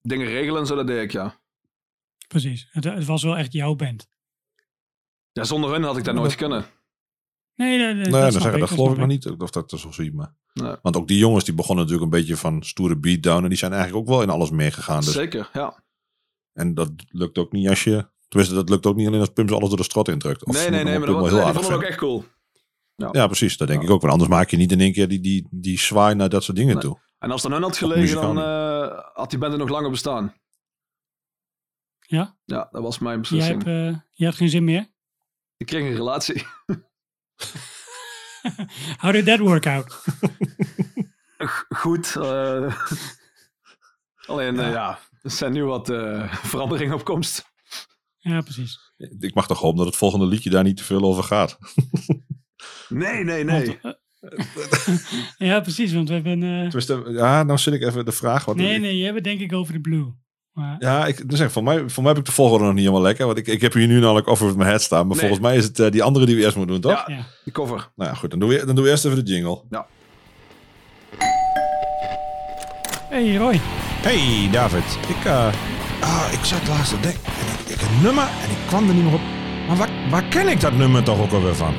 dingen 0.00 0.26
regelen, 0.26 0.66
zo 0.66 0.74
dat 0.76 0.86
deed 0.86 1.02
ik, 1.02 1.12
ja. 1.12 1.40
Precies. 2.32 2.68
Het, 2.70 2.84
het 2.84 3.04
was 3.04 3.22
wel 3.22 3.36
echt 3.36 3.52
jouw 3.52 3.74
band. 3.74 4.08
Ja, 5.32 5.44
zonder 5.44 5.70
hun 5.70 5.82
had 5.82 5.96
ik 5.96 6.04
dat 6.04 6.14
nooit 6.14 6.34
kunnen. 6.34 6.64
Nee, 7.54 7.78
nee, 7.78 7.86
nee, 7.86 7.94
Nee, 7.94 8.04
dat, 8.04 8.20
dan 8.20 8.32
zeggen, 8.32 8.52
ik, 8.54 8.60
dat 8.60 8.68
geloof 8.70 8.92
ik 8.92 8.98
nog 8.98 9.06
niet. 9.06 9.26
Of 9.30 9.50
dat 9.50 9.72
is 9.72 9.84
of 9.84 9.94
zoiets. 9.94 10.14
Maar. 10.14 10.34
Nee. 10.52 10.74
Want 10.82 10.96
ook 10.96 11.08
die 11.08 11.18
jongens 11.18 11.44
die 11.44 11.54
begonnen 11.54 11.84
natuurlijk 11.84 12.12
een 12.12 12.18
beetje 12.20 12.36
van 12.36 12.62
stoere 12.62 12.96
beatdown. 12.96 13.42
En 13.42 13.48
die 13.48 13.58
zijn 13.58 13.72
eigenlijk 13.72 14.02
ook 14.02 14.08
wel 14.14 14.22
in 14.22 14.30
alles 14.30 14.50
meegegaan. 14.50 15.00
Dus. 15.00 15.12
Zeker, 15.12 15.50
ja. 15.52 15.82
En 16.52 16.74
dat 16.74 16.90
lukt 17.08 17.38
ook 17.38 17.52
niet 17.52 17.68
als 17.68 17.84
je... 17.84 18.10
Tenminste, 18.28 18.56
dat 18.56 18.68
lukt 18.68 18.86
ook 18.86 18.96
niet 18.96 19.06
alleen 19.06 19.20
als 19.20 19.28
Pimps 19.32 19.52
alles 19.52 19.68
door 19.68 19.76
de 19.78 19.82
strot 19.84 20.08
indrukt. 20.08 20.44
Of 20.44 20.54
nee, 20.54 20.70
nee, 20.70 20.84
nee, 20.84 20.98
maar 20.98 21.06
dat, 21.06 21.08
wel 21.08 21.18
was- 21.20 21.30
heel 21.30 21.38
nee, 21.38 21.38
die 21.38 21.48
aardig 21.48 21.62
vonden 21.62 21.78
we 21.78 21.84
ook 21.84 21.90
echt 21.90 21.98
cool. 21.98 22.24
Ja, 23.12 23.26
precies. 23.26 23.56
Dat 23.56 23.68
denk 23.68 23.80
Ja. 23.80 23.86
ik 23.86 23.92
ook. 23.92 24.00
Want 24.00 24.12
anders 24.12 24.30
maak 24.30 24.50
je 24.50 24.56
niet 24.56 24.72
in 24.72 24.80
één 24.80 24.92
keer 24.92 25.08
die, 25.08 25.20
die, 25.20 25.46
die 25.50 25.78
zwaai 25.78 26.14
naar 26.14 26.28
dat 26.28 26.42
soort 26.44 26.56
dingen 26.56 26.74
Nee. 26.74 26.82
toe. 26.82 26.98
En 27.18 27.30
als 27.30 27.42
het 27.42 27.52
aan 27.52 27.58
hun 27.58 27.68
had 27.68 27.78
gelegen, 27.78 28.20
dan 28.20 28.38
eh, 28.38 28.98
had 29.12 29.30
die 29.30 29.38
band 29.38 29.52
er 29.52 29.58
nog 29.58 29.68
langer 29.68 29.90
bestaan. 29.90 30.34
Ja? 32.12 32.36
Ja, 32.44 32.68
dat 32.70 32.82
was 32.82 32.98
mijn 32.98 33.12
Jij, 33.12 33.20
beslissing. 33.20 33.64
hebt, 33.64 33.94
eh, 33.94 34.00
jij 34.12 34.26
had 34.28 34.36
geen 34.36 34.48
zin 34.48 34.64
meer? 34.64 34.90
Ik 35.56 35.66
kreeg 35.66 35.82
een 35.82 35.94
relatie. 35.96 36.42
How 39.02 39.12
did 39.12 39.24
that 39.26 39.38
work 39.38 39.66
out? 39.66 40.04
Goed. 41.82 42.16
eh, 42.16 42.76
alleen, 44.26 44.54
ja. 44.54 44.68
ja, 44.70 44.98
er 45.22 45.30
zijn 45.30 45.52
nu 45.52 45.64
wat 45.64 45.90
eh, 45.90 46.34
veranderingen 46.36 46.94
op 46.94 47.04
komst. 47.04 47.44
Ja, 48.18 48.40
precies. 48.40 48.78
Ik 49.18 49.34
mag 49.34 49.46
toch 49.46 49.58
hopen 49.60 49.76
dat 49.76 49.86
het 49.86 49.96
volgende 49.96 50.26
liedje 50.26 50.50
daar 50.50 50.64
niet 50.64 50.76
te 50.76 50.84
veel 50.84 51.02
over 51.02 51.22
gaat. 51.22 51.58
Nee, 52.88 53.24
nee, 53.24 53.44
nee. 53.44 53.78
Want, 53.82 53.96
eh, 55.38 55.48
ja, 55.48 55.60
precies, 55.60 55.92
want 55.92 56.08
we 56.08 56.14
hebben... 56.14 56.42
eh, 56.42 56.60
Tenminste, 56.60 57.04
ja, 57.12 57.42
nou 57.42 57.58
zit 57.58 57.74
ik 57.74 57.82
even 57.82 58.04
de 58.04 58.12
vraag. 58.12 58.44
Wat 58.44 58.56
nee, 58.56 58.78
nee, 58.78 58.96
je 58.96 59.02
hebt 59.04 59.14
het 59.14 59.24
denk 59.24 59.40
ik 59.40 59.52
over 59.52 59.72
de 59.72 59.80
Blue. 59.80 60.12
Maar, 60.52 60.76
Ja, 60.78 61.06
ik, 61.06 61.28
dus 61.30 61.38
zeg, 61.38 61.52
voor, 61.52 61.62
mij, 61.62 61.88
voor 61.88 62.02
mij 62.02 62.12
heb 62.12 62.20
ik 62.20 62.26
de 62.26 62.32
volgorde 62.32 62.64
nog 62.64 62.72
niet 62.72 62.82
helemaal 62.82 63.02
lekker. 63.02 63.26
Want 63.26 63.38
ik, 63.38 63.46
ik 63.46 63.60
heb 63.60 63.72
hier 63.72 63.86
nu 63.86 64.00
namelijk 64.00 64.28
over 64.28 64.56
mijn 64.56 64.68
head 64.68 64.82
staan. 64.82 65.06
Maar 65.06 65.16
Nee. 65.16 65.26
volgens 65.26 65.40
mij 65.48 65.56
is 65.56 65.64
het 65.64 65.78
eh, 65.78 65.90
die 65.90 66.02
andere 66.02 66.26
die 66.26 66.36
we 66.36 66.42
eerst 66.42 66.56
moeten 66.56 66.80
doen, 66.80 66.92
toch? 66.92 67.06
Ja. 67.06 67.14
ja. 67.14 67.24
Die 67.44 67.52
cover. 67.52 67.88
Nou 67.96 68.10
ja, 68.10 68.16
goed. 68.16 68.30
Dan 68.30 68.38
doen, 68.38 68.48
we, 68.48 68.66
dan 68.66 68.74
doen 68.74 68.84
we 68.84 68.90
eerst 68.90 69.04
even 69.04 69.24
de 69.24 69.30
jingle. 69.32 69.60
Hey 73.08 73.36
Roy. 73.36 73.60
Hey 74.02 74.48
David, 74.52 74.98
ik, 75.08 75.24
eh, 75.24 75.46
ah, 76.00 76.26
ik 76.32 76.44
zat 76.44 76.68
laatst 76.68 76.90
te 76.90 77.00
denken. 77.00 77.20
En 77.24 77.46
ik, 77.64 77.74
ik 77.74 77.80
een 77.88 78.02
nummer 78.02 78.24
en 78.24 78.50
ik 78.50 78.56
kwam 78.66 78.88
er 78.88 78.94
niet 78.94 79.04
meer 79.04 79.14
op. 79.14 79.20
Maar 79.68 79.76
waar, 79.76 79.90
waar 80.10 80.24
ken 80.24 80.48
ik 80.48 80.60
dat 80.60 80.72
nummer 80.72 81.02
toch 81.02 81.20
ook 81.20 81.32
alweer 81.32 81.54
van? 81.54 81.74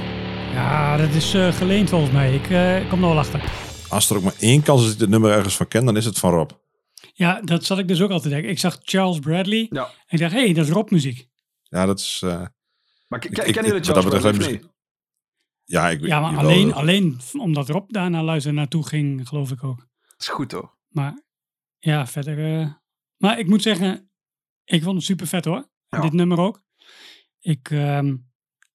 Ja, 0.53 0.97
dat 0.97 1.09
is 1.09 1.33
eh, 1.33 1.47
geleend 1.53 1.89
volgens 1.89 2.11
mij. 2.11 2.33
Ik 2.35 2.49
eh, 2.49 2.89
kom 2.89 3.01
er 3.03 3.09
wel 3.09 3.17
achter. 3.19 3.41
Als 3.89 4.09
er 4.09 4.15
ook 4.17 4.23
maar 4.23 4.33
één 4.39 4.63
kans 4.63 4.79
is 4.81 4.85
dat 4.85 4.95
ik 4.95 5.01
het 5.01 5.09
nummer 5.09 5.31
ergens 5.31 5.55
van 5.55 5.67
ken, 5.67 5.85
dan 5.85 5.97
is 5.97 6.05
het 6.05 6.19
van 6.19 6.31
Rob. 6.31 6.49
Ja, 7.15 7.41
dat 7.41 7.63
zat 7.65 7.79
ik 7.79 7.87
dus 7.87 8.01
ook 8.01 8.09
altijd 8.09 8.23
te 8.23 8.29
denken. 8.29 8.49
Ik 8.49 8.59
zag 8.59 8.79
Charles 8.83 9.19
Bradley. 9.19 9.67
Ja. 9.69 9.85
En 9.85 9.91
ik 10.07 10.19
dacht, 10.19 10.33
hé, 10.33 10.39
hey, 10.43 10.53
dat 10.53 10.65
is 10.65 10.71
rockmuziek. 10.71 11.27
Ja, 11.63 11.85
dat 11.85 11.99
is... 11.99 12.21
eh, 12.23 12.45
Maar 13.07 13.25
Ik- 13.25 13.31
ken 13.33 13.47
ik- 13.47 13.55
jullie 13.55 13.71
dat 13.71 13.85
Charles 13.85 14.03
betreft 14.05 14.37
Bradley 14.37 14.63
ja, 15.65 15.89
ik 15.89 16.05
Ja, 16.05 16.19
maar 16.19 16.37
alleen, 16.37 16.73
alleen 16.73 17.19
omdat 17.37 17.69
Rob 17.69 17.91
daarna 17.91 18.23
luisteren 18.23 18.55
naartoe 18.57 18.87
ging, 18.87 19.27
geloof 19.27 19.51
ik 19.51 19.63
ook. 19.63 19.77
Dat 20.01 20.15
is 20.19 20.27
goed 20.27 20.51
hoor. 20.51 20.77
Maar 20.89 21.21
ja, 21.79 22.07
verder. 22.07 22.59
eh, 22.61 22.73
maar 23.17 23.39
ik 23.39 23.47
moet 23.47 23.61
zeggen, 23.61 24.11
ik 24.63 24.83
vond 24.83 24.95
het 24.95 25.05
super 25.05 25.27
vet 25.27 25.45
hoor. 25.45 25.69
Ja. 25.87 26.01
Dit 26.01 26.13
nummer 26.13 26.39
ook. 26.39 26.61
Ik, 27.39 27.69
ehm, 27.71 28.15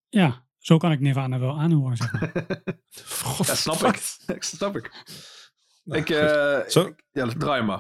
ja, 0.09 0.47
zo 0.59 0.77
kan 0.77 0.93
ik 0.93 1.01
Nirvana 1.01 1.39
wel 1.39 1.59
aanhoren. 1.59 1.97
Zeg 1.97 2.13
maar. 2.13 2.33
God, 3.23 3.47
Ja, 3.47 3.55
snap 3.55 3.77
fuck. 3.77 3.97
ik. 3.97 4.17
Dat 4.27 4.45
snap 4.45 4.77
ik. 4.77 5.05
Ik, 5.85 6.11
eh, 6.11 6.61
Zo. 6.69 6.95
ja, 7.13 7.27
draai 7.27 7.63
maar. 7.63 7.79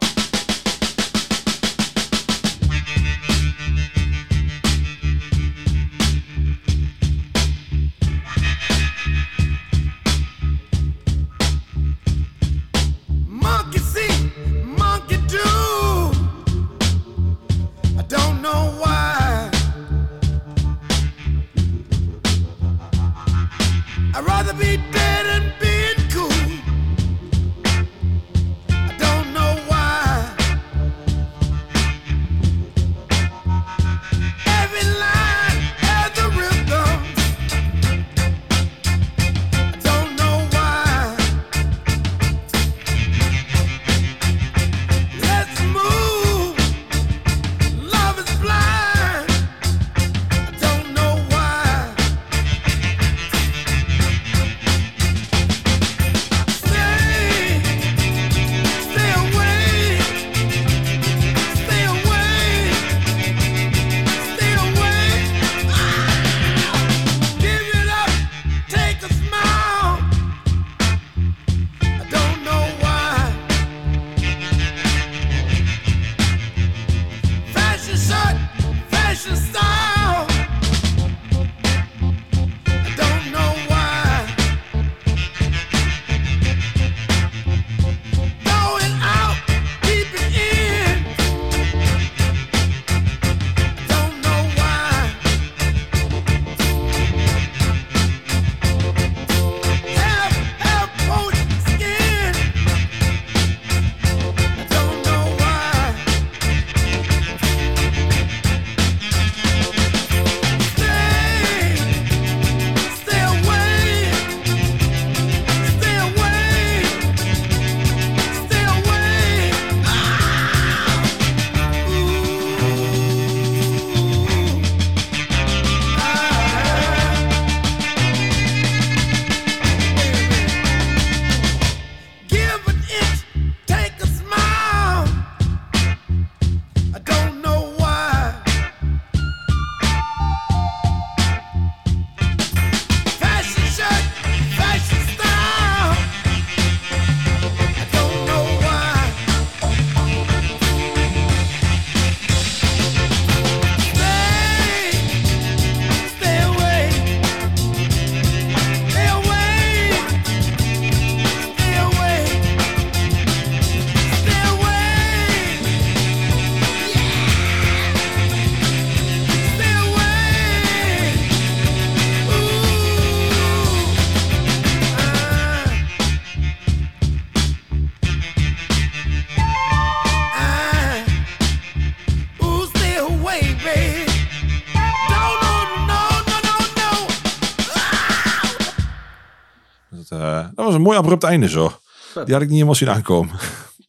Mooi 190.89 191.01
abrupt 191.01 191.24
einde 191.24 191.49
zo. 191.49 191.80
Die 192.14 192.32
had 192.34 192.43
ik 192.43 192.49
niet 192.49 192.51
helemaal 192.51 192.74
zien 192.74 192.89
aankomen. 192.91 193.39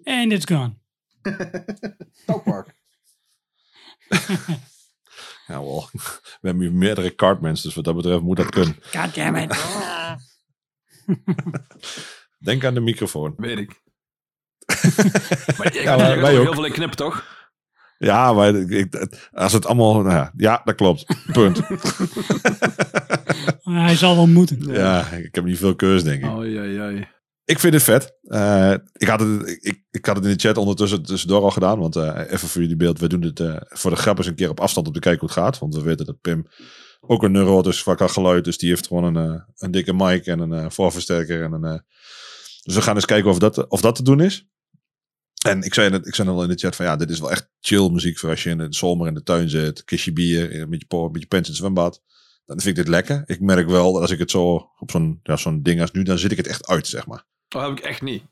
En 0.03 0.31
it's 0.31 0.45
gone. 0.45 0.73
Ja, 5.47 5.59
wel. 5.59 5.89
We 5.93 6.09
hebben 6.41 6.63
hier 6.63 6.73
meerdere 6.73 7.15
cartmans, 7.15 7.61
dus 7.61 7.75
wat 7.75 7.83
dat 7.83 7.95
betreft 7.95 8.21
moet 8.21 8.37
dat 8.37 8.49
kunnen. 8.49 8.75
God 8.95 9.15
damn 9.15 9.35
it. 9.35 9.65
Denk 12.47 12.65
aan 12.65 12.73
de 12.73 12.79
microfoon. 12.79 13.33
Weet 13.37 13.57
ik. 13.57 13.81
maar 15.57 15.73
je 15.73 15.81
Ja, 15.81 15.97
wij- 15.97 16.31
heel 16.31 16.53
veel 16.53 16.65
in 16.65 16.71
knippen, 16.71 16.97
toch? 16.97 17.38
Ja, 17.99 18.33
maar 18.33 18.55
ik, 18.55 19.07
als 19.31 19.53
het 19.53 19.65
allemaal... 19.65 20.01
Nou 20.01 20.15
ja, 20.15 20.33
ja, 20.37 20.61
dat 20.63 20.75
klopt. 20.75 21.05
Punt. 21.31 21.61
Hij 23.63 23.95
zal 23.95 24.15
wel 24.15 24.27
moeten. 24.27 24.73
ja, 24.73 25.07
ik 25.11 25.35
heb 25.35 25.43
niet 25.43 25.57
veel 25.57 25.75
keus, 25.75 26.03
denk 26.03 26.23
ik. 26.23 26.29
Oei, 26.29 26.59
oei, 26.59 26.81
oei. 26.81 27.07
Ik 27.45 27.59
vind 27.59 27.73
het 27.73 27.83
vet. 27.83 28.17
Eh, 28.21 28.73
ik, 28.93 29.07
had 29.07 29.19
het, 29.19 29.59
ik, 29.61 29.83
ik 29.91 30.05
had 30.05 30.15
het 30.15 30.25
in 30.25 30.31
de 30.31 30.39
chat 30.39 30.57
ondertussen 30.57 31.03
tussendoor 31.03 31.41
al 31.41 31.51
gedaan. 31.51 31.79
Want 31.79 31.95
eh, 31.95 32.21
even 32.29 32.47
voor 32.47 32.61
jullie 32.61 32.75
beeld. 32.75 32.99
We 32.99 33.07
doen 33.07 33.21
het 33.21 33.39
eh, 33.39 33.55
voor 33.59 33.91
de 33.91 33.97
grap 33.97 34.17
eens 34.17 34.27
een 34.27 34.35
keer 34.35 34.49
op 34.49 34.59
afstand 34.59 34.87
om 34.87 34.93
te 34.93 34.99
kijken 34.99 35.19
hoe 35.19 35.29
het 35.29 35.37
gaat. 35.37 35.59
Want 35.59 35.75
we 35.75 35.81
weten 35.81 36.05
dat 36.05 36.21
Pim 36.21 36.47
ook 37.01 37.23
een 37.23 37.31
neuro 37.31 37.61
is 37.61 37.83
qua 37.83 38.07
geluid. 38.07 38.43
Dus 38.43 38.57
die 38.57 38.69
heeft 38.69 38.87
gewoon 38.87 39.15
een, 39.15 39.33
eh, 39.33 39.41
een 39.57 39.71
dikke 39.71 39.93
mic 39.93 40.25
en 40.25 40.39
een 40.39 40.53
eh, 40.53 40.69
voorversterker. 40.69 41.43
En 41.43 41.51
een, 41.51 41.63
eh, 41.63 41.79
dus 42.63 42.75
we 42.75 42.81
gaan 42.81 42.95
eens 42.95 43.05
kijken 43.05 43.29
of 43.29 43.39
dat, 43.39 43.67
of 43.67 43.81
dat 43.81 43.95
te 43.95 44.03
doen 44.03 44.21
is. 44.21 44.47
En 45.49 45.61
ik 45.61 45.73
zei, 45.73 45.89
net, 45.89 46.07
ik 46.07 46.15
zei 46.15 46.29
al 46.29 46.43
in 46.43 46.49
de 46.49 46.55
chat 46.55 46.75
van 46.75 46.85
ja, 46.85 46.95
dit 46.95 47.09
is 47.09 47.19
wel 47.19 47.31
echt 47.31 47.49
chill 47.59 47.89
muziek 47.89 48.17
voor 48.17 48.29
als 48.29 48.43
je 48.43 48.49
in 48.49 48.57
de 48.57 48.67
zomer 48.69 49.07
in 49.07 49.13
de 49.13 49.23
tuin 49.23 49.49
zit. 49.49 49.83
Kistje 49.83 50.13
bier, 50.13 50.51
eh, 50.51 50.65
met 50.67 50.79
je, 50.79 50.85
po- 50.87 51.09
met 51.09 51.21
je 51.21 51.27
pens 51.27 51.41
in 51.41 51.47
het 51.49 51.61
zwembad. 51.61 52.01
Dan 52.45 52.59
vind 52.59 52.77
ik 52.77 52.83
dit 52.83 52.93
lekker. 52.93 53.23
Ik 53.25 53.39
merk 53.41 53.67
wel 53.67 53.93
dat 53.93 54.01
als 54.01 54.11
ik 54.11 54.19
het 54.19 54.31
zo 54.31 54.69
op 54.79 54.91
zo'n 54.91 55.19
ja, 55.23 55.35
zo'n 55.37 55.61
ding 55.63 55.81
als 55.81 55.91
nu, 55.91 56.03
dan 56.03 56.17
zit 56.17 56.31
ik 56.31 56.37
het 56.37 56.47
echt 56.47 56.67
uit, 56.67 56.87
zeg 56.87 57.07
maar. 57.07 57.25
Dat 57.47 57.61
heb 57.61 57.71
ik 57.77 57.79
echt 57.79 58.01
niet. 58.01 58.23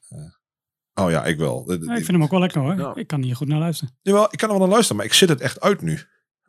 Oh 0.93 1.09
ja, 1.11 1.26
ik 1.26 1.38
wel. 1.38 1.63
Ja, 1.68 1.74
ik 1.76 1.88
vind 1.88 2.07
hem 2.07 2.24
ook 2.24 2.32
wel 2.32 2.39
lekker 2.39 2.61
hoor. 2.61 2.78
Ja. 2.78 2.95
Ik 2.95 3.07
kan 3.07 3.24
hier 3.24 3.36
goed 3.36 3.47
naar 3.47 3.59
luisteren. 3.59 3.97
Jawel, 4.01 4.24
ik 4.32 4.38
kan 4.38 4.47
er 4.49 4.53
wel 4.55 4.63
naar 4.63 4.74
luisteren, 4.74 4.97
maar 4.97 5.05
ik 5.05 5.13
zit 5.13 5.30
het 5.30 5.41
echt 5.41 5.59
uit 5.61 5.82
nu. 5.82 5.99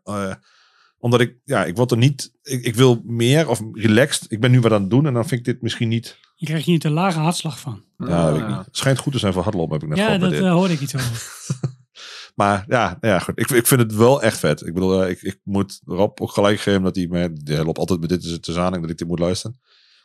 Eh, 0.05 0.35
omdat 0.99 1.21
ik, 1.21 1.37
ja, 1.45 1.64
ik 1.64 1.77
word 1.77 1.91
er 1.91 1.97
niet, 1.97 2.33
ik, 2.43 2.64
ik 2.64 2.75
wil 2.75 3.03
meer 3.05 3.49
of 3.49 3.62
relaxed. 3.73 4.31
Ik 4.31 4.41
ben 4.41 4.51
nu 4.51 4.61
wat 4.61 4.73
aan 4.73 4.81
het 4.81 4.91
doen 4.91 5.07
en 5.07 5.14
dan 5.14 5.29
vind 5.29 5.41
ik 5.41 5.47
dit 5.47 5.62
misschien 5.62 5.89
niet. 5.89 6.19
Je 6.41 6.47
krijgt 6.47 6.64
hier 6.64 6.74
niet 6.74 6.84
een 6.84 6.93
lage 6.93 7.18
hartslag 7.18 7.61
van. 7.61 7.82
Ja, 7.99 8.32
weet 8.32 8.41
ik 8.41 8.49
niet. 8.49 8.57
Het 8.57 8.76
schijnt 8.76 8.99
goed 8.99 9.12
te 9.12 9.18
zijn 9.18 9.32
voor 9.32 9.43
hardlopen, 9.43 9.72
heb 9.72 9.82
ik 9.82 9.89
net 9.89 9.99
Ja, 9.99 10.05
gehoord 10.05 10.20
dat 10.20 10.30
bij 10.30 10.39
dit. 10.39 10.49
eh, 10.49 10.55
hoorde 10.55 10.72
ik 10.74 10.80
iets 10.80 10.95
over. 10.95 11.26
Maar 12.34 12.64
ja, 12.68 12.99
ja 13.01 13.18
goed. 13.18 13.39
Ik, 13.39 13.51
ik 13.51 13.66
vind 13.66 13.80
het 13.80 13.95
wel 13.95 14.22
echt 14.22 14.39
vet. 14.39 14.66
Ik 14.66 14.74
bedoel, 14.74 15.03
eh, 15.03 15.11
ik, 15.11 15.22
ik 15.22 15.41
moet 15.45 15.80
Rob 15.84 16.20
ook 16.20 16.32
gelijk 16.32 16.61
geven 16.61 16.82
dat 16.82 16.97
hij 16.97 17.07
mij, 17.07 17.30
die 17.32 17.64
loopt 17.64 17.78
altijd 17.78 18.01
met 18.01 18.09
dit 18.09 18.24
is 18.24 18.30
het 18.30 18.43
te 18.43 18.53
zaning 18.53 18.82
dat 18.82 18.91
ik 18.91 18.99
dit 18.99 19.09
moet 19.09 19.18
luisteren. 19.18 19.61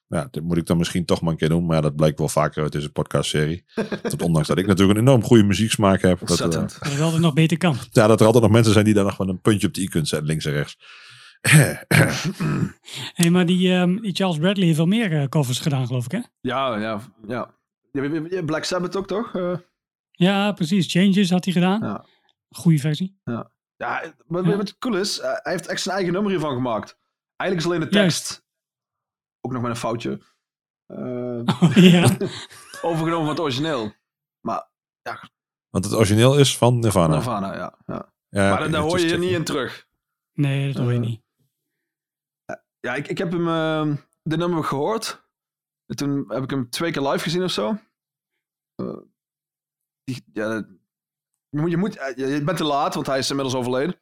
Ja, 0.08 0.28
dit 0.32 0.44
moet 0.44 0.58
ik 0.58 0.66
dan 0.66 0.78
misschien 0.78 1.06
toch 1.06 1.22
maar 1.22 1.32
een 1.32 1.38
keer 1.38 1.50
doen. 1.50 1.66
Maar 1.66 1.76
ja, 1.76 1.82
dat 1.82 1.96
blijkt 1.96 2.20
wel 2.20 2.30
vaker 2.30 2.64
uit 2.64 2.72
deze 2.72 2.90
podcastserie. 2.92 3.64
Dat 4.02 4.22
ondanks 4.22 4.48
dat 4.48 4.58
ik 4.58 4.68
natuurlijk 4.68 5.00
een 5.00 5.06
enorm 5.06 5.24
goede 5.24 5.44
muzieksmaak 5.44 6.02
heb. 6.02 6.20
Dat, 6.20 6.40
eh, 6.40 6.46
Ontzettend. 6.46 6.78
Dat 6.84 6.92
het 6.92 7.02
altijd 7.02 7.22
nog 7.22 7.34
beter 7.34 7.58
kan. 7.58 7.78
ja, 7.92 8.08
dat 8.08 8.20
er 8.20 8.26
altijd 8.26 8.44
nog 8.44 8.54
mensen 8.54 8.74
zijn 8.74 8.86
die 8.86 8.94
daar 8.94 9.04
nog 9.04 9.18
wel 9.18 9.30
een 9.30 9.42
puntje 9.42 9.68
op 9.68 9.74
de 9.74 9.82
i 9.82 9.88
kunnen 9.88 10.08
zetten, 10.10 10.28
links 10.28 10.46
en 10.46 10.52
rechts. 10.52 10.78
Hey, 13.14 13.30
maar 13.30 13.46
die, 13.46 13.74
ehm, 13.74 13.98
die 14.02 14.14
Charles 14.16 14.38
Bradley 14.38 14.66
heeft 14.66 14.78
wel 14.78 14.86
meer 14.88 15.20
eh, 15.22 15.28
covers 15.28 15.60
gedaan, 15.60 15.88
geloof 15.88 16.06
ik, 16.06 16.12
hè? 16.12 16.20
Ja, 16.42 16.78
ja, 16.78 17.02
ja. 17.28 17.56
je- 17.92 18.28
je- 18.30 18.44
Black 18.46 18.64
Sabbath 18.64 18.96
ook, 18.96 19.08
toch? 19.08 19.36
Eh, 19.36 19.58
Ja, 20.12 20.52
precies. 20.52 20.92
Changes 20.92 21.30
had 21.30 21.44
hij 21.44 21.54
gedaan. 21.54 21.82
Ja. 21.82 22.06
Goeie 22.50 22.80
versie. 22.80 23.20
ja, 23.24 23.52
wat, 24.28 24.46
Ja. 24.46 24.58
wat 24.58 24.78
cool 24.78 24.96
is, 24.98 25.20
eh, 25.20 25.32
hij 25.32 25.52
heeft 25.52 25.68
echt 25.68 25.82
zijn 25.82 25.96
eigen 25.96 26.14
nummer 26.14 26.32
hiervan 26.32 26.54
gemaakt. 26.56 26.98
Eigenlijk 27.36 27.70
is 27.70 27.74
alleen 27.76 27.90
de 27.90 27.96
Juist. 27.98 28.26
tekst, 28.28 28.44
ook 29.42 29.52
nog 29.52 29.62
met 29.62 29.72
een 29.72 29.78
foutje, 29.78 30.22
Oh, 30.88 31.76
ja. 31.76 32.18
overgenomen 32.82 33.20
van 33.20 33.28
het 33.28 33.40
origineel. 33.40 33.94
Maar 34.42 34.70
Want 35.70 35.86
het 35.86 35.94
origineel 35.94 36.40
is 36.40 36.58
van 36.58 36.80
Nirvana. 36.80 37.14
Nirvana, 37.16 37.56
ja. 37.56 37.78
ja. 37.86 38.12
Ja, 38.30 38.50
maar 38.50 38.72
daar 38.72 38.82
hoor 38.82 39.00
je 39.00 39.06
tricky. 39.08 39.26
niet 39.26 39.34
in 39.36 39.44
terug. 39.44 39.88
Nee, 40.34 40.74
dat 40.74 40.82
hoor 40.84 40.94
je 40.94 41.00
niet. 41.00 41.22
Ja, 42.88 42.96
ik, 42.96 43.08
ik 43.08 43.18
heb 43.18 43.32
hem, 43.32 43.48
eh, 43.48 43.96
de 44.22 44.38
nummer 44.38 44.64
gehoord. 44.64 45.24
En 45.86 45.96
toen 45.96 46.26
heb 46.28 46.44
ik 46.44 46.50
hem 46.50 46.70
twee 46.70 46.92
keer 46.92 47.02
live 47.02 47.24
gezien 47.24 47.44
of 47.44 47.52
zo. 47.52 47.78
Eh, 48.76 48.98
die, 50.04 50.24
ja, 50.34 50.54
je, 51.50 51.60
moet, 51.60 51.70
je, 51.70 51.78
moet, 51.78 51.98
eh, 51.98 52.16
je 52.36 52.44
bent 52.44 52.58
te 52.58 52.64
laat, 52.64 52.94
want 52.96 53.08
hij 53.08 53.18
is 53.18 53.30
inmiddels 53.30 53.56
overleden. 53.58 53.96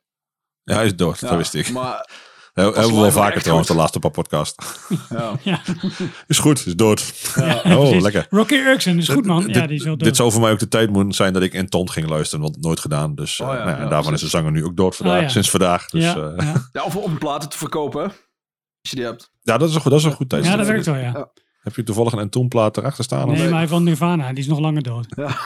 Ja, 0.63 0.75
hij 0.75 0.85
is 0.85 0.95
dood, 0.95 1.19
Ja, 1.19 1.27
dat 1.27 1.37
wist 1.37 1.53
ik. 1.53 1.69
Maar 1.71 2.09
He- 2.53 2.63
Hebben 2.63 2.87
we 2.95 2.95
wel 3.01 3.11
vaker 3.11 3.41
trouwens, 3.41 3.67
de 3.67 3.75
laatste 3.75 3.99
paar 3.99 4.11
podcast. 4.11 4.61
ja, 5.09 5.35
Ja, 5.43 5.61
Is 6.27 6.39
goed, 6.39 6.65
is 6.65 6.75
dood. 6.75 7.31
ja, 7.35 7.55
oh, 7.55 7.61
precies. 7.61 8.01
lekker. 8.01 8.27
Rocky 8.29 8.53
Erickson 8.53 8.97
is 8.97 9.09
goed, 9.09 9.25
man. 9.25 9.43
Dit- 9.45 9.55
Ja, 9.55 9.67
die 9.67 9.75
is 9.77 9.83
wel 9.83 9.97
dood. 9.97 10.07
Dit 10.07 10.15
zou 10.15 10.31
voor 10.31 10.41
mij 10.41 10.51
ook 10.51 10.59
de 10.59 10.67
tijd 10.67 10.89
moeten 10.89 11.13
zijn 11.13 11.33
dat 11.33 11.41
ik 11.41 11.53
in 11.53 11.69
Tont 11.69 11.91
ging 11.91 12.07
luisteren, 12.09 12.43
want 12.43 12.61
nooit 12.61 12.79
gedaan. 12.79 13.15
Dus 13.15 13.39
eh, 13.39 13.47
Oh 13.47 13.53
ja, 13.53 13.57
nou 13.59 13.69
ja, 13.69 13.75
ja, 13.77 13.83
en 13.83 13.89
daarvan 13.89 14.07
precies. 14.11 14.25
is 14.25 14.31
de 14.31 14.37
zanger 14.37 14.51
nu 14.51 14.65
ook 14.65 14.75
dood 14.77 14.95
vandaag, 14.95 15.15
Oh 15.17 15.21
ja. 15.21 15.29
sinds 15.29 15.49
vandaag. 15.49 15.89
Dus 15.89 16.03
ja, 16.03 16.15
ja, 16.15 16.33
ja. 16.43 16.53
ja, 16.71 16.83
of 16.83 16.95
om 16.95 17.17
platen 17.17 17.49
te 17.49 17.57
verkopen, 17.57 18.11
je 18.89 18.95
die 18.95 19.05
hebt. 19.05 19.31
ja 19.41 19.57
dat, 19.57 19.69
is 19.69 19.75
een, 19.75 19.81
goed- 19.81 19.91
dat 19.91 19.99
is 19.99 20.05
een 20.05 20.11
goed 20.13 20.29
tijd. 20.29 20.45
ja, 20.45 20.55
dat 20.55 20.67
werkt 20.67 20.85
wel, 20.85 20.95
ja. 20.95 21.11
Ja. 21.11 21.31
Heb 21.61 21.75
je 21.75 21.83
toevallig 21.83 22.13
een 22.13 22.19
Entomblaad 22.19 22.77
erachter 22.77 23.03
staan? 23.03 23.27
Nee, 23.27 23.49
maar 23.49 23.57
hij 23.57 23.67
van 23.67 23.83
Nirvana, 23.83 24.29
die 24.29 24.37
is 24.37 24.47
nog 24.47 24.59
langer 24.59 24.83
dood. 24.83 25.05
Ja. 25.15 25.27
ja, 25.27 25.37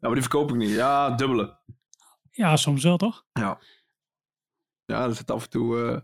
maar 0.00 0.12
die 0.12 0.20
verkoop 0.22 0.50
ik 0.50 0.56
niet. 0.56 0.70
Ja, 0.70 1.10
dubbele. 1.10 1.58
Ja, 2.30 2.56
soms 2.56 2.82
wel, 2.82 2.96
toch? 2.96 3.24
Ja, 3.32 3.58
er 5.04 5.14
zit 5.14 5.30
af 5.30 5.42
en 5.44 5.50
toe 5.50 5.82
eh 5.90 6.00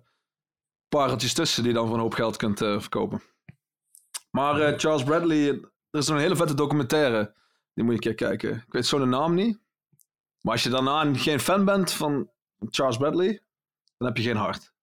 pareltjes 0.89 1.32
tussen 1.34 1.62
die 1.62 1.72
je 1.72 1.78
dan 1.78 1.87
voor 1.87 1.97
een 1.97 2.03
hoop 2.03 2.14
geld 2.14 2.37
kunt 2.37 2.61
eh, 2.61 2.80
verkopen. 2.80 3.22
Maar 4.30 4.61
eh, 4.61 4.78
Charles 4.78 5.03
Bradley, 5.03 5.49
er 5.91 5.99
is 6.01 6.09
een 6.09 6.18
hele 6.18 6.37
vette 6.37 6.55
documentaire. 6.55 7.34
Die 7.74 7.84
moet 7.84 8.03
je 8.05 8.11
een 8.11 8.16
keer 8.16 8.28
kijken. 8.28 8.57
Ik 8.66 8.72
weet 8.72 8.87
zo 8.87 8.99
de 8.99 9.05
naam 9.05 9.34
niet. 9.34 9.59
Maar 10.41 10.53
als 10.53 10.62
je 10.62 10.68
daarna 10.70 11.14
geen 11.14 11.41
fan 11.41 11.64
bent 11.64 11.93
van 11.93 12.30
Charles 12.70 12.97
Bradley, 12.97 13.43
dan 13.97 14.09
heb 14.09 14.16
je 14.16 14.22
geen 14.22 14.37
hart. 14.37 14.74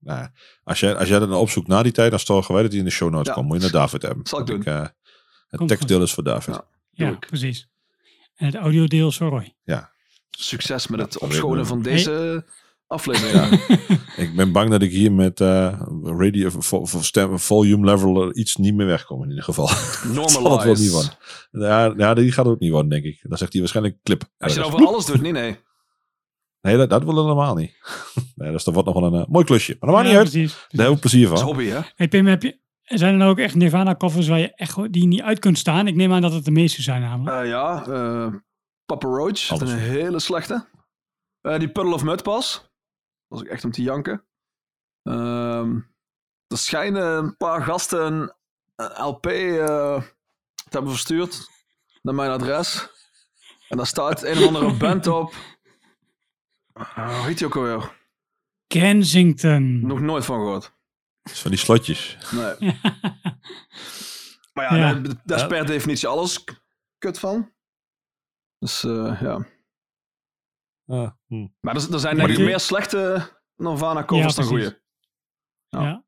Nou 0.00 0.18
ja. 0.18 0.32
als, 0.64 0.80
jij, 0.80 0.96
als 0.96 1.08
jij 1.08 1.18
dat 1.18 1.28
dan 1.28 1.38
opzoekt 1.38 1.66
na 1.68 1.82
die 1.82 1.92
tijd, 1.92 2.10
dan 2.10 2.18
storgen 2.20 2.52
wij 2.54 2.62
dat 2.62 2.70
die 2.70 2.80
in 2.80 2.86
de 2.86 2.92
show 2.92 3.10
notes 3.10 3.26
Ja. 3.26 3.32
komt. 3.32 3.46
Moet 3.46 3.56
je 3.56 3.62
naar 3.62 3.70
David 3.70 4.02
hebben. 4.02 4.26
Zal 4.26 4.40
ik 4.40 4.46
doen. 4.46 4.62
eh, 4.64 4.86
het 5.48 5.68
tekstdeel 5.68 6.02
is 6.02 6.12
voor 6.12 6.24
David. 6.24 6.54
Ja. 6.54 6.64
Ja, 7.06 7.12
precies. 7.12 7.68
En 8.34 8.46
het 8.46 8.54
audiodeel 8.54 9.08
is 9.08 9.16
voor 9.16 9.28
Roy. 9.28 9.54
Succes 10.30 10.86
met 10.86 11.00
het 11.00 11.12
dat 11.12 11.22
opschonen 11.22 11.66
van 11.66 11.82
deze 11.82 12.44
aflevering. 12.86 13.52
Ik 14.16 14.36
ben 14.36 14.52
bang 14.52 14.70
dat 14.70 14.82
ik 14.82 14.90
hier 14.90 15.12
met 15.12 15.40
eh 15.40 15.80
radio, 16.02 16.50
vo- 16.50 16.84
vo- 16.86 17.02
stem, 17.02 17.38
volume 17.38 17.84
level 17.84 18.36
iets 18.38 18.56
niet 18.56 18.74
meer 18.74 18.86
wegkom 18.86 19.22
in 19.22 19.28
ieder 19.28 19.44
geval. 19.44 19.66
Zal 20.28 20.52
het 20.52 20.64
wel 20.64 20.74
niet 20.74 20.90
worden. 20.90 21.12
Ja, 21.50 21.94
ja, 21.96 22.14
die 22.14 22.32
gaat 22.32 22.46
ook 22.46 22.58
niet 22.58 22.70
worden, 22.70 22.90
denk 22.90 23.04
ik. 23.04 23.18
Dan 23.22 23.38
zegt 23.38 23.52
hij 23.52 23.60
waarschijnlijk 23.60 23.96
clip. 24.02 24.22
Als 24.38 24.52
je 24.54 24.58
ergens. 24.58 24.76
nou 24.76 24.88
alles 24.88 25.04
doet, 25.06 25.20
niet 25.20 25.32
nee. 25.32 25.56
Nee, 26.68 26.76
dat, 26.76 26.90
dat 26.90 27.04
willen 27.04 27.22
we 27.24 27.30
helemaal 27.30 27.54
niet. 27.54 27.76
nee, 28.36 28.52
dus 28.52 28.64
dat 28.64 28.74
wordt 28.74 28.88
nog 28.88 29.00
wel 29.00 29.12
een 29.14 29.20
eh, 29.22 29.28
mooi 29.28 29.44
klusje. 29.44 29.76
Maar 29.80 29.90
dat 29.90 29.98
maakt 29.98 30.10
Ja, 30.10 30.18
niet 30.18 30.22
uit. 30.24 30.30
precies. 30.32 30.52
Daar 30.52 30.66
hebben 30.70 30.94
we 30.94 31.00
plezier 31.00 31.24
Dat 31.28 31.32
is 31.32 31.38
van. 31.40 31.48
hobby, 31.48 31.66
hè? 31.66 31.80
Hey 31.94 32.08
Pim, 32.08 32.26
heb 32.26 32.42
je, 32.42 32.58
zijn 32.82 33.12
er 33.12 33.18
nou 33.18 33.30
ook 33.30 33.38
echt 33.38 33.54
Nirvana 33.54 33.96
covers 33.96 34.28
waar 34.28 34.38
je 34.38 34.54
echt 34.54 34.92
die 34.92 35.06
niet 35.06 35.22
uit 35.22 35.38
kunt 35.38 35.58
staan? 35.58 35.86
Ik 35.86 35.94
neem 35.94 36.12
aan 36.12 36.22
dat 36.22 36.32
het 36.32 36.44
de 36.44 36.50
meeste 36.50 36.82
zijn 36.82 37.00
namelijk. 37.00 37.36
Eh, 37.42 37.48
ja, 37.48 37.84
eh 37.86 38.34
Papa 38.86 39.08
Roach. 39.08 39.46
Dat 39.46 39.62
is 39.62 39.72
een 39.72 39.78
hele 39.78 40.20
slechte. 40.20 40.66
Eh, 41.40 41.58
die 41.58 41.68
Puddle 41.68 41.94
of 41.94 42.02
Mud 42.04 42.22
pas. 42.22 42.52
Dat 42.52 43.38
was 43.38 43.40
ook 43.40 43.46
echt 43.46 43.64
om 43.64 43.70
te 43.70 43.82
janken. 43.82 44.24
Ehm, 45.02 45.76
er 46.46 46.58
schijnen 46.58 47.02
een 47.16 47.36
paar 47.36 47.62
gasten 47.62 48.12
een, 48.12 48.32
een 48.76 49.04
LP 49.04 49.26
eh, 49.26 50.02
te 50.54 50.70
hebben 50.70 50.90
verstuurd 50.90 51.48
naar 52.02 52.14
mijn 52.14 52.30
adres. 52.30 52.88
En 53.68 53.76
daar 53.76 53.86
staat 53.86 54.22
een 54.22 54.38
of 54.38 54.46
andere 54.46 54.72
band 54.76 55.06
op. 55.06 55.34
Eh, 56.78 57.16
hoe 57.18 57.26
heet 57.26 57.42
ook 57.42 57.56
alweer? 57.56 57.96
Kensington. 58.66 59.86
Nog 59.86 60.00
nooit 60.00 60.24
van 60.24 60.38
gehoord. 60.38 60.76
Dat 61.22 61.32
is 61.32 61.40
van 61.40 61.50
die 61.50 61.60
slotjes. 61.60 62.16
Nee. 62.30 62.56
Maar 64.52 64.76
ja, 64.76 64.88
Ja. 64.88 64.94
daar- 64.94 65.22
daar 65.24 65.38
is 65.38 65.46
per 65.46 65.66
definitie 65.66 66.08
alles 66.08 66.44
kut 66.98 67.18
van. 67.18 67.52
Dus 68.58 68.84
eh, 68.84 69.20
ja. 69.20 69.46
Ah, 70.86 71.10
hm. 71.26 71.46
Maar 71.60 71.76
er, 71.76 71.92
er 71.92 71.98
zijn 72.00 72.16
denk 72.16 72.28
ik 72.28 72.38
meer 72.38 72.60
slechte 72.60 73.30
Nirvana 73.56 74.04
covers 74.04 74.34
Ja, 74.34 74.40
dan 74.40 74.50
goede. 74.50 74.82
ja. 75.68 75.80
Ja. 75.82 76.04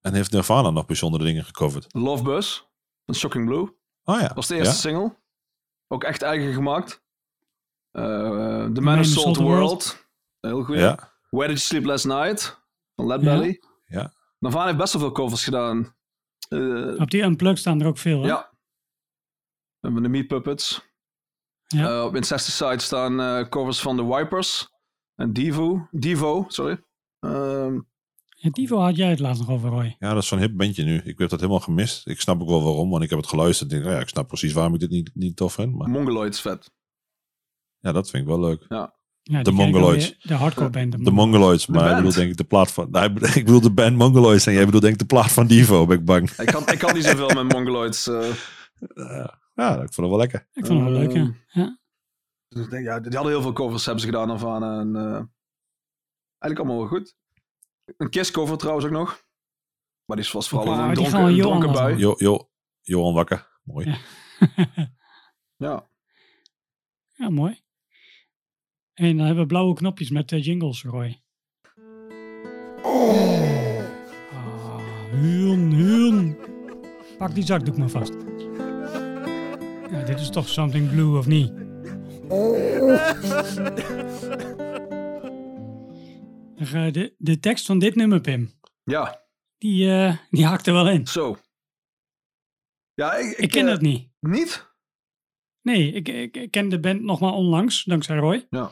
En 0.00 0.14
heeft 0.14 0.30
Nirvana 0.32 0.70
nog 0.70 0.86
bijzondere 0.86 1.24
dingen 1.24 1.44
gecoverd? 1.44 1.94
Love 1.94 2.22
Bus 2.22 2.68
van 3.04 3.14
Shocking 3.14 3.46
Blue. 3.46 3.78
Oh 4.04 4.20
ja. 4.20 4.34
was 4.34 4.46
de 4.46 4.54
eerste 4.56 4.72
Ja? 4.74 4.80
single. 4.80 5.18
Ook 5.86 6.04
echt 6.04 6.22
eigen 6.22 6.52
gemaakt. 6.52 7.04
Eh, 7.90 8.02
The 8.72 8.80
Man 8.80 8.94
Who 8.94 9.02
Sold 9.04 9.34
the 9.34 9.42
World. 9.42 10.06
Heel 10.40 10.62
goed. 10.62 10.76
Ja. 10.76 11.12
Where 11.30 11.46
Did 11.48 11.56
You 11.56 11.58
Sleep 11.58 11.84
Last 11.84 12.04
Night? 12.06 12.62
Van 12.94 13.06
Led 13.06 13.20
Ja. 13.22 13.26
Belly. 13.38 13.60
Ja. 13.86 14.12
Nirvana 14.38 14.66
heeft 14.66 14.78
best 14.78 14.92
wel 14.92 15.02
veel 15.02 15.12
covers 15.12 15.44
gedaan. 15.44 15.94
Eh, 16.48 16.94
Op 17.00 17.10
die 17.10 17.22
Unplugged 17.22 17.58
staan 17.58 17.80
er 17.80 17.86
ook 17.86 17.98
veel, 17.98 18.20
hè? 18.22 18.26
ja. 18.26 18.48
We 19.80 19.86
hebben 19.86 20.02
de 20.02 20.08
Meat 20.08 20.26
Puppets. 20.26 20.88
Ja. 21.66 21.88
Eh, 21.98 22.04
op 22.04 22.14
Incesticide 22.16 22.78
staan 22.80 23.20
eh, 23.20 23.48
covers 23.48 23.80
van 23.80 23.96
The 23.96 24.14
Wipers. 24.14 24.68
En 25.14 25.32
Devo. 25.32 25.88
Devo, 25.90 26.44
sorry. 26.48 26.82
Ehm, 27.20 27.80
En 28.40 28.50
Divo 28.50 28.78
had 28.78 28.96
jij 28.96 29.10
het 29.10 29.18
laatst 29.18 29.40
nog 29.40 29.50
over, 29.50 29.68
Roy. 29.70 29.96
ja, 29.98 30.12
dat 30.14 30.22
is 30.22 30.28
zo'n 30.28 30.38
hip 30.38 30.56
bandje 30.56 30.84
nu. 30.84 30.96
Ik 31.04 31.18
heb 31.18 31.28
dat 31.28 31.40
helemaal 31.40 31.60
gemist. 31.60 32.06
Ik 32.08 32.20
snap 32.20 32.40
ook 32.40 32.48
wel 32.48 32.62
waarom, 32.62 32.90
want 32.90 33.02
ik 33.02 33.10
heb 33.10 33.18
het 33.18 33.28
geluisterd. 33.28 33.70
Denk, 33.70 33.84
oh 33.84 33.90
ja, 33.90 33.98
ik 34.00 34.08
snap 34.08 34.28
precies 34.28 34.52
waarom 34.52 34.74
ik 34.74 34.80
dit 34.80 34.90
niet, 34.90 35.10
niet 35.14 35.36
tof 35.36 35.52
vind. 35.52 35.74
Maar 35.76 35.88
Mongoloid 35.88 36.34
is 36.34 36.40
vet. 36.40 36.70
Ja, 37.80 37.92
dat 37.92 38.10
vind 38.10 38.22
ik 38.22 38.28
wel 38.28 38.40
leuk. 38.40 38.64
Ja, 38.68 39.42
De 39.42 39.50
Mongoloids. 39.52 40.18
De 40.22 40.34
hardcore 40.34 40.70
band. 40.70 41.04
De 41.04 41.10
Mongoloids, 41.10 41.66
maar 41.66 41.90
ik 41.90 41.96
bedoel 41.96 42.12
denk 42.12 42.30
ik 42.30 42.36
de 42.36 42.44
plaat 42.44 42.72
van... 42.72 42.90
Nee, 42.90 43.04
ik 43.40 43.44
bedoel 43.44 43.60
de 43.60 43.72
band 43.72 43.96
Mongoloids 43.96 44.46
en 44.46 44.52
jij 44.52 44.64
bedoelt 44.64 44.82
denk 44.82 44.94
ik 44.94 45.00
de 45.00 45.14
plaat 45.14 45.32
van 45.32 45.46
Divo, 45.46 45.86
ben 45.86 45.98
ik 45.98 46.04
bang. 46.04 46.30
Ik 46.30 46.46
kan, 46.46 46.66
ik 46.66 46.78
kan 46.78 46.94
niet 46.94 47.04
zoveel 47.04 47.28
met 47.44 47.52
Mongoloids. 47.52 48.06
eh. 48.06 48.34
Ja, 49.54 49.72
ik 49.72 49.92
vond 49.92 49.96
het 49.96 50.08
wel 50.08 50.16
lekker. 50.16 50.48
Ik 50.52 50.66
vond 50.66 50.80
het 50.80 50.88
wel 50.90 50.98
leuk, 50.98 51.12
ja. 51.12 51.20
Ehm, 51.20 51.60
ja. 51.60 51.78
Dus 52.48 52.64
ik 52.64 52.70
denk, 52.70 52.84
ja, 52.84 53.00
die 53.00 53.12
hadden 53.14 53.32
heel 53.32 53.42
veel 53.42 53.52
covers 53.52 53.84
hebben 53.84 54.02
ze 54.02 54.08
gedaan 54.10 54.28
daarvan. 54.28 54.62
En, 54.64 54.96
eh, 54.96 55.22
eigenlijk 56.38 56.58
allemaal 56.58 56.76
wel 56.78 56.86
goed. 56.86 57.16
Een 57.96 58.10
Kiss 58.10 58.30
cover 58.30 58.56
trouwens 58.58 58.86
ook 58.86 58.92
nog. 58.92 59.24
Maar 60.04 60.16
die 60.16 60.28
was 60.32 60.48
vooral 60.48 60.78
een 60.78 60.94
die 60.94 61.04
gaan 61.06 61.34
dronken, 61.36 61.68
een 61.68 61.74
wel 61.74 61.82
bui. 61.82 61.96
Jo, 61.98 62.14
jo, 62.16 62.50
Johan 62.80 63.14
Wakker, 63.14 63.58
mooi. 63.62 63.86
Ja. 63.88 63.96
Ja. 65.56 65.88
ja, 67.20 67.30
mooi. 67.30 67.60
En 69.00 69.16
dan 69.16 69.26
hebben 69.26 69.42
we 69.42 69.48
blauwe 69.48 69.74
knopjes 69.74 70.10
met 70.10 70.32
eh, 70.32 70.44
jingles, 70.44 70.82
Roy. 70.82 71.20
Ah, 74.32 74.78
Huun, 75.10 75.72
huun. 75.72 76.36
Pak 77.18 77.34
die 77.34 77.44
zakdoek 77.44 77.76
maar 77.76 77.88
vast. 77.88 78.12
Ja, 79.90 80.02
dit 80.04 80.20
is 80.20 80.30
toch 80.30 80.48
something 80.48 80.90
blue, 80.90 81.18
of 81.18 81.26
niet? 81.26 81.52
Eh, 86.56 86.92
De, 86.92 87.14
de 87.18 87.40
tekst 87.40 87.66
van 87.66 87.78
dit 87.78 87.94
nummer, 87.94 88.20
Pim, 88.20 88.50
ja, 88.84 89.20
die, 89.58 89.90
eh, 89.90 90.16
die 90.30 90.44
haakt 90.46 90.66
er 90.66 90.72
wel 90.72 90.88
in. 90.88 91.06
zo. 91.06 91.36
Ja, 92.94 93.14
ik, 93.14 93.36
Ik 93.36 93.50
ken 93.50 93.66
dat 93.66 93.80
niet. 93.80 94.08
Niet? 94.20 94.69
Nee, 95.62 95.92
ik, 95.92 96.08
ik, 96.36 96.50
ken 96.50 96.68
de 96.68 96.80
band 96.80 97.02
nog 97.02 97.20
maar 97.20 97.32
onlangs, 97.32 97.84
dankzij 97.84 98.16
Roy. 98.16 98.46
Ja. 98.50 98.70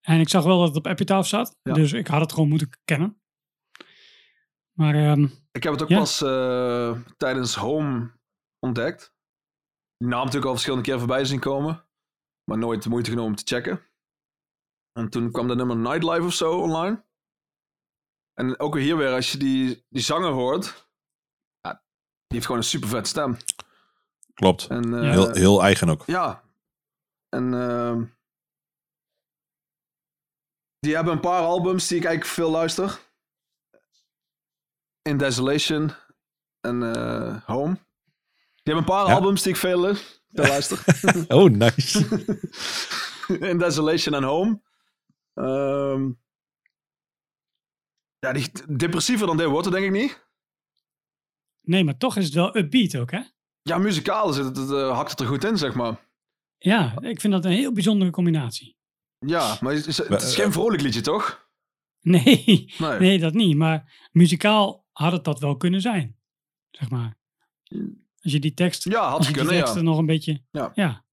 En 0.00 0.20
ik 0.20 0.28
zag 0.28 0.44
wel 0.44 0.58
dat 0.58 0.68
het 0.68 0.76
op 0.76 0.86
Epitaph 0.86 1.28
zat, 1.28 1.58
Ja. 1.62 1.72
dus 1.72 1.92
ik 1.92 2.06
had 2.06 2.20
het 2.20 2.32
gewoon 2.32 2.48
moeten 2.48 2.70
kennen. 2.84 3.22
Maar 4.72 4.94
ehm, 4.94 5.26
Ik 5.52 5.62
heb 5.62 5.72
het 5.72 5.82
ook 5.82 5.88
Ja. 5.88 5.98
pas 5.98 6.20
eh, 6.22 7.00
tijdens 7.16 7.54
Home 7.54 8.18
ontdekt. 8.58 9.14
Die 9.96 10.08
naam 10.08 10.18
natuurlijk 10.18 10.46
al 10.46 10.52
verschillende 10.52 10.84
keer 10.84 10.98
voorbij 10.98 11.24
zien 11.24 11.40
komen. 11.40 11.86
Maar 12.44 12.58
nooit 12.58 12.82
de 12.82 12.88
moeite 12.88 13.10
genomen 13.10 13.30
om 13.30 13.36
te 13.36 13.54
checken. 13.54 13.86
En 14.92 15.08
toen 15.10 15.30
kwam 15.32 15.48
de 15.48 15.54
nummer 15.54 15.76
Nightlife 15.76 16.22
of 16.24 16.32
zo 16.34 16.60
online. 16.60 17.04
En 18.32 18.58
ook 18.60 18.76
hier 18.78 18.96
weer, 18.96 19.12
als 19.12 19.32
je 19.32 19.38
die, 19.38 19.86
die 19.88 20.02
zanger 20.02 20.30
hoort. 20.30 20.90
Ja, 21.60 21.72
die 21.72 21.82
heeft 22.26 22.46
gewoon 22.46 22.60
een 22.60 22.66
super 22.66 22.88
vet 22.88 23.06
stem. 23.06 23.36
Klopt. 24.34 24.66
En, 24.66 24.94
eh. 24.94 25.10
Heel, 25.10 25.30
heel 25.30 25.62
eigen 25.62 25.88
ook. 25.88 26.02
Ja. 26.06 26.42
En 27.28 27.54
ehm, 27.54 28.04
die 30.78 30.94
hebben 30.94 31.12
een 31.12 31.20
paar 31.20 31.42
albums 31.42 31.86
die 31.88 31.98
ik 31.98 32.04
eigenlijk 32.04 32.34
veel 32.34 32.50
luister. 32.50 33.00
In 35.02 35.18
Desolation 35.18 35.92
en 36.60 36.82
eh, 36.94 37.42
Home. 37.44 37.78
Je 38.54 38.70
hebt 38.70 38.78
een 38.78 38.84
paar 38.94 39.06
Ja. 39.06 39.14
albums 39.14 39.42
die 39.42 39.52
ik 39.52 39.58
veel, 39.58 39.94
veel 39.94 40.46
luister. 40.46 40.84
Oh, 41.36 41.50
nice. 41.50 41.98
In 43.50 43.58
Desolation 43.58 44.14
and 44.14 44.24
Home. 44.24 44.62
Ehm, 45.34 46.10
ja, 48.18 48.32
die, 48.32 48.50
depressiever 48.76 49.26
dan 49.26 49.36
dit 49.36 49.46
wordt 49.46 49.64
het 49.64 49.74
denk 49.74 49.86
ik 49.86 50.00
niet. 50.00 50.26
Nee, 51.60 51.84
maar 51.84 51.96
toch 51.96 52.16
is 52.16 52.24
het 52.24 52.34
wel 52.34 52.56
upbeat 52.56 52.96
ook, 52.96 53.10
hè? 53.10 53.20
Ja, 53.62 53.78
muzikaal 53.78 54.32
zit 54.32 54.44
het, 54.44 54.56
het, 54.56 54.70
eh, 54.70 54.94
hakt 54.96 55.10
het 55.10 55.20
er 55.20 55.26
goed 55.26 55.44
in, 55.44 55.58
zeg 55.58 55.74
maar. 55.74 56.10
Ja, 56.58 57.00
ik 57.00 57.20
vind 57.20 57.32
dat 57.32 57.44
een 57.44 57.50
heel 57.50 57.72
bijzondere 57.72 58.10
combinatie. 58.10 58.76
Ja, 59.18 59.56
maar 59.60 59.74
het 59.74 59.86
is, 59.86 59.96
het 59.96 60.22
is 60.22 60.34
geen 60.34 60.52
vrolijk 60.52 60.82
liedje, 60.82 61.00
toch? 61.00 61.50
Nee, 62.00 62.72
Nee. 62.78 62.98
nee, 62.98 63.18
dat 63.18 63.32
niet. 63.32 63.56
Maar 63.56 64.08
muzikaal 64.12 64.86
had 64.92 65.12
het 65.12 65.24
dat 65.24 65.40
wel 65.40 65.56
kunnen 65.56 65.80
zijn. 65.80 66.16
Zeg 66.70 66.90
maar. 66.90 67.18
Als 68.20 68.32
je 68.32 68.38
die 68.40 68.54
tekst, 68.54 68.84
Ja, 68.84 69.08
had 69.08 69.16
als 69.18 69.26
je 69.26 69.32
die 69.32 69.42
kunnen, 69.42 69.60
teksten 69.60 69.82
ja. 69.82 69.88
nog 69.88 69.98
een 69.98 70.06
beetje... 70.06 70.42
Ja. 70.50 70.72
ja. 70.74 71.04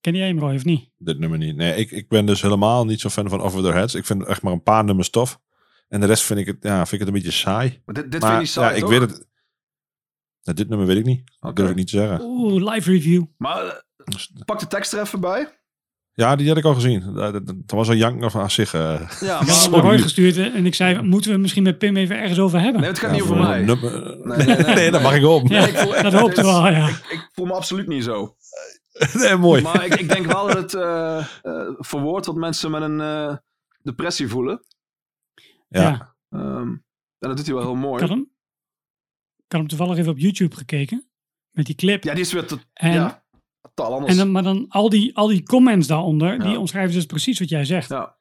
Ken 0.00 0.14
jij 0.14 0.26
hem, 0.26 0.38
Roy, 0.38 0.54
of 0.54 0.64
niet? 0.64 0.90
Dit 0.96 1.18
nummer 1.18 1.38
niet. 1.38 1.56
Nee, 1.56 1.76
ik, 1.76 1.90
ik 1.90 2.08
ben 2.08 2.26
dus 2.26 2.42
helemaal 2.42 2.84
niet 2.84 3.00
zo 3.00 3.08
fan 3.08 3.28
van 3.28 3.40
Over 3.40 3.62
Their 3.62 3.74
Heads. 3.74 3.94
Ik 3.94 4.06
vind 4.06 4.24
echt 4.26 4.42
maar 4.42 4.52
een 4.52 4.62
paar 4.62 4.84
nummers 4.84 5.10
tof. 5.10 5.40
En 5.88 6.00
de 6.00 6.06
rest 6.06 6.22
vind 6.22 6.40
ik 6.40 6.46
het, 6.46 6.56
ja, 6.60 6.76
vind 6.76 6.92
ik 6.92 6.98
het 6.98 7.08
een 7.08 7.14
beetje 7.14 7.30
saai. 7.30 7.82
Maar 7.84 7.94
dit, 7.94 8.12
dit 8.12 8.20
maar 8.20 8.30
vind 8.30 8.42
je 8.46 8.52
saai, 8.52 8.76
ja, 8.76 8.82
ik 8.84 8.90
weet 8.90 9.00
het. 9.00 9.28
Nou, 10.42 10.56
dit 10.56 10.68
nummer 10.68 10.86
weet 10.86 10.96
ik 10.96 11.04
niet. 11.04 11.22
Dat 11.40 11.56
durf 11.56 11.70
ik 11.70 11.76
niet 11.76 11.90
te 11.90 11.96
zeggen. 11.96 12.20
Oeh, 12.20 12.72
live 12.72 12.90
review. 12.90 13.24
Maar 13.36 13.64
eh, 13.66 13.72
pak 14.44 14.58
de 14.60 14.66
tekst 14.66 14.92
er 14.92 15.00
even 15.00 15.20
bij. 15.20 15.58
Ja, 16.12 16.36
die 16.36 16.48
had 16.48 16.56
ik 16.56 16.64
al 16.64 16.74
gezien. 16.74 17.14
Dat, 17.14 17.32
dat, 17.32 17.46
dat 17.46 17.56
was 17.66 17.88
al 17.88 17.94
jank 17.94 18.34
aan 18.34 18.50
zich. 18.50 18.74
eh. 18.74 18.80
Ja, 18.80 18.94
Ik 19.20 19.20
had 19.20 19.20
maar... 19.20 19.46
hem 19.46 19.46
Sorry. 19.48 19.76
naar 19.76 19.84
Roy 19.84 19.98
gestuurd 19.98 20.36
en 20.36 20.66
ik 20.66 20.74
zei, 20.74 21.02
moeten 21.02 21.26
we 21.26 21.32
het 21.32 21.40
misschien 21.40 21.62
met 21.62 21.78
Pim 21.78 21.96
even 21.96 22.18
ergens 22.18 22.38
over 22.38 22.60
hebben? 22.60 22.80
Nee, 22.80 22.90
het 22.90 22.98
gaat 22.98 23.08
Ja, 23.10 23.14
niet 23.16 23.22
over 23.24 23.36
voor 23.36 23.44
mij. 23.46 23.64
Nee, 24.36 24.46
nee, 24.46 24.56
nee, 24.56 24.74
nee, 24.74 24.90
dat 24.90 25.02
mag 25.02 25.14
ik 25.14 25.24
op. 25.24 25.48
Ja, 25.48 25.66
ik 25.66 25.76
voel- 25.76 26.02
dat 26.02 26.12
hoopte 26.12 26.42
wel, 26.42 26.68
ja. 26.68 26.88
Ik, 26.88 26.94
ik 27.10 27.28
voel 27.32 27.46
me 27.46 27.52
absoluut 27.52 27.86
niet 27.86 28.04
zo. 28.04 28.34
Nee, 29.12 29.36
mooi. 29.36 29.62
Maar 29.62 29.84
ik, 29.84 29.94
ik 29.94 30.08
denk 30.08 30.26
wel 30.26 30.46
dat 30.46 30.56
het 30.56 30.74
eh 30.74 31.18
eh, 31.18 31.24
verwoordt 31.78 32.26
wat 32.26 32.34
mensen 32.36 32.70
met 32.70 32.82
een 32.82 33.00
eh, 33.00 33.36
depressie 33.82 34.28
voelen. 34.28 34.64
Ja. 35.68 35.80
Ja. 35.82 36.14
Ehm, 36.30 36.68
en 37.18 37.28
dat 37.28 37.36
doet 37.36 37.46
hij 37.46 37.54
wel 37.54 37.64
heel 37.64 37.74
mooi. 37.74 38.00
Had 38.00 38.08
hem, 38.10 38.29
ik 39.50 39.56
had 39.56 39.60
hem 39.60 39.78
toevallig 39.78 39.98
even 39.98 40.12
op 40.12 40.18
YouTube 40.18 40.56
gekeken. 40.56 41.04
Met 41.50 41.66
die 41.66 41.74
clip. 41.74 42.04
Ja, 42.04 42.12
die 42.12 42.22
is 42.22 42.32
weer 42.32 42.46
te, 42.46 42.58
En- 42.72 42.92
ja, 42.92 43.24
totaal 43.74 43.92
anders. 43.94 44.12
En 44.12 44.18
dan, 44.18 44.30
maar 44.30 44.42
dan 44.42 44.64
al 44.68 44.88
die, 44.88 45.16
al 45.16 45.26
die 45.26 45.42
comments 45.42 45.86
daaronder, 45.86 46.32
Ja. 46.32 46.38
die 46.48 46.58
omschrijven 46.58 46.94
dus 46.94 47.06
precies 47.06 47.38
wat 47.38 47.48
jij 47.48 47.64
zegt. 47.64 47.88
ja. 47.88 48.18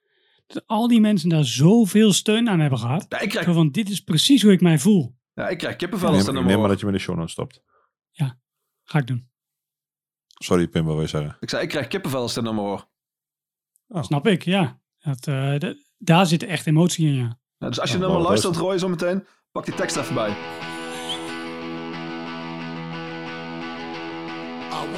Dat 0.48 0.64
al 0.68 0.88
die 0.88 1.00
mensen 1.02 1.30
daar 1.30 1.46
zoveel 1.46 2.14
steun 2.14 2.50
aan 2.50 2.60
hebben 2.60 2.80
gehad. 2.80 3.06
Ja, 3.10 3.20
ik, 3.20 3.30
krijg, 3.30 3.46
Zo 3.46 3.54
van, 3.54 3.72
dit 3.72 3.90
is 3.90 4.04
precies 4.04 4.42
hoe 4.42 4.52
ik 4.52 4.62
mij 4.62 4.80
voel. 4.80 5.16
ja, 5.34 5.48
ik 5.50 5.58
krijg 5.58 5.76
kippenvel 5.76 6.08
als 6.08 6.18
Neem, 6.18 6.26
dat 6.26 6.34
neem 6.34 6.44
nummer 6.44 6.60
maar 6.60 6.68
hoor. 6.70 6.78
dat 6.78 6.80
je 6.80 6.86
me 6.86 6.92
in 6.92 6.98
de 6.98 7.04
show 7.04 7.16
notes 7.16 7.32
stopt. 7.32 7.62
Ga 8.84 9.00
ik 9.00 9.08
doen. 9.08 9.28
Sorry, 10.28 10.68
Pim, 10.68 10.84
wat 10.86 10.94
wil 10.94 11.04
je 11.04 11.10
zeggen? 11.10 11.38
Ik 11.40 11.50
zei, 11.50 11.64
ik 11.64 11.70
krijg 11.70 11.88
kippenvel 11.88 12.22
als 12.22 12.34
dat 12.34 12.44
nummer 12.44 12.64
hoor. 12.64 12.88
Oh. 13.88 14.04
Snap 14.04 14.28
ik, 14.28 14.44
ja. 14.44 14.80
Dat, 15.00 15.28
eh, 15.28 15.58
de- 15.58 15.86
daar 15.98 16.26
zit 16.26 16.44
echt 16.44 16.68
emotie 16.68 17.08
in, 17.08 17.14
ja. 17.16 17.40
Ja, 17.58 17.68
dus 17.68 17.80
als 17.80 17.92
je 17.92 17.98
Ja, 17.98 18.04
nummer 18.04 18.22
luistert, 18.22 18.56
Roy, 18.56 18.78
zo 18.78 18.88
meteen, 18.90 19.26
pak 19.52 19.66
die 19.66 19.74
tekst 19.76 19.96
even 19.98 20.14
bij. 20.16 20.36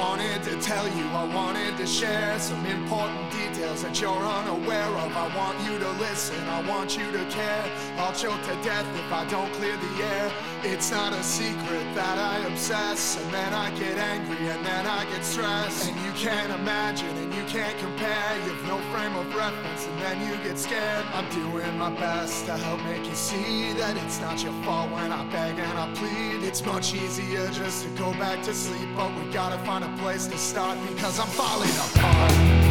Wanted 0.02 0.42
to 0.42 0.60
tell 0.60 0.86
you, 0.98 1.04
I 1.22 1.24
wanted 1.32 1.76
to 1.76 1.86
share 1.86 2.36
some 2.40 2.66
important 2.66 3.30
details 3.30 3.82
that 3.84 4.00
you're 4.00 4.26
unaware 4.40 4.92
of. 5.04 5.10
I 5.26 5.28
want 5.36 5.56
you 5.66 5.78
to 5.78 5.90
listen, 6.06 6.42
I 6.48 6.60
want 6.68 6.98
you 6.98 7.06
to 7.12 7.24
care. 7.26 7.64
I'll 7.98 8.12
choke 8.12 8.42
to 8.50 8.54
death 8.68 8.88
if 9.02 9.12
I 9.12 9.24
don't 9.30 9.52
clear 9.52 9.76
the 9.76 9.92
air. 10.14 10.32
It's 10.64 10.90
not 10.90 11.12
a 11.12 11.22
secret 11.22 11.86
that 11.94 12.18
I 12.18 12.34
obsess, 12.50 13.16
and 13.20 13.32
then 13.32 13.52
I 13.52 13.70
get 13.78 13.96
angry, 13.98 14.42
and 14.48 14.64
then 14.66 14.86
I 14.86 15.04
get 15.12 15.24
stressed. 15.24 15.88
And 15.88 15.96
you 16.04 16.12
can't 16.12 16.52
imagine, 16.60 17.14
and 17.22 17.32
you 17.34 17.44
can't 17.44 17.76
compare. 17.78 18.30
You've 18.44 18.66
no 18.66 18.78
frame 18.90 19.14
of 19.14 19.26
reference, 19.34 19.86
and 19.86 19.98
then 20.02 20.16
you 20.26 20.34
get 20.42 20.58
scared. 20.58 21.04
I'm 21.14 21.28
doing 21.30 21.78
my 21.78 21.90
best 21.90 22.46
to 22.46 22.56
help 22.56 22.82
make 22.84 23.04
you 23.06 23.14
see 23.14 23.72
that 23.74 23.96
it's 24.04 24.20
not 24.20 24.42
your 24.42 24.56
fault 24.64 24.90
when 24.90 25.12
I 25.12 25.24
beg 25.30 25.58
and 25.58 25.78
I 25.78 25.86
plead. 25.94 26.42
It's 26.48 26.64
much 26.64 26.94
easier 26.94 27.46
just 27.50 27.84
to 27.84 27.88
go 27.90 28.10
back 28.24 28.42
to 28.44 28.54
sleep, 28.54 28.88
but 28.96 29.10
we 29.16 29.30
gotta 29.32 29.58
find 29.64 29.84
a 29.84 29.91
place 29.98 30.26
to 30.26 30.38
start 30.38 30.78
because 30.88 31.18
I'm 31.18 31.28
falling 31.28 31.70
apart. 31.70 32.61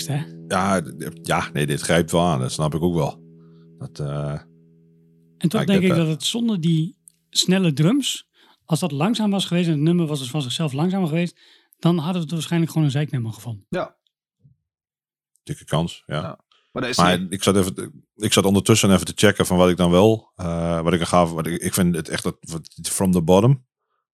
Hè? 0.00 0.24
Ja, 0.48 0.82
ja, 1.22 1.50
nee, 1.52 1.66
dit 1.66 1.80
grijpt 1.80 2.10
wel 2.10 2.22
aan. 2.22 2.40
Dat 2.40 2.52
snap 2.52 2.74
ik 2.74 2.82
ook 2.82 2.94
wel. 2.94 3.22
Dat, 3.78 3.98
eh, 3.98 4.40
En 5.38 5.48
toch 5.48 5.60
ik 5.60 5.66
denk 5.66 5.82
ik 5.82 5.90
eh, 5.90 5.96
dat 5.96 6.06
het 6.08 6.24
zonder 6.24 6.60
die 6.60 6.98
snelle 7.30 7.72
drums, 7.72 8.28
als 8.64 8.80
dat 8.80 8.92
langzaam 8.92 9.30
was 9.30 9.44
geweest 9.44 9.66
en 9.66 9.72
het 9.72 9.82
nummer 9.82 10.06
was 10.06 10.18
dus 10.18 10.30
van 10.30 10.42
zichzelf 10.42 10.72
langzamer 10.72 11.08
geweest, 11.08 11.40
dan 11.78 11.96
hadden 11.96 12.14
we 12.14 12.20
het 12.20 12.30
waarschijnlijk 12.30 12.70
gewoon 12.72 12.86
een 12.86 12.92
zeiknummer 12.92 13.32
gevonden. 13.32 13.66
Ja, 13.68 13.96
dikke 15.42 15.64
kans, 15.64 16.02
ja. 16.06 16.14
Ja. 16.14 16.38
maar 16.72 16.82
dat 16.82 16.90
is 16.90 16.96
Maar 16.96 17.20
niet. 17.20 17.32
ik 17.32 17.42
zat, 17.42 17.56
even, 17.56 18.04
ik 18.16 18.32
zat 18.32 18.44
ondertussen 18.44 18.92
even 18.92 19.06
te 19.06 19.12
checken 19.16 19.46
van 19.46 19.56
wat 19.56 19.68
ik 19.70 19.76
dan 19.76 19.90
wel, 19.90 20.32
eh, 20.34 20.80
wat 20.80 20.92
ik 20.92 21.00
er 21.00 21.06
gaaf, 21.06 21.30
wat 21.32 21.46
ik, 21.46 21.62
ik 21.62 21.74
vind 21.74 21.94
het 21.96 22.08
echt 22.08 22.22
dat 22.22 22.36
From 22.82 23.12
the 23.12 23.22
Bottom, 23.22 23.66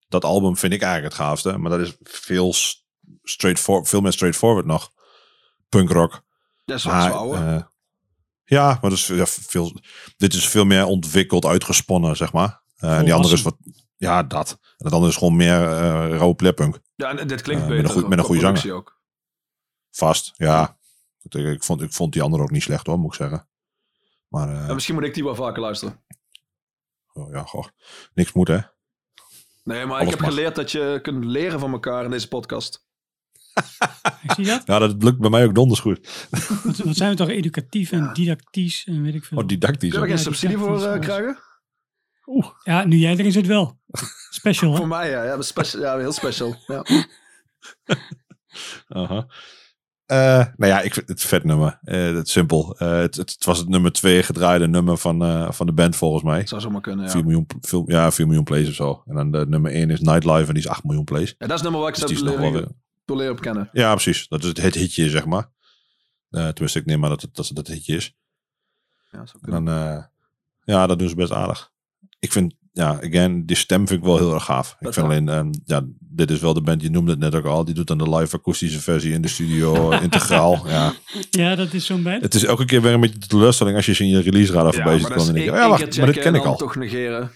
dat 0.07 0.23
album 0.23 0.57
vind 0.57 0.73
ik 0.73 0.81
eigenlijk 0.81 1.13
het 1.13 1.23
gaafste, 1.23 1.57
maar 1.57 1.71
dat 1.71 1.79
is 1.79 1.95
veel 2.03 2.53
s- 2.53 2.85
straightforward, 3.23 3.87
veel 3.89 4.01
meer 4.01 4.11
straightforward 4.11 4.65
nog, 4.65 4.91
punkrock. 5.71 6.21
Dat 6.65 6.77
is 6.77 6.83
wel 6.83 7.35
eh, 7.35 7.61
ja, 8.43 8.65
maar 8.67 8.89
dat 8.89 8.99
is 8.99 9.07
ja, 9.07 9.25
veel, 9.25 9.71
dit 10.17 10.33
is 10.33 10.47
veel 10.49 10.65
meer 10.65 10.85
ontwikkeld, 10.85 11.45
uitgesponnen, 11.45 12.15
zeg 12.15 12.33
maar. 12.33 12.61
Eh, 12.75 12.97
en 12.97 13.03
die 13.05 13.13
andere 13.13 13.33
is 13.33 13.41
wat, 13.41 13.57
ja, 13.97 14.23
dat. 14.23 14.51
En 14.51 14.57
dat 14.77 14.91
andere 14.93 15.11
is 15.11 15.17
gewoon 15.17 15.35
meer 15.35 15.63
eh 15.63 16.09
rauwe 16.17 16.35
pleppunk. 16.35 16.79
ja, 16.95 17.17
en 17.17 17.27
dit 17.27 17.41
klinkt 17.41 17.63
eh, 17.63 17.67
met 17.69 17.77
beter. 17.77 17.83
een 17.89 17.91
goeie- 17.95 18.09
met 18.09 18.19
een 18.19 18.25
goede 18.25 18.41
productie 18.41 18.73
ook. 18.73 18.99
Vast, 19.91 20.31
ja. 20.35 20.77
Ik, 21.21 21.33
ik, 21.33 21.63
vond, 21.63 21.81
ik 21.81 21.93
vond 21.93 22.13
die 22.13 22.21
andere 22.21 22.43
ook 22.43 22.51
niet 22.51 22.63
slecht 22.63 22.87
hoor, 22.87 22.97
moet 22.99 23.11
ik 23.13 23.17
zeggen. 23.19 23.47
Maar 24.27 24.49
eh, 24.49 24.67
Ja, 24.67 24.73
misschien 24.73 24.95
moet 24.95 25.03
ik 25.03 25.13
die 25.13 25.23
wel 25.23 25.35
vaker 25.35 25.61
luisteren. 25.61 26.03
oh, 27.13 27.31
ja, 27.31 27.43
goh, 27.43 27.65
niks 28.13 28.31
moet 28.33 28.47
hè. 28.47 28.59
Nee, 29.63 29.85
maar 29.85 29.93
Alles 29.95 30.03
ik 30.03 30.09
heb 30.09 30.19
mag. 30.19 30.29
geleerd 30.29 30.55
dat 30.55 30.71
je 30.71 30.99
kunt 31.01 31.25
leren 31.25 31.59
van 31.59 31.71
elkaar 31.71 32.03
in 32.05 32.11
deze 32.11 32.27
podcast. 32.27 32.85
Zie 34.35 34.45
dat. 34.45 34.61
Ja, 34.65 34.79
dat 34.79 35.03
lukt 35.03 35.19
bij 35.19 35.29
mij 35.29 35.45
ook 35.45 35.55
donders 35.55 35.79
goed. 35.79 36.27
Wat, 36.63 36.77
wat 36.77 36.95
zijn 36.95 37.09
we 37.09 37.15
toch 37.15 37.29
educatief 37.29 37.91
en 37.91 38.09
didactisch 38.13 38.85
en 38.85 39.01
weet 39.01 39.15
ik 39.15 39.25
veel. 39.25 39.37
Oh, 39.37 39.47
didactisch. 39.47 39.89
Kun 39.89 39.99
je 39.99 40.05
er 40.05 40.11
geen 40.11 40.23
subsidie 40.23 40.57
voor 40.57 40.85
eh, 40.85 40.99
krijgen? 40.99 41.37
Ja, 42.63 42.85
nu 42.85 42.97
jij 42.97 43.11
erin 43.11 43.31
zit 43.31 43.47
wel. 43.47 43.79
Special, 44.29 44.71
hè? 44.71 44.77
Voor 44.77 44.87
mij, 44.87 45.09
ja. 45.09 45.23
Ja, 45.23 45.41
special, 45.41 45.81
ja 45.81 45.97
heel 45.97 46.11
special. 46.11 46.55
Ja. 46.67 46.85
Aha. 48.87 49.27
Eh, 50.05 50.45
nou 50.55 50.71
ja, 50.71 50.81
ik 50.81 50.93
vind 50.93 51.07
het 51.07 51.21
een 51.21 51.27
vet 51.27 51.43
nummer. 51.43 51.79
Eh, 51.81 52.15
het 52.15 52.25
is 52.25 52.31
simpel. 52.31 52.75
Eh, 52.77 52.91
het, 52.91 53.15
het, 53.15 53.31
het 53.31 53.45
was 53.45 53.57
het 53.57 53.69
nummer 53.69 53.91
twee 53.91 54.23
gedraaide 54.23 54.67
nummer 54.67 54.97
van, 54.97 55.23
eh, 55.23 55.51
van 55.51 55.65
de 55.65 55.71
band 55.73 55.95
volgens 55.95 56.23
mij. 56.23 56.47
Zou 56.47 56.61
zomaar 56.61 56.81
kunnen, 56.81 57.05
ja. 57.05 57.11
4 57.11 57.23
miljoen, 57.23 57.47
veel, 57.61 57.83
ja, 57.85 58.11
4 58.11 58.25
miljoen 58.25 58.43
plays 58.43 58.67
of 58.67 58.73
zo. 58.73 59.03
En 59.05 59.15
dan 59.15 59.31
de 59.31 59.45
nummer 59.47 59.71
1 59.71 59.89
is 59.89 59.99
Nightlife 59.99 60.47
en 60.47 60.53
die 60.53 60.63
is 60.63 60.67
8 60.67 60.83
miljoen 60.83 61.03
plays. 61.03 61.35
ja. 61.37 61.47
Dat 61.47 61.47
is 61.47 61.53
het 61.53 61.63
nummer 61.63 61.79
waar 61.81 61.89
ik 61.89 61.95
Dus 61.95 62.21
die 62.21 62.67
leren 63.17 63.31
op 63.31 63.41
kennen. 63.41 63.69
Ja, 63.71 63.91
precies. 63.93 64.27
Dat 64.27 64.41
is 64.41 64.47
het, 64.47 64.61
het 64.61 64.75
hitje, 64.75 65.09
zeg 65.09 65.25
maar. 65.25 65.49
Eh 66.29 66.47
tenminste, 66.47 66.79
ik 66.79 66.85
neem 66.85 67.03
aan 67.03 67.09
dat 67.09 67.21
het, 67.21 67.35
dat 67.35 67.47
het 67.47 67.57
het 67.57 67.67
hitje 67.67 67.95
is. 67.95 68.15
Ja, 69.11 69.23
kunnen. 69.41 69.65
dan, 69.65 69.75
eh, 69.75 70.03
ja, 70.63 70.87
dat 70.87 70.99
doen 70.99 71.09
ze 71.09 71.15
best 71.15 71.31
aardig. 71.31 71.71
Ik 72.19 72.31
vind, 72.31 72.53
ja, 72.71 72.99
again, 73.03 73.45
die 73.45 73.55
stem 73.55 73.87
vind 73.87 73.99
ik 73.99 74.05
wel 74.05 74.17
heel 74.17 74.33
erg 74.33 74.43
gaaf. 74.43 74.71
Ik 74.71 74.85
Dat 74.85 74.93
vind 74.93 75.05
alleen, 75.05 75.29
ehm, 75.29 75.49
ja, 75.65 75.81
dit 75.99 76.31
is 76.31 76.39
wel 76.39 76.53
de 76.53 76.61
band, 76.61 76.81
je 76.81 76.89
noemde 76.89 77.11
het 77.11 77.19
net 77.19 77.35
ook 77.35 77.45
al. 77.45 77.65
Die 77.65 77.73
doet 77.73 77.87
dan 77.87 77.97
de 77.97 78.09
live 78.09 78.35
akoestische 78.35 78.79
versie 78.79 79.13
in 79.13 79.21
de 79.21 79.27
studio, 79.27 79.91
integraal. 80.07 80.67
Ja. 80.67 80.93
Ja, 81.29 81.55
dat 81.55 81.73
is 81.73 81.85
zo'n 81.85 82.03
band. 82.03 82.21
Het 82.21 82.33
is 82.33 82.43
elke 82.43 82.65
keer 82.65 82.81
weer 82.81 82.93
een 82.93 82.99
beetje 82.99 83.19
de 83.19 83.27
teleurstelling 83.27 83.75
als 83.75 83.85
je 83.85 83.93
ze 83.93 84.03
in 84.03 84.09
je 84.09 84.19
release 84.21 84.53
radar 84.53 84.73
voorbij 84.73 84.97
ziet 84.99 85.07
maar 85.07 85.17
dat 85.17 85.27
komen. 85.27 85.33
denk 85.33 85.45
je, 85.45 85.51
oh, 85.51 85.57
ja, 85.57 85.69
wacht, 85.69 85.97
maar 85.97 86.05
dit 86.05 86.15
ken 86.15 86.33
en 86.33 86.39
ik 86.39 86.45
al. 86.45 86.57
toch 86.57 86.75
negeren. 86.75 87.31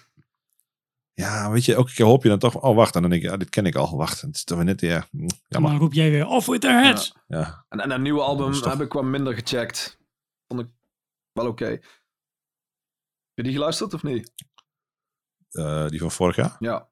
Ja, 1.18 1.51
weet 1.51 1.66
je, 1.66 1.76
elke 1.76 1.93
keer 1.93 2.05
hoop 2.05 2.24
je 2.24 2.30
dan 2.30 2.39
toch 2.39 2.61
oh, 2.61 2.76
wacht. 2.76 2.95
En 2.95 3.01
dan 3.01 3.09
denk 3.09 3.22
je, 3.22 3.30
ja, 3.30 3.38
dit 3.38 3.49
ken 3.49 3.66
ik 3.66 3.76
al. 3.76 3.97
Wacht, 3.97 4.22
het 4.22 4.36
is 4.36 4.43
toch 4.43 4.57
weer 4.57 4.66
net, 4.66 4.82
ja, 4.82 5.07
hm, 5.11 5.18
en 5.22 5.28
jammer. 5.47 5.72
dan 5.72 5.80
roep 5.80 5.93
jij 5.93 6.09
weer 6.09 6.26
off 6.28 6.45
with 6.47 6.61
their 6.61 6.84
heads. 6.84 7.16
Ja, 7.28 7.66
En, 7.70 7.80
en 7.80 7.91
een 7.91 8.01
nieuwe 8.01 8.22
album 8.22 8.45
Dat 8.45 8.55
is 8.55 8.61
toch- 8.61 8.72
heb 8.72 8.82
ik 8.82 8.93
wat 8.93 9.03
minder 9.03 9.34
gecheckt. 9.34 9.99
Vond 10.47 10.61
ik 10.61 10.68
wel 11.32 11.47
oké. 11.47 11.66
Heb 11.66 11.82
je 13.34 13.43
die 13.43 13.53
geluisterd 13.53 13.93
of 13.93 14.03
niet? 14.03 14.34
Eh, 15.49 15.88
die 15.88 15.99
van 15.99 16.11
vorig 16.11 16.36
jaar. 16.36 16.55
Ja. 16.59 16.89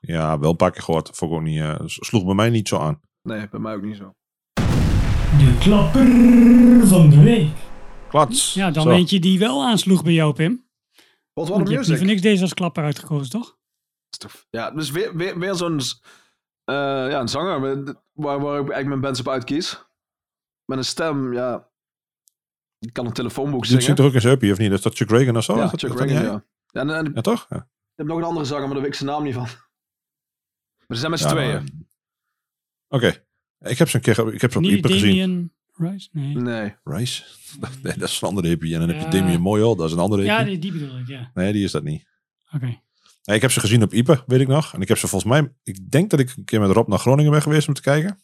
Ja, 0.00 0.38
wel 0.38 0.50
een 0.50 0.56
paar 0.56 0.70
keer 0.70 0.82
gehoord. 0.82 1.10
Vond 1.16 1.30
ik 1.32 1.36
ook 1.36 1.42
niet, 1.44 1.60
eh, 1.60 1.80
sloeg 1.84 2.24
bij 2.24 2.34
mij 2.34 2.50
niet 2.50 2.68
zo 2.68 2.78
aan. 2.78 3.00
Nee, 3.22 3.48
bij 3.48 3.60
mij 3.60 3.74
ook 3.74 3.82
niet 3.82 3.96
zo. 3.96 4.14
De 5.38 5.56
klapper 5.60 6.06
van 6.86 7.10
de 7.10 7.22
week. 7.22 7.56
Klats. 8.08 8.54
Ja, 8.54 8.70
dan 8.70 8.82
Zo. 8.82 8.90
eentje 8.90 9.20
die 9.20 9.38
wel 9.38 9.64
aansloeg 9.64 10.02
bij 10.02 10.12
jou, 10.12 10.32
Pim. 10.34 10.65
Je 11.44 11.52
hebt 11.52 11.68
niet 11.68 11.78
Music? 11.78 11.96
voor 11.96 12.06
niks 12.06 12.20
deze 12.22 12.42
als 12.42 12.54
klapper 12.54 12.84
uitgekozen, 12.84 13.30
toch? 13.30 13.58
Ja, 14.50 14.70
dus 14.70 14.90
weer, 14.90 15.16
weer, 15.16 15.38
weer 15.38 15.54
zo'n 15.54 15.78
eh, 16.64 16.74
ja, 17.10 17.20
een 17.20 17.28
zanger 17.28 17.60
waar, 18.12 18.40
waar 18.40 18.52
ik 18.54 18.58
eigenlijk 18.58 18.86
mijn 18.86 19.00
bands 19.00 19.20
op 19.20 19.28
uitkies. 19.28 19.84
Met 20.64 20.78
een 20.78 20.84
stem, 20.84 21.32
ja. 21.32 21.70
Die 22.78 22.92
kan 22.92 23.06
een 23.06 23.12
telefoonboek 23.12 23.64
zingen. 23.66 23.82
zingt 23.82 23.96
toch 23.98 24.06
ook 24.06 24.14
in 24.14 24.20
zijn 24.20 24.32
uppie, 24.34 24.52
of 24.52 24.58
niet? 24.58 24.72
Is 24.72 24.82
dat 24.82 24.96
Chuck 24.96 25.10
Reagan 25.10 25.36
of 25.36 25.44
zo? 25.44 25.56
ja, 25.56 25.64
Is 25.64 25.70
Chuck 25.70 25.80
dat 25.80 26.00
Reagan, 26.00 26.22
ja. 26.24 26.44
Ja, 26.66 26.80
En, 26.80 26.90
en 26.90 27.04
Ja, 27.04 27.10
ik 27.14 27.22
toch? 27.22 27.46
Ja. 27.48 27.68
heb 27.94 28.06
nog 28.06 28.18
een 28.18 28.24
andere 28.24 28.46
zanger, 28.46 28.64
maar 28.64 28.72
daar 28.74 28.82
weet 28.82 28.92
ik 28.92 28.98
zijn 28.98 29.10
naam 29.10 29.22
niet 29.22 29.34
van. 29.34 29.48
Maar 30.86 30.96
ze 30.96 30.96
zijn 30.96 31.10
met 31.10 31.20
z'n 31.20 31.26
Ja, 31.26 31.32
tweeën. 31.32 31.88
Oké. 32.88 33.24
Ik 33.58 33.78
heb 33.78 33.88
ze 33.88 33.96
een 33.96 34.02
keer 34.02 34.32
ik 34.34 34.40
heb 34.40 34.52
gezien. 34.52 35.55
Damian 35.76 35.92
Rice? 35.94 36.08
Nee. 36.12 36.34
Nee. 36.34 36.74
Rice? 36.84 37.22
Nee, 37.82 37.96
dat 37.96 38.08
is 38.08 38.20
een 38.20 38.28
andere 38.28 38.48
hippie. 38.48 38.72
En 38.74 38.78
dan 38.80 38.88
heb 38.88 38.98
je 38.98 39.04
Ja. 39.04 39.10
Damien 39.10 39.40
Moyle, 39.40 39.76
dat 39.76 39.86
is 39.86 39.92
een 39.92 39.98
andere 39.98 40.22
Ja, 40.22 40.36
hippie. 40.36 40.58
die, 40.58 40.70
die 40.72 40.80
bedoel 40.80 40.98
ik, 40.98 41.06
ja. 41.06 41.30
Nee, 41.34 41.52
die 41.52 41.64
is 41.64 41.70
dat 41.70 41.82
niet. 41.82 42.04
Oké. 42.52 42.80
Nee, 43.24 43.36
ik 43.36 43.42
heb 43.42 43.50
ze 43.50 43.60
gezien 43.60 43.82
op 43.82 43.92
Ieper, 43.94 44.22
weet 44.26 44.40
ik 44.40 44.48
nog. 44.48 44.74
En 44.74 44.80
ik 44.80 44.88
heb 44.88 44.98
ze 44.98 45.08
volgens 45.08 45.30
mij... 45.32 45.52
Ik 45.62 45.90
denk 45.90 46.10
dat 46.10 46.20
ik 46.20 46.32
een 46.36 46.44
keer 46.44 46.60
met 46.60 46.70
Rob 46.70 46.88
naar 46.88 46.98
Groningen 46.98 47.30
ben 47.30 47.42
geweest 47.42 47.68
om 47.68 47.74
te 47.74 47.80
kijken. 47.80 48.20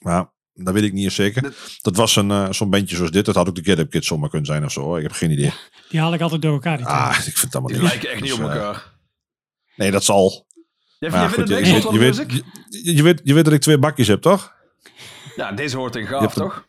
Maar 0.00 0.32
dat 0.54 0.74
weet 0.74 0.82
ik 0.82 0.92
niet 0.92 1.04
eens 1.04 1.14
zeker. 1.14 1.54
Dat 1.82 1.96
was 1.96 2.16
een, 2.16 2.30
eh, 2.30 2.52
zo'n 2.52 2.70
bandje 2.70 2.96
zoals 2.96 3.10
dit. 3.10 3.24
Dat 3.24 3.34
had 3.34 3.48
ook 3.48 3.54
de 3.54 3.64
Get 3.64 3.78
Up 3.78 3.90
Kids 3.90 4.06
zomaar 4.06 4.28
kunnen 4.28 4.46
zijn 4.46 4.64
of 4.64 4.72
zo. 4.72 4.96
Ik 4.96 5.02
heb 5.02 5.12
geen 5.12 5.30
idee. 5.30 5.52
Die 5.88 6.00
haal 6.00 6.14
ik 6.14 6.20
altijd 6.20 6.42
door 6.42 6.52
elkaar. 6.52 6.76
Die 6.76 6.86
Ah, 6.86 7.14
ik 7.16 7.22
vind 7.22 7.40
het 7.40 7.54
allemaal 7.54 7.72
Die 7.72 7.80
niet. 7.80 7.90
lijken 7.90 8.10
echt 8.10 8.20
niet 8.20 8.30
Dus, 8.30 8.38
op 8.40 8.44
eh, 8.50 8.54
elkaar. 8.56 8.92
Nee, 9.76 9.90
dat 9.90 10.04
zal. 10.04 10.46
Ja, 10.98 11.10
weet, 11.30 11.48
je, 11.48 11.92
je 12.94 13.02
weet, 13.02 13.20
je 13.24 13.34
weet 13.34 13.44
dat 13.44 13.52
ik 13.52 13.60
twee 13.60 13.78
bakjes 13.78 14.08
heb, 14.08 14.20
toch? 14.20 14.54
Ja, 15.38 15.52
deze 15.52 15.76
hoort 15.76 15.96
in 15.96 16.06
gaaf, 16.06 16.36
een- 16.36 16.42
toch? 16.42 16.66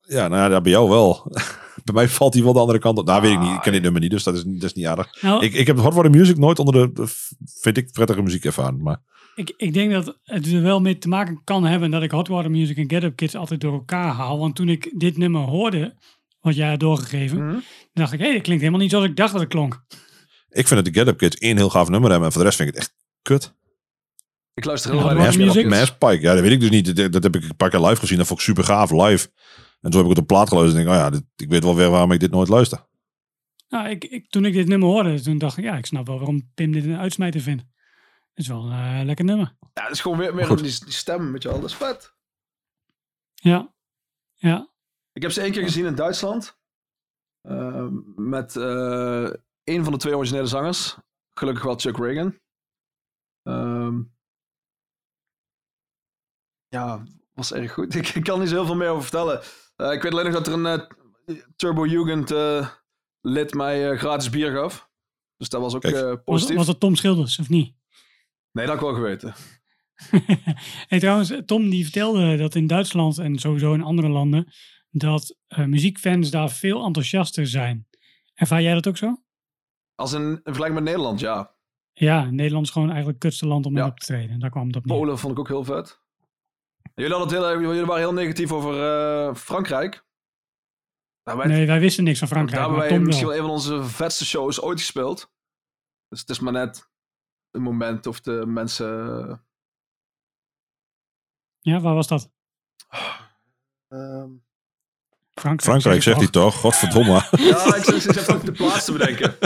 Ja, 0.00 0.28
nou 0.28 0.52
ja, 0.52 0.60
bij 0.60 0.72
jou 0.72 0.88
wel. 0.88 1.32
bij 1.84 1.94
mij 1.94 2.08
valt 2.08 2.34
hij 2.34 2.42
wel 2.42 2.52
de 2.52 2.58
andere 2.58 2.78
kant 2.78 2.98
op. 2.98 3.06
Nou, 3.06 3.22
weet 3.22 3.32
ik 3.32 3.38
niet. 3.38 3.48
Ik 3.48 3.54
ken 3.60 3.64
Ah, 3.66 3.72
dit 3.72 3.82
nummer 3.82 4.00
niet, 4.00 4.10
dus 4.10 4.22
dat 4.22 4.34
is, 4.34 4.42
dat 4.44 4.62
is 4.62 4.72
niet 4.72 4.86
aardig. 4.86 5.22
Nou, 5.22 5.44
Ik, 5.44 5.52
ik 5.54 5.66
heb 5.66 5.78
Hot 5.78 5.94
Water 5.94 6.10
Music 6.10 6.36
nooit 6.36 6.58
onder 6.58 6.94
de, 6.94 7.06
vind 7.44 7.76
ik, 7.76 7.92
prettige 7.92 8.22
muziek 8.22 8.44
ervaren. 8.44 8.82
Maar 8.82 9.02
Ik, 9.34 9.52
ik 9.56 9.72
denk 9.74 9.92
dat 9.92 10.18
het 10.22 10.52
er 10.52 10.62
wel 10.62 10.80
mee 10.80 10.98
te 10.98 11.08
maken 11.08 11.40
kan 11.44 11.64
hebben 11.64 11.90
dat 11.90 12.02
ik 12.02 12.10
Hot 12.10 12.28
Water 12.28 12.50
Music 12.50 12.76
en 12.76 12.90
Get 12.90 13.02
Up 13.02 13.16
Kids 13.16 13.34
altijd 13.34 13.60
door 13.60 13.72
elkaar 13.72 14.12
haal. 14.12 14.38
Want 14.38 14.54
toen 14.56 14.68
ik 14.68 14.92
dit 14.98 15.16
nummer 15.16 15.40
hoorde, 15.42 15.94
wat 16.40 16.54
jij 16.56 16.68
had 16.68 16.80
doorgegeven, 16.80 17.46
Mhm. 17.46 17.56
dacht 17.92 18.12
ik, 18.12 18.18
hé, 18.20 18.32
dat 18.32 18.42
klinkt 18.42 18.60
helemaal 18.62 18.80
niet 18.80 18.90
zoals 18.90 19.06
ik 19.06 19.16
dacht 19.16 19.32
dat 19.32 19.40
het 19.40 19.50
klonk. 19.50 19.82
ik 20.50 20.66
vind 20.66 20.84
dat 20.84 20.94
de 20.94 21.00
Get 21.00 21.08
Up 21.08 21.16
Kids 21.18 21.36
één 21.36 21.56
heel 21.56 21.70
gaaf 21.70 21.88
nummer 21.88 22.10
hebben. 22.10 22.26
En 22.28 22.32
voor 22.34 22.42
de 22.42 22.48
rest 22.48 22.60
vind 22.60 22.68
ik 22.68 22.74
het 22.74 22.84
echt 22.84 22.94
kut. 23.22 23.54
Ik 24.56 24.64
luister 24.64 24.90
heel 24.90 25.04
weinig? 25.04 25.34
Get 25.34 25.46
Up 25.46 25.52
Kids. 25.52 25.68
Mass 25.68 25.96
Pike, 25.96 26.20
ja, 26.20 26.32
dat 26.32 26.42
weet 26.42 26.52
ik 26.52 26.60
dus 26.60 26.70
niet. 26.70 26.96
Dat, 26.96 27.12
dat 27.12 27.22
heb 27.22 27.36
ik 27.36 27.42
een 27.42 27.56
paar 27.56 27.70
keer 27.70 27.80
live 27.80 28.00
gezien. 28.00 28.18
Dat 28.18 28.26
vond 28.26 28.38
ik 28.38 28.46
super 28.46 28.64
gaaf 28.64 28.90
live. 28.90 29.28
En 29.80 29.90
toen 29.90 30.00
heb 30.00 30.02
ik 30.02 30.08
het 30.08 30.18
op 30.18 30.26
plaat 30.26 30.48
geluisterd. 30.48 30.78
En 30.78 30.84
denk 30.84 30.96
ik, 30.96 31.04
oh 31.04 31.10
ja, 31.10 31.10
dit, 31.10 31.24
ik 31.36 31.48
weet 31.48 31.64
wel 31.64 31.76
weer 31.76 31.90
waarom 31.90 32.12
ik 32.12 32.20
dit 32.20 32.30
nooit 32.30 32.48
luister. 32.48 32.86
Nou, 33.68 33.88
ik, 33.88 34.04
ik, 34.04 34.30
toen 34.30 34.44
ik 34.44 34.52
dit 34.52 34.66
nummer 34.66 34.88
hoorde, 34.88 35.20
toen 35.20 35.38
dacht 35.38 35.56
ik, 35.56 35.64
ja, 35.64 35.76
ik 35.76 35.86
snap 35.86 36.06
wel 36.06 36.16
waarom 36.16 36.50
Pim 36.54 36.72
dit 36.72 36.84
een 36.84 36.98
uitsmijter 36.98 37.40
vindt. 37.40 37.62
Het 37.62 38.44
is 38.44 38.48
wel 38.48 38.64
een 38.64 38.98
eh, 38.98 39.04
lekker 39.04 39.24
nummer. 39.24 39.56
Ja, 39.72 39.82
het 39.82 39.92
is 39.92 40.00
gewoon 40.00 40.18
weer, 40.18 40.34
weer 40.34 40.46
Goed. 40.46 40.58
die, 40.58 40.84
die 40.84 40.92
stem, 40.92 41.32
weet 41.32 41.42
je 41.42 41.48
wel. 41.48 41.60
Dat 41.60 41.70
is 41.70 41.76
vet. 41.76 42.14
Ja, 43.34 43.74
ja. 44.34 44.72
Ik 45.12 45.22
heb 45.22 45.30
ze 45.30 45.40
één 45.40 45.52
keer 45.52 45.62
gezien 45.62 45.86
in 45.86 45.94
Duitsland. 45.94 46.58
Eh, 47.40 47.86
met 48.16 48.56
eh 48.56 49.30
een 49.64 49.84
van 49.84 49.92
de 49.92 49.98
twee 49.98 50.16
originele 50.16 50.46
zangers. 50.46 50.96
Gelukkig 51.34 51.64
wel 51.64 51.78
Chuck 51.78 51.96
Reagan. 51.96 52.38
Ehm, 53.42 54.02
ja, 56.68 57.02
was 57.34 57.52
erg 57.52 57.72
goed. 57.72 57.94
Ik, 58.00 58.08
ik 58.08 58.24
kan 58.24 58.38
niet 58.40 58.48
zo 58.48 58.54
heel 58.54 58.66
veel 58.66 58.74
meer 58.74 58.88
over 58.88 59.02
vertellen. 59.02 59.40
Eh, 59.76 59.92
ik 59.92 60.02
weet 60.02 60.12
alleen 60.12 60.24
nog 60.24 60.34
dat 60.34 60.46
er 60.46 60.52
een 60.52 60.66
eh, 60.66 61.36
Turbo 61.56 61.86
Jugend 61.86 62.30
eh, 62.30 62.68
lid 63.20 63.54
mij 63.54 63.90
eh, 63.90 63.98
gratis 63.98 64.30
bier 64.30 64.52
gaf. 64.52 64.88
Dus 65.36 65.48
dat 65.48 65.60
was 65.60 65.74
ook 65.74 65.84
eh, 65.84 65.92
Was, 66.02 66.16
positief. 66.24 66.56
was 66.56 66.66
het 66.66 66.80
Tom 66.80 66.94
Schilders, 66.96 67.38
of 67.38 67.48
niet? 67.48 67.74
Nee, 68.52 68.66
dat 68.66 68.78
had 68.78 68.84
ik 68.88 68.92
wel 68.92 68.94
geweten. 69.02 69.34
hey, 70.88 70.98
trouwens, 70.98 71.32
Tom 71.46 71.70
die 71.70 71.82
vertelde 71.82 72.36
dat 72.36 72.54
in 72.54 72.66
Duitsland 72.66 73.18
en 73.18 73.38
sowieso 73.38 73.74
in 73.74 73.82
andere 73.82 74.08
landen, 74.08 74.52
dat 74.90 75.36
eh, 75.46 75.64
muziekfans 75.64 76.30
daar 76.30 76.50
veel 76.50 76.84
enthousiaster 76.84 77.46
zijn. 77.46 77.86
Ervaar 78.34 78.62
jij 78.62 78.74
dat 78.74 78.86
ook 78.88 78.96
zo? 78.96 79.22
Als 79.94 80.12
in, 80.12 80.22
in 80.22 80.40
vergelijking 80.42 80.80
met 80.80 80.88
Nederland, 80.88 81.20
ja. 81.20 81.54
Ja, 81.92 82.30
Nederland 82.30 82.66
is 82.66 82.72
gewoon 82.72 82.90
eigenlijk 82.90 83.18
het 83.22 83.26
kutste 83.28 83.46
land 83.46 83.66
om 83.66 83.76
Ja. 83.76 83.84
in 83.84 83.90
op 83.90 83.98
te 83.98 84.06
treden. 84.06 84.38
Daar 84.38 84.50
kwam 84.50 84.66
het 84.66 84.76
op 84.76 84.84
neer. 84.84 84.96
Polen 84.98 85.18
vond 85.18 85.32
ik 85.32 85.38
ook 85.38 85.48
heel 85.48 85.64
vet. 85.64 86.00
Jullie, 86.96 87.14
hadden 87.16 87.38
het 87.38 87.46
heel, 87.46 87.60
jullie 87.60 87.84
waren 87.84 88.02
heel 88.02 88.12
negatief 88.12 88.52
over 88.52 88.82
eh, 89.28 89.34
Frankrijk. 89.34 90.04
Nou, 91.24 91.38
wij, 91.38 91.46
Nee, 91.46 91.66
wij 91.66 91.80
wisten 91.80 92.04
niks 92.04 92.18
van 92.18 92.28
daar 92.28 92.36
Frankrijk, 92.36 92.62
hebben 92.62 92.78
maar 92.78 92.88
wij 92.88 92.98
misschien 93.06 93.26
wel. 93.26 93.36
een 93.36 93.42
van 93.42 93.50
onze 93.50 93.84
vetste 93.84 94.24
shows 94.24 94.60
ooit 94.60 94.78
gespeeld. 94.80 95.30
Dus 96.08 96.20
het 96.20 96.28
is 96.30 96.38
maar 96.38 96.52
net 96.52 96.90
het 97.50 97.62
moment 97.62 98.06
of 98.06 98.20
de 98.20 98.46
mensen... 98.46 98.86
Ja, 101.60 101.80
waar 101.80 101.94
was 101.94 102.06
dat? 102.06 102.30
ehm, 103.88 104.30
Frankrijk. 105.32 105.62
Frankrijk 105.62 105.82
zeg 105.82 106.02
zegt 106.02 106.18
hij 106.18 106.28
toch? 106.28 106.54
Godverdomme. 106.60 107.12
ja, 107.30 107.74
ik 107.76 107.84
zit 107.84 108.32
ook 108.32 108.44
de 108.44 108.52
plaats 108.52 108.84
te 108.84 108.92
bedenken. 108.92 109.36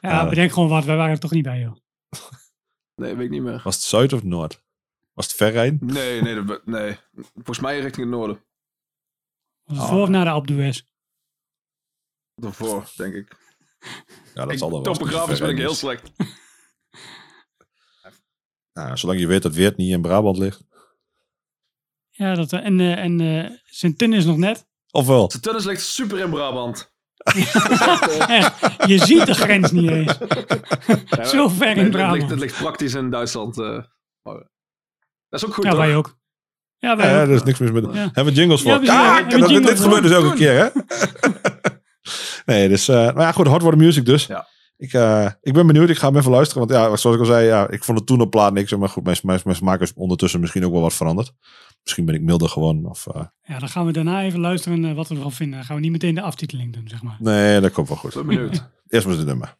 Ja, 0.00 0.28
bedenk 0.28 0.52
gewoon 0.52 0.68
wat. 0.68 0.84
Wij 0.84 0.96
waren 0.96 1.12
er 1.12 1.20
toch 1.20 1.30
niet 1.30 1.42
bij, 1.42 1.60
joh. 1.60 1.76
Nee, 2.94 3.14
weet 3.14 3.24
ik 3.24 3.30
niet 3.30 3.42
meer. 3.42 3.60
Was 3.64 3.74
het 3.74 3.84
Zuid 3.84 4.12
of 4.12 4.22
Noord? 4.22 4.66
Was 5.18 5.26
het 5.26 5.36
Verrijn? 5.36 5.78
Nee, 5.80 6.22
nee, 6.22 6.44
dat- 6.44 6.66
nee. 6.66 6.98
Volgens 7.34 7.60
mij 7.60 7.80
richting 7.80 8.06
het 8.06 8.14
noorden. 8.18 8.44
Was 9.64 9.76
het 9.76 9.86
Oh. 9.86 9.92
voor 9.92 10.02
of 10.02 10.08
na 10.08 10.24
de 10.24 10.30
Alpe 10.30 10.46
d'Huez? 10.46 10.82
Daarvoor, 12.34 12.90
denk 12.96 13.14
ik. 13.14 13.36
Ja, 14.34 14.42
dat 14.44 14.52
ik 14.52 14.58
zal 14.58 14.70
dan 14.70 14.82
wel. 14.82 14.92
topografisch 14.92 15.38
ben 15.38 15.48
ik 15.50 15.56
heel 15.58 15.74
slecht. 15.74 16.10
Nou, 18.72 18.96
zolang 18.96 19.20
je 19.20 19.26
weet 19.26 19.42
dat 19.42 19.54
Weert 19.54 19.76
niet 19.76 19.90
in 19.92 20.02
Brabant 20.02 20.38
ligt. 20.38 20.64
Ja, 22.10 22.34
dat, 22.34 22.52
eh, 22.52 22.64
en, 22.64 22.80
eh 22.80 22.98
en 22.98 23.20
eh 23.20 23.50
Sint-Tun 23.64 24.12
is 24.12 24.24
nog 24.24 24.36
net. 24.36 24.66
Ofwel. 24.90 25.28
De 25.28 25.40
tennis 25.40 25.64
ligt 25.64 25.82
super 25.86 26.18
in 26.18 26.30
Brabant. 26.30 26.92
Echt, 28.28 28.60
je 28.86 28.98
ziet 28.98 29.26
de 29.26 29.34
grens 29.34 29.70
niet 29.70 29.90
eens. 29.90 30.18
Zo 31.30 31.48
ver 31.48 31.66
Nee, 31.66 31.74
in 31.74 31.76
het, 31.76 31.76
ligt, 31.76 31.90
Brabant. 31.90 32.30
het 32.30 32.38
ligt 32.40 32.58
praktisch 32.58 32.94
in 32.94 33.10
Duitsland. 33.10 33.58
eh. 33.58 33.82
Dat 35.28 35.40
is 35.40 35.46
ook 35.46 35.54
goed, 35.54 35.64
Ja, 35.64 35.70
toch? 35.70 35.78
wij 35.78 35.96
ook. 35.96 36.16
Ja, 36.78 36.96
wij 36.96 37.10
Ja, 37.10 37.22
ook. 37.22 37.28
er 37.28 37.34
is 37.34 37.42
niks 37.42 37.58
mis 37.58 37.70
met. 37.70 37.84
Ja. 37.84 37.90
Hebben 38.12 38.24
we 38.24 38.32
jingles 38.32 38.62
voor? 38.62 38.84
Ja, 38.84 39.18
Ah, 39.20 39.28
dat- 39.30 39.48
dit 39.48 39.80
gebeurt 39.80 40.02
dus 40.02 40.12
elke 40.12 40.34
keer, 40.34 40.52
hè? 40.58 40.68
nee, 42.52 42.68
dus. 42.68 42.88
eh 42.88 42.96
maar 42.96 43.22
ja, 43.24 43.32
goed, 43.32 43.46
Hot 43.46 43.62
Water 43.62 43.78
Music 43.78 44.04
dus. 44.04 44.26
Ja. 44.26 44.46
Ik, 44.76 44.92
eh, 44.92 45.26
ik 45.40 45.52
ben 45.52 45.66
benieuwd. 45.66 45.88
Ik 45.88 45.98
ga 45.98 46.06
hem 46.08 46.16
even 46.16 46.30
luisteren. 46.30 46.68
Want 46.68 46.80
ja, 46.80 46.96
zoals 46.96 47.16
ik 47.16 47.22
al 47.22 47.28
zei, 47.28 47.46
ja, 47.46 47.68
ik 47.68 47.84
vond 47.84 47.98
het 47.98 48.06
toen 48.06 48.20
op 48.20 48.30
plaat 48.30 48.52
niks. 48.52 48.72
Maar 48.76 48.88
goed, 48.88 49.04
mijn, 49.04 49.16
mijn, 49.22 49.40
mijn 49.44 49.56
smaak 49.56 49.80
is 49.80 49.92
ondertussen 49.94 50.40
misschien 50.40 50.64
ook 50.64 50.72
wel 50.72 50.80
wat 50.80 50.94
veranderd. 50.94 51.32
Misschien 51.82 52.04
ben 52.04 52.14
ik 52.14 52.20
milder 52.22 52.48
gewoon. 52.48 52.86
Of, 52.86 53.06
eh, 53.06 53.22
Ja, 53.42 53.58
dan 53.58 53.68
gaan 53.68 53.86
we 53.86 53.92
daarna 53.92 54.22
even 54.22 54.40
luisteren 54.40 54.94
wat 54.94 55.08
we 55.08 55.14
ervan 55.14 55.32
vinden. 55.32 55.56
Dan 55.56 55.64
gaan 55.66 55.76
we 55.76 55.82
niet 55.82 55.92
meteen 55.92 56.14
de 56.14 56.22
aftiteling 56.22 56.72
doen, 56.72 56.88
zeg 56.88 57.02
maar. 57.02 57.16
nee, 57.18 57.60
dat 57.60 57.72
komt 57.72 57.88
wel 57.88 57.96
goed. 57.96 58.14
Ik 58.14 58.26
ben 58.26 58.26
benieuwd. 58.36 58.68
Eerst 58.88 59.06
maar 59.06 59.16
de 59.16 59.24
nummer. 59.24 59.54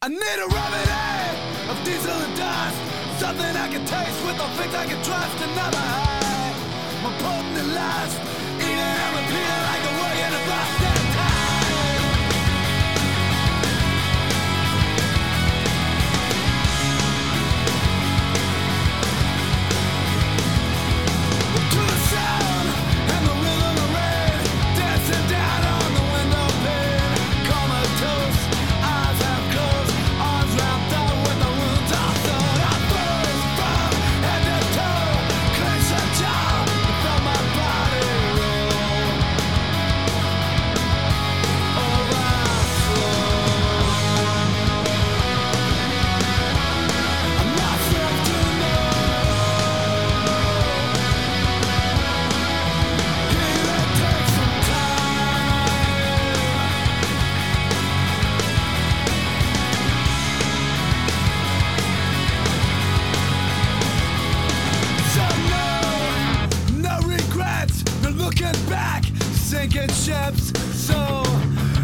Sinking 69.69 69.89
ships. 69.89 70.51
So 70.75 70.95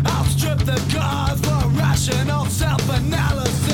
I'll 0.05 0.25
strip 0.25 0.59
the 0.59 0.81
cause 0.93 1.39
for 1.41 1.67
rational 1.69 2.45
self-analysis. 2.45 3.64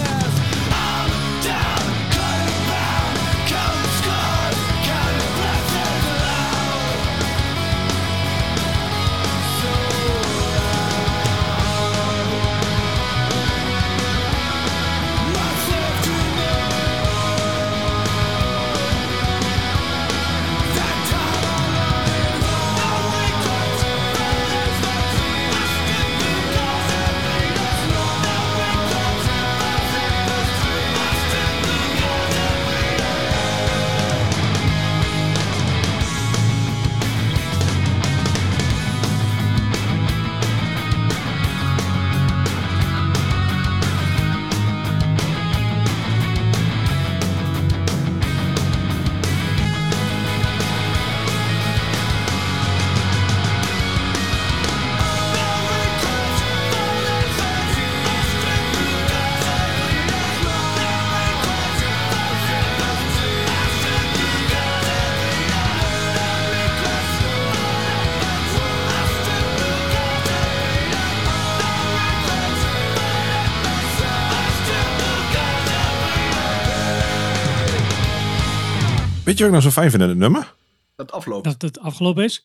Weet 79.31 79.39
je 79.39 79.45
wat 79.49 79.55
ik 79.55 79.61
nou 79.61 79.73
zo 79.73 79.81
fijn 79.81 79.91
vind 79.91 80.03
in 80.03 80.09
het 80.09 80.17
nummer? 80.17 80.53
Het 80.95 81.11
afloopt. 81.11 81.43
Dat 81.43 81.61
het 81.61 81.79
afgelopen 81.79 82.23
is. 82.23 82.41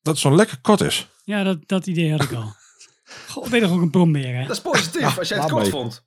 Dat 0.00 0.12
het 0.14 0.18
zo'n 0.18 0.34
lekker 0.34 0.60
kort 0.60 0.80
is. 0.80 1.08
Ja, 1.24 1.42
dat, 1.42 1.58
dat 1.68 1.86
idee 1.86 2.10
had 2.10 2.22
ik 2.22 2.32
al. 2.32 2.52
Goh, 3.30 3.48
ben 3.48 3.60
je 3.60 3.66
toch 3.66 3.74
ook 3.74 3.82
een 3.82 3.90
brombeer, 3.90 4.36
hè? 4.36 4.42
Dat 4.46 4.56
is 4.56 4.62
positief, 4.62 5.18
als 5.18 5.28
jij 5.28 5.38
het 5.38 5.50
kort 5.50 5.62
mee. 5.62 5.70
vond. 5.70 6.04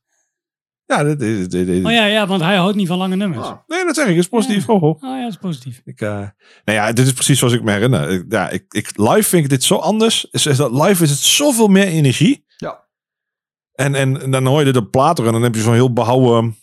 Ja, 0.85 1.03
dit, 1.03 1.19
dit, 1.19 1.51
dit, 1.51 1.65
dit- 1.67 1.85
Oh 1.85 1.91
ja, 1.91 2.05
ja, 2.05 2.27
want 2.27 2.41
hij 2.41 2.55
houdt 2.55 2.75
niet 2.75 2.87
van 2.87 2.97
lange 2.97 3.15
nummers. 3.15 3.47
Ah. 3.47 3.57
Nee, 3.67 3.85
dat 3.85 3.95
zeg 3.95 4.07
ik. 4.07 4.15
is 4.17 4.27
positief. 4.27 4.67
Ja. 4.67 4.73
Ho. 4.73 4.89
Oh 4.89 4.97
ja, 5.01 5.21
dat 5.21 5.31
is 5.31 5.37
positief. 5.37 5.81
Ik, 5.85 6.01
eh, 6.01 6.09
nou 6.09 6.29
ja, 6.65 6.91
dit 6.93 7.05
is 7.05 7.13
precies 7.13 7.39
zoals 7.39 7.53
ik 7.53 7.63
me 7.63 7.71
herinner. 7.71 8.09
Ik, 8.09 8.25
ja, 8.29 8.49
ik, 8.49 8.73
ik, 8.73 8.97
live 8.97 9.23
vind 9.23 9.43
ik 9.43 9.49
dit 9.49 9.63
zo 9.63 9.75
anders. 9.75 10.25
Is, 10.31 10.45
is 10.45 10.57
dat, 10.57 10.71
live 10.71 11.03
is 11.03 11.09
het 11.09 11.19
zoveel 11.19 11.67
meer 11.67 11.87
energie. 11.87 12.45
Ja. 12.57 12.85
En, 13.73 13.95
en, 13.95 14.21
en 14.21 14.31
dan 14.31 14.45
hoor 14.45 14.59
je 14.59 14.65
dit 14.65 14.77
op 14.77 14.91
platen 14.91 15.25
en 15.25 15.31
dan 15.31 15.41
heb 15.41 15.55
je 15.55 15.61
zo'n 15.61 15.73
heel 15.73 15.93
behouden... 15.93 16.57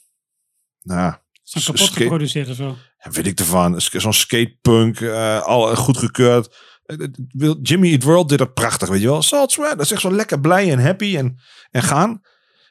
Nou, 0.82 1.14
S- 1.60 1.64
kapot 1.64 1.80
skate- 1.80 2.00
geproduceerd 2.02 2.48
of 2.48 2.56
zo. 2.56 2.76
weet 3.10 3.26
ik 3.26 3.38
ervan. 3.38 3.80
Zo'n 3.80 4.12
skatepunk, 4.12 5.00
eh 5.00 5.42
al 5.42 5.76
goed 5.76 5.96
gekeurd. 5.98 6.56
Eh, 6.84 6.98
het 6.98 7.18
wil- 7.28 7.58
Jimmy 7.62 7.90
Eat 7.90 8.02
World 8.02 8.28
deed 8.28 8.38
dat 8.38 8.54
prachtig, 8.54 8.88
weet 8.88 9.00
je 9.00 9.06
wel. 9.06 9.22
Salt 9.22 9.52
Sweat, 9.52 9.70
dat 9.76 9.80
is 9.80 9.92
echt 9.92 10.00
zo 10.00 10.12
lekker 10.12 10.40
blij 10.40 10.72
en 10.72 10.82
happy 10.82 11.16
en, 11.16 11.38
en 11.70 11.82
gaan. 11.82 12.20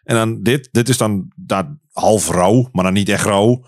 En 0.04 0.16
dan 0.16 0.42
dit, 0.44 0.70
dit 0.72 0.90
is 0.90 0.98
dan 0.98 1.32
daar 1.36 1.78
half 1.92 2.30
rauw, 2.30 2.70
maar 2.72 2.84
dan 2.84 2.94
niet 2.94 3.10
echt 3.10 3.26
rauw. 3.26 3.66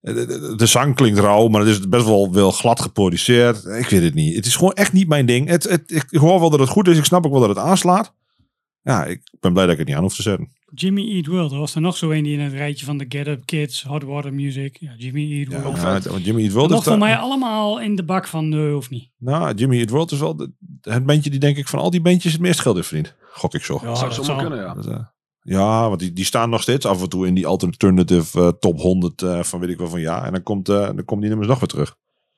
Eh, 0.00 0.14
De, 0.14 0.26
de, 0.26 0.54
de 0.56 0.66
zang 0.66 0.94
klinkt 0.94 1.18
rauw, 1.18 1.48
maar 1.48 1.60
het 1.60 1.70
is 1.70 1.88
best 1.88 2.04
wel, 2.04 2.32
wel 2.32 2.50
glad 2.50 2.80
geproduceerd. 2.80 3.64
Ik 3.64 3.88
weet 3.88 4.02
het 4.02 4.14
niet. 4.14 4.36
Het 4.36 4.46
is 4.46 4.56
gewoon 4.56 4.72
echt 4.72 4.92
niet 4.92 5.08
mijn 5.08 5.26
ding. 5.26 5.48
Het, 5.48 5.62
het, 5.62 5.90
ik 5.90 6.04
hoor 6.10 6.40
wel 6.40 6.50
dat 6.50 6.60
het 6.60 6.68
goed 6.68 6.88
is. 6.88 6.98
Ik 6.98 7.04
snap 7.04 7.26
ook 7.26 7.32
wel 7.32 7.40
dat 7.40 7.48
het 7.48 7.58
aanslaat. 7.58 8.14
Ja, 8.82 9.04
ik 9.04 9.22
ben 9.40 9.52
blij 9.52 9.64
dat 9.64 9.72
ik 9.72 9.78
het 9.78 9.88
niet 9.88 9.96
aan 9.96 10.02
hoef 10.02 10.14
te 10.14 10.22
zetten. 10.22 10.52
Jimmy 10.74 11.14
Eat 11.16 11.26
World. 11.26 11.52
Er 11.52 11.58
was 11.58 11.74
er 11.74 11.80
nog 11.80 11.96
zo 11.96 12.10
een 12.10 12.22
die 12.24 12.32
in 12.32 12.40
het 12.40 12.52
rijtje 12.52 12.84
van 12.86 12.98
de 12.98 13.04
Get 13.08 13.26
Up 13.26 13.42
Kids, 13.46 13.82
Hot 13.82 14.02
Water 14.02 14.34
Music. 14.34 14.76
Ja, 14.80 14.92
Jimmy 14.96 15.38
Eat 15.38 15.50
Ja, 15.50 15.62
World. 15.62 15.76
ja, 15.76 16.10
want 16.10 16.24
Jimmy 16.24 16.40
Eat 16.40 16.52
dat 16.52 16.52
World 16.56 16.70
is 16.70 16.76
lag 16.76 16.84
voor 16.84 16.98
mij 16.98 17.16
allemaal 17.16 17.80
in 17.80 17.96
de 17.96 18.04
bak 18.04 18.26
van 18.26 18.48
nee, 18.48 18.72
hoeft 18.72 18.90
niet. 18.90 19.08
Nou, 19.18 19.54
Jimmy 19.54 19.78
Eat 19.78 19.90
World 19.90 20.12
is 20.12 20.18
wel 20.18 20.36
de- 20.36 20.52
het 20.80 21.06
bandje 21.06 21.30
die 21.30 21.40
denk 21.40 21.56
ik 21.56 21.68
van 21.68 21.78
al 21.78 21.90
die 21.90 22.00
bandjes 22.00 22.32
het 22.32 22.40
meest 22.40 22.60
geld 22.60 22.76
heeft 22.76 22.88
verdiend. 22.88 23.14
Gok 23.32 23.54
ik 23.54 23.64
zo. 23.64 23.78
Ja, 23.82 23.94
Zou 23.94 24.14
dat 24.14 24.24
zomaar 24.24 24.24
zal. 24.40 24.48
kunnen, 24.48 24.58
ja. 24.66 24.74
Dat, 24.74 24.86
eh, 24.86 25.04
Ja, 25.42 25.88
want 25.88 26.00
die, 26.00 26.12
die 26.12 26.24
staan 26.24 26.50
nog 26.50 26.62
steeds 26.62 26.86
af 26.86 27.02
en 27.02 27.08
toe 27.08 27.26
in 27.26 27.34
die 27.34 27.46
alternative 27.46 28.40
eh, 28.40 28.48
top 28.48 28.80
100 28.80 29.22
eh, 29.22 29.42
van 29.42 29.60
weet 29.60 29.70
ik 29.70 29.78
wel 29.78 29.88
van 29.88 30.00
ja. 30.00 30.24
En 30.24 30.32
dan 30.32 30.42
komt, 30.42 30.68
eh, 30.68 30.74
dan 30.76 31.04
komen 31.04 31.20
die 31.20 31.28
nummers 31.28 31.48
nog 31.48 31.58
weer 31.58 31.68
terug. 31.68 31.96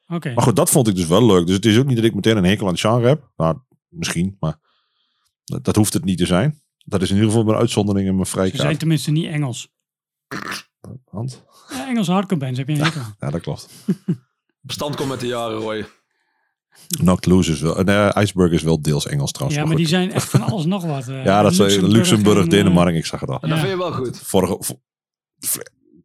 Oké. 0.08 0.32
Maar 0.34 0.44
goed, 0.44 0.56
dat 0.56 0.70
vond 0.70 0.88
ik 0.88 0.94
dus 0.94 1.06
wel 1.06 1.26
leuk. 1.26 1.46
Dus 1.46 1.54
het 1.56 1.64
is 1.66 1.78
ook 1.78 1.86
niet 1.86 1.96
dat 1.96 2.04
ik 2.04 2.14
meteen 2.14 2.36
een 2.36 2.44
hekel 2.44 2.66
aan 2.66 2.72
het 2.72 2.80
genre 2.80 3.06
heb. 3.08 3.30
Nou, 3.36 3.56
misschien, 3.88 4.36
maar 4.40 4.56
dat, 5.44 5.64
dat 5.64 5.76
hoeft 5.76 5.92
het 5.92 6.04
niet 6.04 6.18
te 6.18 6.26
zijn. 6.26 6.61
Dat 6.84 7.02
is 7.02 7.08
in 7.08 7.14
ieder 7.14 7.30
geval 7.30 7.44
mijn 7.44 7.58
uitzondering 7.58 8.08
en 8.08 8.14
mijn 8.14 8.26
Ze 8.26 8.32
zijn 8.32 8.50
vrijkaart. 8.50 8.78
tenminste 8.78 9.10
niet 9.10 9.26
Engels. 9.26 9.68
Want, 11.10 11.44
Ja, 11.70 11.86
Engelse 11.88 12.12
hardcore 12.12 12.40
bands 12.40 12.58
heb 12.58 12.68
je 12.68 12.76
hekel 12.76 13.00
aan. 13.00 13.14
ja, 13.18 13.30
dat 13.30 13.40
klopt. 13.40 13.68
Bestand 14.60 14.96
komt 14.96 15.08
met 15.08 15.20
de 15.20 15.26
jaren, 15.26 15.58
Roy. 15.58 15.86
Knocked 16.98 17.26
Loose 17.26 17.52
is 17.52 17.60
wel... 17.60 17.82
Nee, 17.82 18.12
Iceberg 18.14 18.52
is 18.52 18.62
wel 18.62 18.82
deels 18.82 19.06
Engels 19.06 19.32
trouwens. 19.32 19.60
Ja, 19.60 19.66
maar 19.66 19.76
die 19.76 19.86
zijn 19.86 20.12
echt 20.12 20.28
van 20.28 20.40
alles 20.42 20.64
nog 20.64 20.84
wat. 20.84 21.08
eh, 21.08 21.24
Ja, 21.30 21.42
dat 21.42 21.52
is 21.52 21.76
Luxemburg, 21.76 22.38
en, 22.38 22.44
eh, 22.44 22.50
Denemarken, 22.50 22.94
ik 22.96 23.06
zag 23.06 23.20
het 23.20 23.28
al. 23.30 23.38
En 23.40 23.48
Ja. 23.48 23.54
dat 23.54 23.64
vind 23.64 23.70
je 23.72 23.78
wel 23.78 23.92
goed. 23.92 24.18
Vorige... 24.20 24.56
vo- 24.60 24.80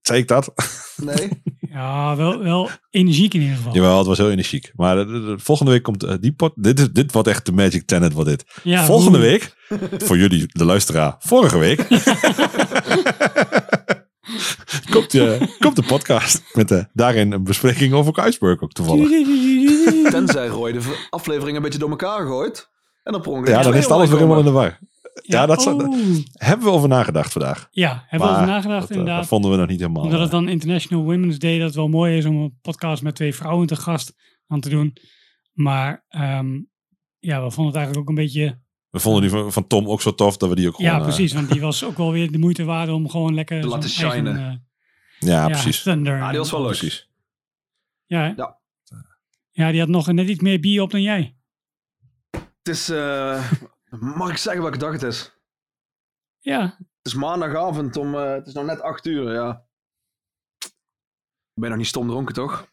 Zei 0.07 0.19
ik 0.19 0.27
dat? 0.27 0.53
Nee? 0.95 1.29
Ja, 1.71 2.15
wel, 2.15 2.43
wel 2.43 2.69
energiek 2.89 3.33
in 3.33 3.41
ieder 3.41 3.55
geval. 3.57 3.73
Jawel, 3.73 3.97
het 3.97 4.07
was 4.07 4.17
heel 4.17 4.31
energiek. 4.31 4.71
Maar 4.75 4.95
de- 4.95 5.05
de- 5.05 5.25
de- 5.25 5.39
volgende 5.39 5.71
week 5.71 5.83
komt 5.83 6.03
eh, 6.03 6.13
die 6.19 6.33
pot. 6.33 6.51
Dit, 6.55 6.79
is, 6.79 6.89
dit 6.91 7.11
wordt 7.11 7.27
echt 7.27 7.45
de 7.45 7.51
Magic 7.51 7.85
Tenet, 7.85 8.13
wordt 8.13 8.29
dit. 8.29 8.45
Ja, 8.63 8.85
volgende 8.85 9.17
week, 9.17 9.55
voor 9.97 10.17
jullie, 10.17 10.43
de 10.47 10.65
luisteraar, 10.65 11.15
vorige 11.19 11.57
week, 11.57 11.77
komt, 14.93 15.11
de, 15.11 15.55
komt 15.59 15.75
de 15.75 15.83
podcast 15.87 16.41
met 16.53 16.71
eh, 16.71 16.83
daarin 16.93 17.31
een 17.31 17.43
bespreking 17.43 17.93
over 17.93 18.27
Iceberg 18.27 18.61
ook 18.61 18.71
toevallig. 18.71 19.09
Tenzij 20.11 20.47
Roy 20.47 20.71
de 20.71 21.05
aflevering 21.09 21.57
een 21.57 21.63
beetje 21.63 21.79
door 21.79 21.89
elkaar 21.89 22.25
gooit. 22.25 22.69
En 23.03 23.11
dan 23.11 23.21
per 23.21 23.49
Ja, 23.49 23.61
dan 23.61 23.75
is 23.75 23.83
het 23.83 23.91
alles 23.93 24.07
weer 24.09 24.17
helemaal 24.17 24.39
in 24.39 24.45
de 24.45 24.51
war. 24.51 24.79
Ja, 25.21 25.45
dat 25.45 25.61
zou- 25.61 25.83
oeh. 25.85 26.17
Hebben 26.33 26.65
we 26.67 26.71
over 26.73 26.87
nagedacht 26.89 27.31
vandaag. 27.31 27.67
Ja, 27.71 28.05
hebben 28.07 28.27
we 28.29 28.33
over 28.35 28.47
nagedacht 28.47 28.79
dat, 28.81 28.89
eh, 28.89 28.95
inderdaad. 28.97 29.19
dat 29.19 29.27
vonden 29.27 29.51
we 29.51 29.57
nog 29.57 29.67
niet 29.67 29.79
helemaal. 29.79 30.03
Omdat 30.03 30.19
het 30.19 30.27
eh, 30.29 30.33
dan 30.33 30.49
International 30.49 31.03
Women's 31.03 31.39
Day, 31.39 31.57
dat 31.57 31.65
het 31.67 31.75
wel 31.75 31.87
mooi 31.87 32.17
is 32.17 32.25
om 32.25 32.35
een 32.35 32.57
podcast 32.61 33.03
met 33.03 33.15
twee 33.15 33.35
vrouwen 33.35 33.67
te 33.67 33.75
gast 33.75 34.13
aan 34.47 34.59
te 34.59 34.69
doen. 34.69 34.93
Maar 35.53 36.05
ehm, 36.09 36.59
ja, 37.19 37.43
we 37.43 37.51
vonden 37.51 37.65
het 37.65 37.75
eigenlijk 37.75 37.97
ook 37.97 38.09
een 38.09 38.23
beetje... 38.23 38.59
we 38.89 38.99
vonden 38.99 39.21
die 39.21 39.29
van, 39.31 39.51
van 39.51 39.67
Tom 39.67 39.87
ook 39.87 40.01
zo 40.01 40.15
tof 40.15 40.37
dat 40.37 40.49
we 40.49 40.55
die 40.55 40.67
ook 40.67 40.75
gewoon... 40.75 40.91
ja, 40.91 40.97
eh, 40.97 41.03
precies. 41.03 41.33
Want 41.33 41.51
die 41.51 41.61
was 41.61 41.83
ook 41.83 41.97
wel 41.97 42.11
weer 42.11 42.31
de 42.31 42.37
moeite 42.37 42.63
waard 42.63 42.89
om 42.89 43.09
gewoon 43.09 43.33
lekker... 43.33 43.61
Te 43.61 43.67
laten 43.67 43.89
eigen, 43.89 44.09
shinen. 44.25 44.37
eh, 45.19 45.29
ja, 45.29 45.45
precies. 45.47 45.81
Thunder. 45.83 46.21
Ah, 46.21 46.29
die 46.29 46.37
was 46.37 46.51
wel 46.51 46.59
leuk. 46.61 46.69
Precies. 46.77 47.09
Ja, 48.05 48.19
hè? 48.21 48.27
Ja. 48.35 48.57
ja, 49.51 49.71
die 49.71 49.79
had 49.79 49.89
nog 49.89 50.11
net 50.11 50.27
iets 50.29 50.39
meer 50.41 50.59
bier 50.59 50.81
op 50.81 50.91
dan 50.91 51.01
jij. 51.01 51.35
Het 52.31 52.75
is... 52.75 52.89
eh, 52.89 53.51
mag 53.99 54.29
ik 54.29 54.37
zeggen 54.37 54.61
welke 54.61 54.77
dag 54.77 54.91
het 54.91 55.03
is? 55.03 55.35
Ja, 56.39 56.61
Het 56.77 56.87
is 57.01 57.13
maandagavond 57.13 57.95
om... 57.97 58.15
eh, 58.15 58.31
het 58.33 58.47
is 58.47 58.53
nou 58.53 58.65
net 58.65 58.81
8 58.81 59.05
uur, 59.05 59.31
ja. 59.33 59.65
Ben 61.53 61.63
je 61.63 61.69
nog 61.69 61.77
niet 61.77 61.87
stom 61.87 62.07
dronken, 62.07 62.33
toch? 62.33 62.67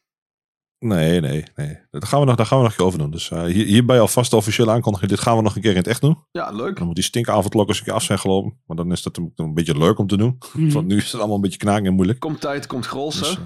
Nee, 0.79 1.21
nee, 1.21 1.45
nee. 1.55 1.79
Dat 1.91 2.05
gaan 2.05 2.21
we 2.21 2.27
nog, 2.27 2.37
daar 2.37 2.47
gaan 2.47 2.59
we 2.59 2.63
nog 2.65 2.73
een 2.73 2.79
keer 2.79 2.87
over 2.87 2.99
doen. 2.99 3.11
Dus 3.11 3.31
eh, 3.31 3.43
hier, 3.43 3.67
hierbij 3.67 4.01
alvast 4.01 4.31
de 4.31 4.37
officiële 4.37 4.71
aankondiging. 4.71 5.11
Dit 5.11 5.21
gaan 5.21 5.37
we 5.37 5.43
nog 5.43 5.57
een 5.57 5.63
keer 5.63 5.71
in 5.71 5.77
het 5.77 5.87
echt 5.87 6.01
doen. 6.01 6.25
Ja, 6.31 6.51
leuk. 6.51 6.77
Dan 6.77 6.87
moet 6.87 6.95
die 6.95 7.05
stinkavondklok 7.05 7.69
eens 7.69 7.79
een 7.79 7.85
keer 7.85 7.93
af 7.93 8.03
zijn 8.03 8.19
gelopen. 8.19 8.61
Maar 8.67 8.77
dan 8.77 8.93
is 8.93 9.03
dat 9.03 9.17
een, 9.17 9.33
een 9.37 9.55
beetje 9.55 9.79
leuk 9.79 9.99
om 9.99 10.07
te 10.07 10.17
doen. 10.17 10.39
Mhm. 10.53 10.71
Want 10.71 10.87
nu 10.87 10.97
is 10.97 11.05
het 11.05 11.15
allemaal 11.15 11.37
een 11.37 11.43
beetje 11.43 11.59
knaken 11.59 11.87
en 11.87 11.95
moeilijk. 11.95 12.19
Komt 12.19 12.41
tijd, 12.41 12.67
komt 12.67 12.87
grols, 12.87 13.19
Dus, 13.19 13.37
eh, 13.37 13.45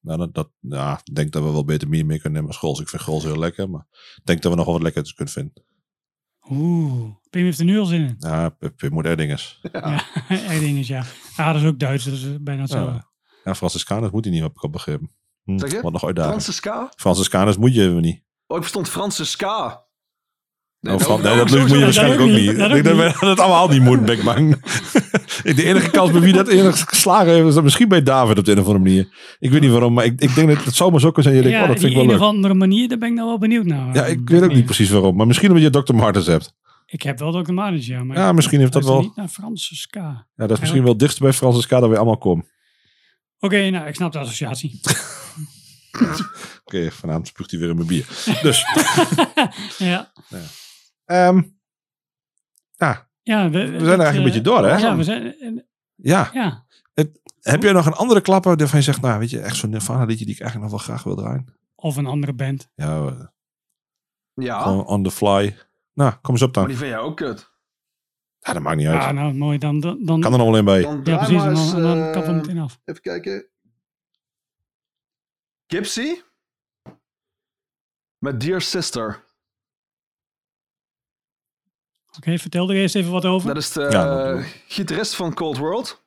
nou, 0.00 0.18
dat, 0.18 0.34
dat, 0.34 0.50
ja, 0.60 1.00
ik 1.04 1.14
denk 1.14 1.32
dat 1.32 1.42
we 1.42 1.50
wel 1.52 1.64
beter 1.64 1.88
meer 1.88 2.06
mee 2.06 2.16
kunnen 2.20 2.32
nemen 2.32 2.48
als 2.48 2.58
Grols. 2.58 2.80
Ik 2.80 2.88
vind 2.88 3.02
Grols 3.02 3.24
heel 3.24 3.38
lekker. 3.38 3.70
Maar 3.70 3.86
ik 4.16 4.20
denk 4.24 4.42
dat 4.42 4.50
we 4.50 4.56
nog 4.56 4.66
wel 4.66 4.74
wat 4.74 4.82
lekkertjes 4.82 5.14
kunnen 5.16 5.34
vinden. 5.34 5.64
Oeh, 6.50 7.10
Pim 7.30 7.44
heeft 7.44 7.58
er 7.58 7.64
nu 7.64 7.78
al 7.78 7.84
zin 7.84 8.00
in. 8.00 8.16
Ja, 8.18 8.48
Pim 8.76 8.92
moet 8.92 9.06
er 9.06 9.16
dinges. 9.16 9.60
Ja, 9.72 10.02
echt 10.28 10.60
ding 10.60 10.78
is 10.78 10.88
ja. 10.88 11.04
Ja, 11.36 11.46
dat 11.52 11.62
is 11.62 11.68
ook 11.68 11.78
Duits, 11.78 12.04
dat 12.04 12.14
is 12.14 12.42
bijna 12.42 12.60
hetzelfde. 12.60 12.92
Ja. 12.92 13.06
Ja, 13.44 13.54
Franciscanus 13.54 14.10
moet 14.10 14.24
hij 14.24 14.32
niet, 14.32 14.42
heb 14.42 14.50
ik 14.50 14.62
al 14.62 14.70
begrepen. 14.70 15.10
Hm, 15.44 15.58
Zeg 15.58 15.72
je? 15.72 15.80
Wat 15.80 15.92
nog 15.92 16.04
uitdaging. 16.04 16.32
Franse 16.32 16.52
ska? 16.52 16.92
Franciscanus 16.96 17.56
moet 17.56 17.74
je 17.74 17.88
niet. 17.88 18.22
Oh, 18.46 18.56
ik 18.56 18.62
verstond 18.62 18.88
Franse 18.88 19.24
ska. 19.26 19.86
Nee, 20.80 20.94
Oh, 20.94 21.22
nee, 21.22 21.36
dat 21.36 21.50
zo- 21.50 21.58
moet 21.58 21.70
je 21.70 21.78
waarschijnlijk 21.80 22.20
ook 22.20 22.28
niet. 22.28 22.56
Dat 22.56 22.70
Ik 22.74 22.84
denk 22.84 22.96
dat 22.98 23.20
dat 23.20 23.40
allemaal 23.40 23.68
niet 23.68 24.08
ik 24.10 24.22
bang. 24.24 24.56
de 25.56 25.64
enige 25.64 25.90
kans 25.90 26.10
bij 26.10 26.20
wie 26.20 26.32
dat 26.32 26.48
enigszins 26.48 26.88
geslagen 26.88 27.32
heeft, 27.32 27.46
is 27.46 27.54
dat 27.54 27.62
misschien 27.62 27.88
bij 27.88 28.02
David 28.02 28.38
op 28.38 28.44
de 28.44 28.52
een 28.52 28.58
of 28.58 28.66
andere 28.66 28.84
manier. 28.84 29.08
Ik 29.38 29.50
weet 29.50 29.60
niet 29.60 29.70
waarom, 29.70 29.92
maar 29.92 30.04
ik, 30.04 30.20
ik 30.20 30.34
denk 30.34 30.48
dat 30.48 30.64
het 30.64 30.74
zomaar 30.74 31.00
zo 31.00 31.10
kan 31.10 31.22
zijn. 31.22 31.34
Je 31.34 31.42
denkt, 31.42 31.56
ja, 31.56 31.62
oh, 31.62 31.68
dat 31.68 31.78
vind 31.78 31.90
ik 31.90 31.96
wel 31.96 32.04
een 32.04 32.10
leuk. 32.12 32.20
of 32.20 32.26
andere 32.26 32.54
manier, 32.54 32.88
daar 32.88 32.98
ben 32.98 33.08
ik 33.08 33.14
nou 33.14 33.28
wel 33.28 33.38
benieuwd 33.38 33.64
naar. 33.64 33.94
Ja, 33.94 34.04
ik 34.06 34.28
weet 34.28 34.42
ook 34.42 34.52
niet 34.54 34.64
precies 34.64 34.90
waarom. 34.90 35.16
Maar 35.16 35.26
misschien 35.26 35.48
omdat 35.50 35.74
je 35.74 35.82
Dr. 35.82 35.94
Martens 35.94 36.26
hebt. 36.26 36.54
Ik 36.86 37.02
heb 37.02 37.18
wel 37.18 37.42
Dr. 37.42 37.52
Martens, 37.52 37.86
ja. 37.86 38.04
Maar 38.04 38.16
Ja, 38.16 38.32
misschien 38.32 38.60
heeft 38.60 38.72
dat 38.72 38.84
wel- 38.84 39.00
niet 39.00 39.16
naar 39.16 39.28
Franse 39.28 39.76
ska. 39.76 40.00
Ja, 40.00 40.26
dat 40.36 40.50
is 40.50 40.58
misschien 40.60 40.82
wel 40.82 40.90
het 40.90 41.00
dichtst 41.00 41.20
bij 41.20 41.32
Francisca 41.32 41.80
dat 41.80 41.90
we 41.90 41.96
allemaal 41.96 42.18
komen. 42.18 42.46
Oké, 43.38 43.70
nou, 43.70 43.86
ik 43.88 43.94
snap 43.94 44.12
de 44.12 44.18
associatie. 44.18 44.80
Oké, 46.64 46.90
vanavond 46.90 47.26
spuugt 47.28 47.50
hij 47.50 47.60
weer 47.60 47.68
in 47.68 47.74
mijn 47.76 47.88
bier. 47.88 48.06
Dus, 48.42 48.64
ja, 49.78 50.12
ehm, 51.08 51.42
ja, 52.76 53.08
ja 53.22 53.50
we, 53.50 53.58
we 53.58 53.66
zijn 53.66 53.80
er 53.80 53.86
eigenlijk 53.88 54.16
een 54.16 54.22
beetje 54.22 54.40
door, 54.40 54.64
hè? 54.66 54.76
Ja, 54.76 54.96
we 54.96 55.04
zijn... 55.04 55.38
eh, 55.38 55.56
Ja, 55.94 56.30
Ja, 56.32 56.66
heb 57.40 57.62
jij 57.62 57.72
nog 57.72 57.86
een 57.86 57.92
andere 57.92 58.20
klapper 58.20 58.56
waarvan 58.56 58.78
je 58.78 58.84
zegt, 58.84 59.00
nou, 59.00 59.18
weet 59.18 59.30
je, 59.30 59.40
echt 59.40 59.56
zo'n 59.56 59.70
Nirvana 59.70 60.04
liedje 60.04 60.24
die 60.24 60.34
ik 60.34 60.40
eigenlijk 60.40 60.70
nog 60.70 60.80
wel 60.80 60.88
graag 60.88 61.04
wil 61.04 61.16
draaien? 61.16 61.56
of 61.74 61.96
een 61.96 62.06
andere 62.06 62.32
band. 62.32 62.70
Ja, 62.74 63.06
eh, 63.06 63.26
Ja, 64.34 64.60
gewoon 64.62 64.86
on 64.86 65.02
the 65.02 65.10
fly. 65.10 65.56
Nou, 65.92 66.12
kom 66.20 66.34
eens 66.34 66.42
op 66.42 66.54
maar 66.54 66.64
dan. 66.64 66.72
die 66.72 66.76
vind 66.76 66.90
jij 66.90 66.98
ook 66.98 67.16
kut. 67.16 67.50
Ja, 68.38 68.52
dat 68.52 68.62
maakt 68.62 68.76
niet 68.76 68.86
uit. 68.86 69.02
Ja, 69.02 69.12
nou, 69.12 69.34
mooi. 69.34 69.58
Dan, 69.58 69.80
dan, 69.80 70.04
dan, 70.04 70.20
kan 70.20 70.32
er 70.32 70.38
nog 70.38 70.46
wel 70.46 70.56
in 70.56 70.64
bij. 70.64 70.82
Dan 70.82 71.00
ja 71.04 71.16
precies. 71.16 71.70
dan, 71.70 71.82
dan 71.82 71.98
eh, 71.98 72.12
kappen 72.12 72.32
we 72.34 72.40
meteen 72.40 72.58
af. 72.58 72.80
Even 72.84 73.02
kijken. 73.02 73.46
Gypsy. 75.66 76.20
Met 78.18 78.40
Dear 78.40 78.60
Sister. 78.60 79.24
Oké, 82.16 82.38
vertel 82.38 82.70
er 82.70 82.76
eerst 82.76 82.94
even 82.94 83.12
wat 83.12 83.24
over. 83.24 83.48
Dat 83.48 83.56
is 83.56 83.72
de 83.72 83.80
Ja, 83.80 84.32
eh, 84.32 84.44
gitarist 84.68 85.14
van 85.16 85.34
Cold 85.34 85.56
World. 85.56 86.06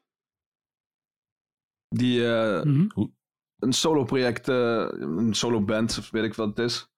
Die 1.88 2.26
eh, 2.34 2.64
Mhm. 2.64 2.88
een 3.60 3.74
solo 3.74 4.04
project, 4.04 4.48
eh, 4.48 4.88
een 4.90 5.34
solo 5.34 5.62
band, 5.64 5.98
of 5.98 6.10
weet 6.10 6.24
ik 6.24 6.34
wat 6.34 6.48
het 6.48 6.60
is. 6.60 6.90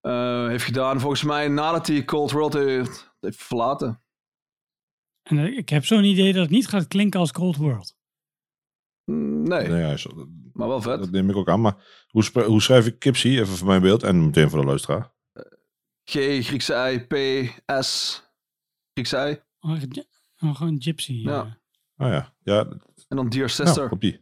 eh, 0.00 0.46
heeft 0.46 0.64
gedaan 0.64 1.00
volgens 1.00 1.22
mij 1.22 1.48
nadat 1.48 1.86
hij 1.86 2.04
Cold 2.04 2.30
World 2.30 2.52
heeft, 2.52 3.14
heeft 3.20 3.42
verlaten. 3.42 4.02
En 5.22 5.56
ik 5.56 5.68
heb 5.68 5.84
zo'n 5.84 6.04
idee 6.04 6.32
dat 6.32 6.42
het 6.42 6.50
niet 6.50 6.68
gaat 6.68 6.88
klinken 6.88 7.20
als 7.20 7.32
Cold 7.32 7.56
World. 7.56 7.96
Mm, 9.04 9.42
Nee, 9.42 9.68
Nee, 9.68 9.80
ja, 9.80 9.96
zo- 9.96 10.28
maar 10.52 10.68
wel 10.68 10.82
vet. 10.82 10.98
dat 10.98 11.10
neem 11.10 11.30
ik 11.30 11.36
ook 11.36 11.48
aan. 11.48 11.60
Maar 11.60 12.04
hoe, 12.08 12.42
hoe 12.44 12.62
schrijf 12.62 12.86
ik 12.86 12.98
Kipsy? 12.98 13.28
Even 13.28 13.46
voor 13.46 13.66
mijn 13.66 13.82
beeld 13.82 14.02
en 14.02 14.24
meteen 14.24 14.50
voor 14.50 14.60
de 14.60 14.66
luisteraar. 14.66 15.13
G, 16.04 16.42
Griekse 16.42 16.74
I, 16.92 16.98
P, 17.06 17.14
S, 17.82 18.22
Griekse 18.92 19.16
I. 19.30 19.42
Oh, 19.60 19.80
oh, 20.40 20.56
gewoon 20.56 20.76
Gypsy. 20.78 21.12
Ja. 21.12 21.44
eh. 21.44 22.06
Oh 22.06 22.12
ja, 22.12 22.32
ja, 22.42 22.66
En 23.08 23.16
dan 23.16 23.28
Dear 23.28 23.48
Sister. 23.48 23.76
nou, 23.76 23.90
op 23.90 24.00
die. 24.00 24.20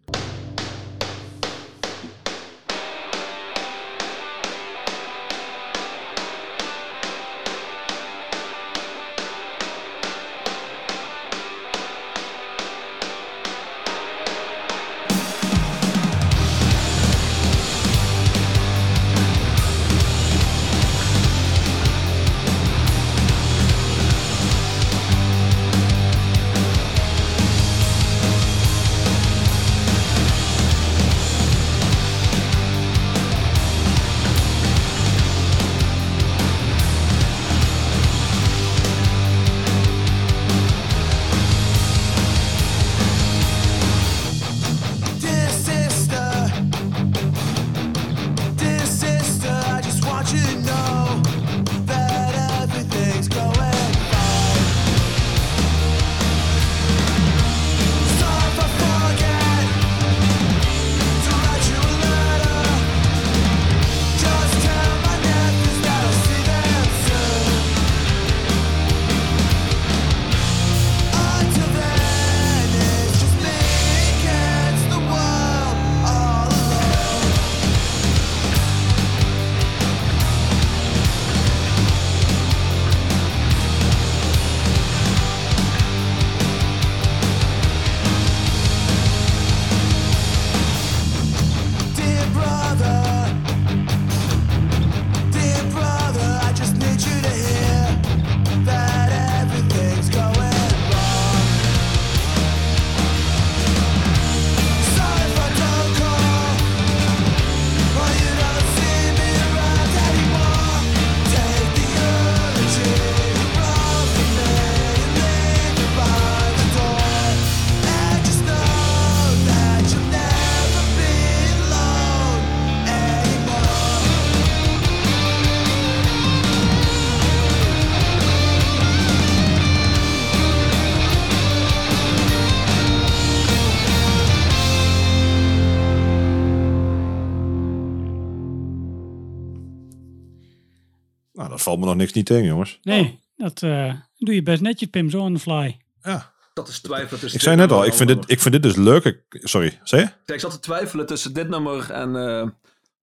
Me 141.82 141.88
nog 141.88 141.96
niks 141.96 142.12
niet 142.12 142.26
tegen, 142.26 142.44
jongens. 142.46 142.78
Nee, 142.82 143.20
dat 143.36 143.62
eh, 143.62 143.94
doe 144.18 144.34
je 144.34 144.42
best 144.42 144.62
netjes, 144.62 144.88
Pim, 144.90 145.10
zo 145.10 145.20
on 145.20 145.34
the 145.34 145.40
fly. 145.40 145.80
Ja. 146.02 146.30
Dat 146.54 146.68
is 146.68 146.80
twijfelen 146.80 147.20
tussen 147.20 147.38
Ik 147.38 147.44
zei 147.44 147.56
net 147.56 147.72
al, 147.72 147.84
ik 147.84 147.92
vind, 147.94 148.08
dit, 148.08 148.30
ik 148.30 148.40
vind 148.40 148.54
dit 148.54 148.62
dus 148.62 148.76
leuk. 148.76 149.04
Ik, 149.04 149.22
sorry, 149.30 149.78
zei 149.82 150.02
je? 150.02 150.08
Ja, 150.26 150.34
Ik 150.34 150.40
zat 150.40 150.50
te 150.50 150.58
twijfelen 150.60 151.06
tussen 151.06 151.32
dit 151.34 151.48
nummer 151.48 151.90
en 151.90 152.16
eh 152.16 152.48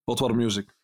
Hot 0.03 0.19
Water 0.19 0.35
Music. 0.35 0.75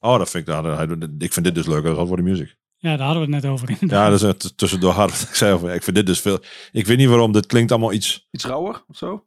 Oh, 0.00 0.18
dat 0.18 0.30
vind 0.30 0.48
ik, 0.48 0.54
dat- 1.00 1.10
ik 1.18 1.32
vind 1.32 1.44
dit 1.44 1.54
dus 1.54 1.66
leuker 1.66 1.90
dan 1.90 1.98
Hot 1.98 2.08
Water 2.08 2.24
Music. 2.24 2.56
Ja, 2.76 2.96
daar 2.96 3.06
hadden 3.06 3.26
we 3.28 3.34
het 3.34 3.42
net 3.42 3.52
over. 3.52 3.70
inderdaad. 3.70 3.98
Ja, 4.04 4.10
dat 4.10 4.20
is 4.22 4.44
het 4.44 4.56
tussendoor 4.58 4.92
hard. 4.92 5.20
Ik 5.28 5.34
zei 5.34 5.52
over, 5.52 5.74
ik 5.74 5.82
vind 5.82 5.96
dit 5.96 6.06
dus 6.06 6.20
veel. 6.20 6.38
Ik 6.72 6.86
weet 6.86 6.96
niet 6.98 7.08
waarom, 7.08 7.32
dit 7.32 7.46
klinkt 7.46 7.70
allemaal 7.70 7.92
iets, 7.92 8.28
Iets 8.30 8.44
rauwer 8.44 8.84
of 8.88 8.96
zo? 8.96 9.26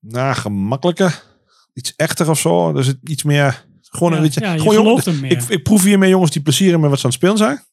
nou, 0.00 0.34
gemakkelijker. 0.34 1.22
Iets 1.74 1.94
echter 1.96 2.30
of 2.30 2.38
zo. 2.38 2.72
Dus 2.72 2.86
het 2.86 2.98
iets 3.04 3.22
meer, 3.22 3.64
gewoon 3.90 4.12
een 4.12 4.18
Ja, 4.18 4.24
beetje. 4.24 4.40
ja, 4.40 4.52
je 4.52 4.58
gewoon, 4.58 4.74
jongen, 4.74 4.88
gelooft 4.88 5.04
hem 5.06 5.20
meer. 5.20 5.30
ik, 5.32 5.42
ik 5.42 5.62
proef 5.62 5.82
hiermee 5.82 6.10
jongens 6.10 6.30
die 6.30 6.42
plezier 6.42 6.72
in 6.72 6.80
met 6.80 6.90
wat 6.90 6.98
ze 6.98 7.04
aan 7.04 7.10
het 7.10 7.18
spelen 7.20 7.36
zijn. 7.38 7.66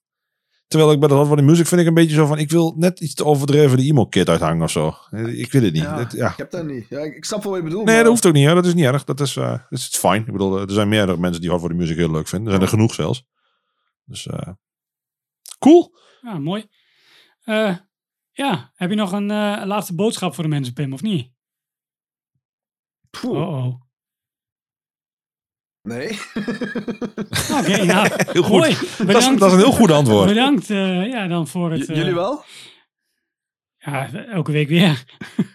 Terwijl 0.67 0.91
ik 0.91 0.99
bij 0.99 1.07
de 1.07 1.13
Hot 1.13 1.27
Water 1.27 1.43
Music 1.43 1.65
vind 1.67 1.81
ik 1.81 1.87
een 1.87 1.93
beetje 1.93 2.15
zo 2.15 2.25
van, 2.25 2.37
ik 2.37 2.51
wil 2.51 2.73
net 2.77 2.99
iets 2.99 3.13
te 3.13 3.25
overdreven 3.25 3.77
de 3.77 3.83
emo-kit 3.83 4.29
uithangen 4.29 4.63
of 4.63 4.71
zo. 4.71 4.87
Ik 5.11 5.51
weet 5.51 5.63
het 5.63 5.73
niet. 5.73 5.81
Ja, 5.81 5.97
Het- 5.97 6.11
ja. 6.11 6.29
Ik 6.31 6.37
heb 6.37 6.51
dat 6.51 6.65
niet. 6.65 6.85
Ja, 6.89 6.99
ik, 6.99 7.25
snap 7.25 7.43
wel 7.43 7.51
wat 7.51 7.61
je 7.61 7.67
bedoelt. 7.67 7.85
Nee, 7.85 7.93
maar- 7.95 8.03
dat 8.03 8.11
hoeft 8.13 8.25
ook 8.25 8.33
niet. 8.33 8.47
Hè. 8.47 8.53
Dat 8.53 8.65
is 8.65 8.73
niet 8.73 8.85
erg. 8.85 9.03
Dat 9.03 9.19
is, 9.19 9.35
eh 9.35 9.49
dat 9.51 9.79
is 9.79 9.87
fijn. 9.87 10.25
Ik 10.25 10.31
bedoel, 10.31 10.59
er 10.59 10.71
zijn 10.71 10.87
meerdere 10.89 11.17
mensen 11.17 11.41
die 11.41 11.49
Hot 11.49 11.61
Water 11.61 11.75
Music 11.77 11.97
heel 11.97 12.11
leuk 12.11 12.27
vinden. 12.27 12.47
Er 12.47 12.53
zijn 12.53 12.63
er 12.63 12.73
genoeg 12.73 12.93
zelfs. 12.93 13.25
Dus, 14.05 14.27
eh 14.27 14.49
cool. 15.59 15.97
Ja, 16.21 16.37
mooi. 16.39 16.65
Eh, 17.43 17.75
ja, 18.31 18.71
heb 18.75 18.89
je 18.89 18.95
nog 18.95 19.11
een 19.11 19.31
eh, 19.31 19.61
laatste 19.65 19.95
boodschap 19.95 20.33
voor 20.33 20.43
de 20.43 20.49
mensen, 20.49 20.73
Pim, 20.73 20.93
of 20.93 21.01
niet? 21.01 21.31
Poeh, 23.09 23.39
Oh, 23.41 23.65
oh. 23.65 23.81
Nee. 25.85 26.07
Oké, 27.59 27.83
nou, 27.85 28.09
Heel 28.31 28.43
goed. 28.43 28.51
mooi. 28.51 28.69
Dat 28.69 28.81
is, 28.81 29.05
Bedankt. 29.05 29.39
dat 29.39 29.47
is 29.49 29.53
een 29.55 29.63
heel 29.63 29.71
goed 29.71 29.91
antwoord. 29.91 30.27
Bedankt 30.27 30.69
eh, 30.69 31.07
ja, 31.07 31.27
dan 31.27 31.47
voor 31.47 31.71
het... 31.71 31.87
J- 31.87 31.91
eh, 31.91 31.97
Jullie 31.97 32.13
wel? 32.13 32.43
Ja, 33.77 34.09
elke 34.13 34.51
week 34.51 34.67
weer. 34.69 35.03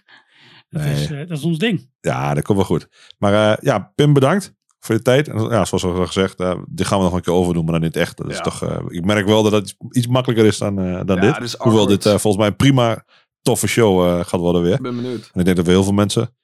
dat, 0.71 0.83
Nee. 0.83 0.93
is, 0.93 1.11
eh, 1.11 1.19
dat 1.29 1.39
is 1.39 1.45
ons 1.45 1.59
ding. 1.59 1.91
Ja, 2.01 2.35
dat 2.35 2.45
komt 2.45 2.59
wel 2.59 2.67
goed. 2.67 2.89
Maar 3.19 3.53
eh, 3.53 3.57
ja, 3.65 3.93
Pim, 3.95 4.13
bedankt 4.13 4.55
voor 4.79 4.95
de 4.95 5.03
tijd. 5.03 5.29
En 5.29 5.41
ja, 5.41 5.65
zoals 5.65 5.85
al 5.85 6.07
gezegd, 6.07 6.41
eh, 6.41 6.59
dit 6.69 6.87
gaan 6.87 6.99
we 6.99 7.05
nog 7.05 7.13
een 7.15 7.21
keer 7.23 7.33
overdoen, 7.35 7.65
maar 7.65 7.73
dan 7.73 7.83
niet 7.83 7.97
echt. 7.97 8.17
Dat 8.17 8.29
is 8.31 8.37
Ja. 8.37 8.43
toch, 8.43 8.63
eh, 8.63 8.77
ik 8.89 9.05
merk 9.05 9.27
wel 9.27 9.43
dat 9.43 9.53
het 9.53 9.77
iets, 9.91 10.07
makkelijker 10.07 10.47
is 10.47 10.59
dan, 10.59 10.79
eh, 10.79 11.01
dan 11.05 11.23
Ja, 11.23 11.33
dit. 11.33 11.43
is 11.43 11.55
Hoewel 11.59 11.87
dit 11.87 12.07
eh, 12.07 12.11
volgens 12.11 12.37
mij 12.37 12.47
een 12.47 12.57
prima, 12.57 13.05
toffe 13.43 13.67
show 13.67 14.07
eh, 14.07 14.25
gaat 14.25 14.41
worden 14.41 14.63
weer. 14.63 14.75
Ik 14.75 14.81
ben 14.83 14.97
benieuwd. 14.97 15.31
En 15.33 15.39
ik 15.41 15.45
denk 15.45 15.57
dat 15.57 15.67
we 15.67 15.73
heel 15.73 15.83
veel 15.85 15.93
mensen 15.93 16.35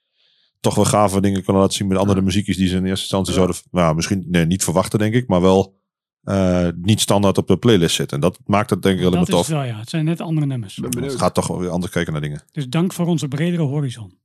toch 0.59 0.75
wel 0.75 0.85
gave 0.85 1.21
dingen 1.21 1.43
kunnen 1.43 1.61
laten 1.61 1.77
zien 1.77 1.87
met 1.87 1.97
andere 1.97 2.21
muziekjes 2.21 2.57
die 2.57 2.67
ze 2.67 2.75
in 2.75 2.85
eerste 2.85 3.01
instantie 3.01 3.33
Ja. 3.33 3.37
zouden, 3.39 3.57
nou, 3.71 3.95
misschien 3.95 4.23
nee, 4.27 4.45
niet 4.45 4.63
verwachten, 4.63 4.99
denk 4.99 5.13
ik, 5.13 5.27
maar 5.27 5.41
wel 5.41 5.75
eh, 6.23 6.67
niet 6.81 6.99
standaard 6.99 7.37
op 7.37 7.47
de 7.47 7.57
playlist 7.57 7.95
zitten. 7.95 8.17
En 8.17 8.21
dat 8.23 8.39
maakt 8.45 8.69
het 8.69 8.81
denk 8.81 8.99
ik 8.99 9.05
is 9.13 9.25
tof. 9.27 9.39
het 9.39 9.47
wel, 9.47 9.63
ja. 9.63 9.77
Het 9.79 9.89
zijn 9.89 10.05
net 10.05 10.21
andere 10.21 10.47
nummers. 10.47 10.75
Het 10.75 11.15
gaat 11.15 11.33
toch 11.33 11.47
weer 11.47 11.69
anders 11.69 11.91
kijken 11.91 12.11
naar 12.13 12.21
dingen. 12.21 12.43
Dus 12.51 12.67
dank 12.67 12.93
voor 12.93 13.05
onze 13.07 13.27
bredere 13.27 13.63
horizon. 13.63 14.17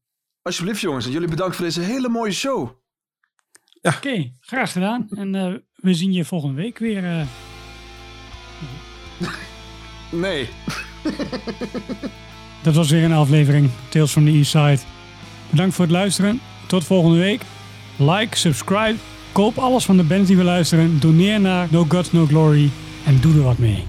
Alsjeblieft 0.43 0.81
jongens, 0.81 1.07
en 1.07 1.13
jullie 1.13 1.29
bedankt 1.29 1.57
voor 1.57 1.65
deze 1.65 1.81
hele 1.81 2.09
mooie 2.09 2.33
show. 2.33 2.71
Oké, 3.83 4.33
graag 4.41 4.73
gedaan. 4.73 5.07
En 5.11 5.35
eh, 5.35 5.55
we 5.75 5.95
zien 5.95 6.13
je 6.13 6.25
volgende 6.25 6.55
week 6.63 6.79
weer. 6.79 7.05
eh. 7.05 7.27
Nee. 10.11 10.49
Dat 12.63 12.75
was 12.75 12.91
weer 12.91 13.05
een 13.05 13.13
aflevering 13.13 13.71
Tales 13.89 14.11
from 14.11 14.25
the 14.25 14.31
East 14.31 14.51
Side. 14.51 14.79
Bedankt 15.53 15.75
voor 15.75 15.85
het 15.85 15.95
luisteren. 15.95 16.41
Tot 16.67 16.85
volgende 16.85 17.19
week. 17.19 17.43
Like, 17.97 18.37
subscribe, 18.37 18.95
koop 19.33 19.59
alles 19.59 19.85
van 19.85 19.97
de 19.97 20.03
bands 20.03 20.29
die 20.29 20.37
we 20.37 20.45
luisteren. 20.45 21.01
Doneer 21.01 21.41
naar 21.41 21.69
No 21.71 21.85
Gods 21.89 22.13
No 22.13 22.27
Glory 22.27 22.71
en 23.05 23.21
doe 23.21 23.35
er 23.35 23.43
wat 23.43 23.59
mee. 23.59 23.85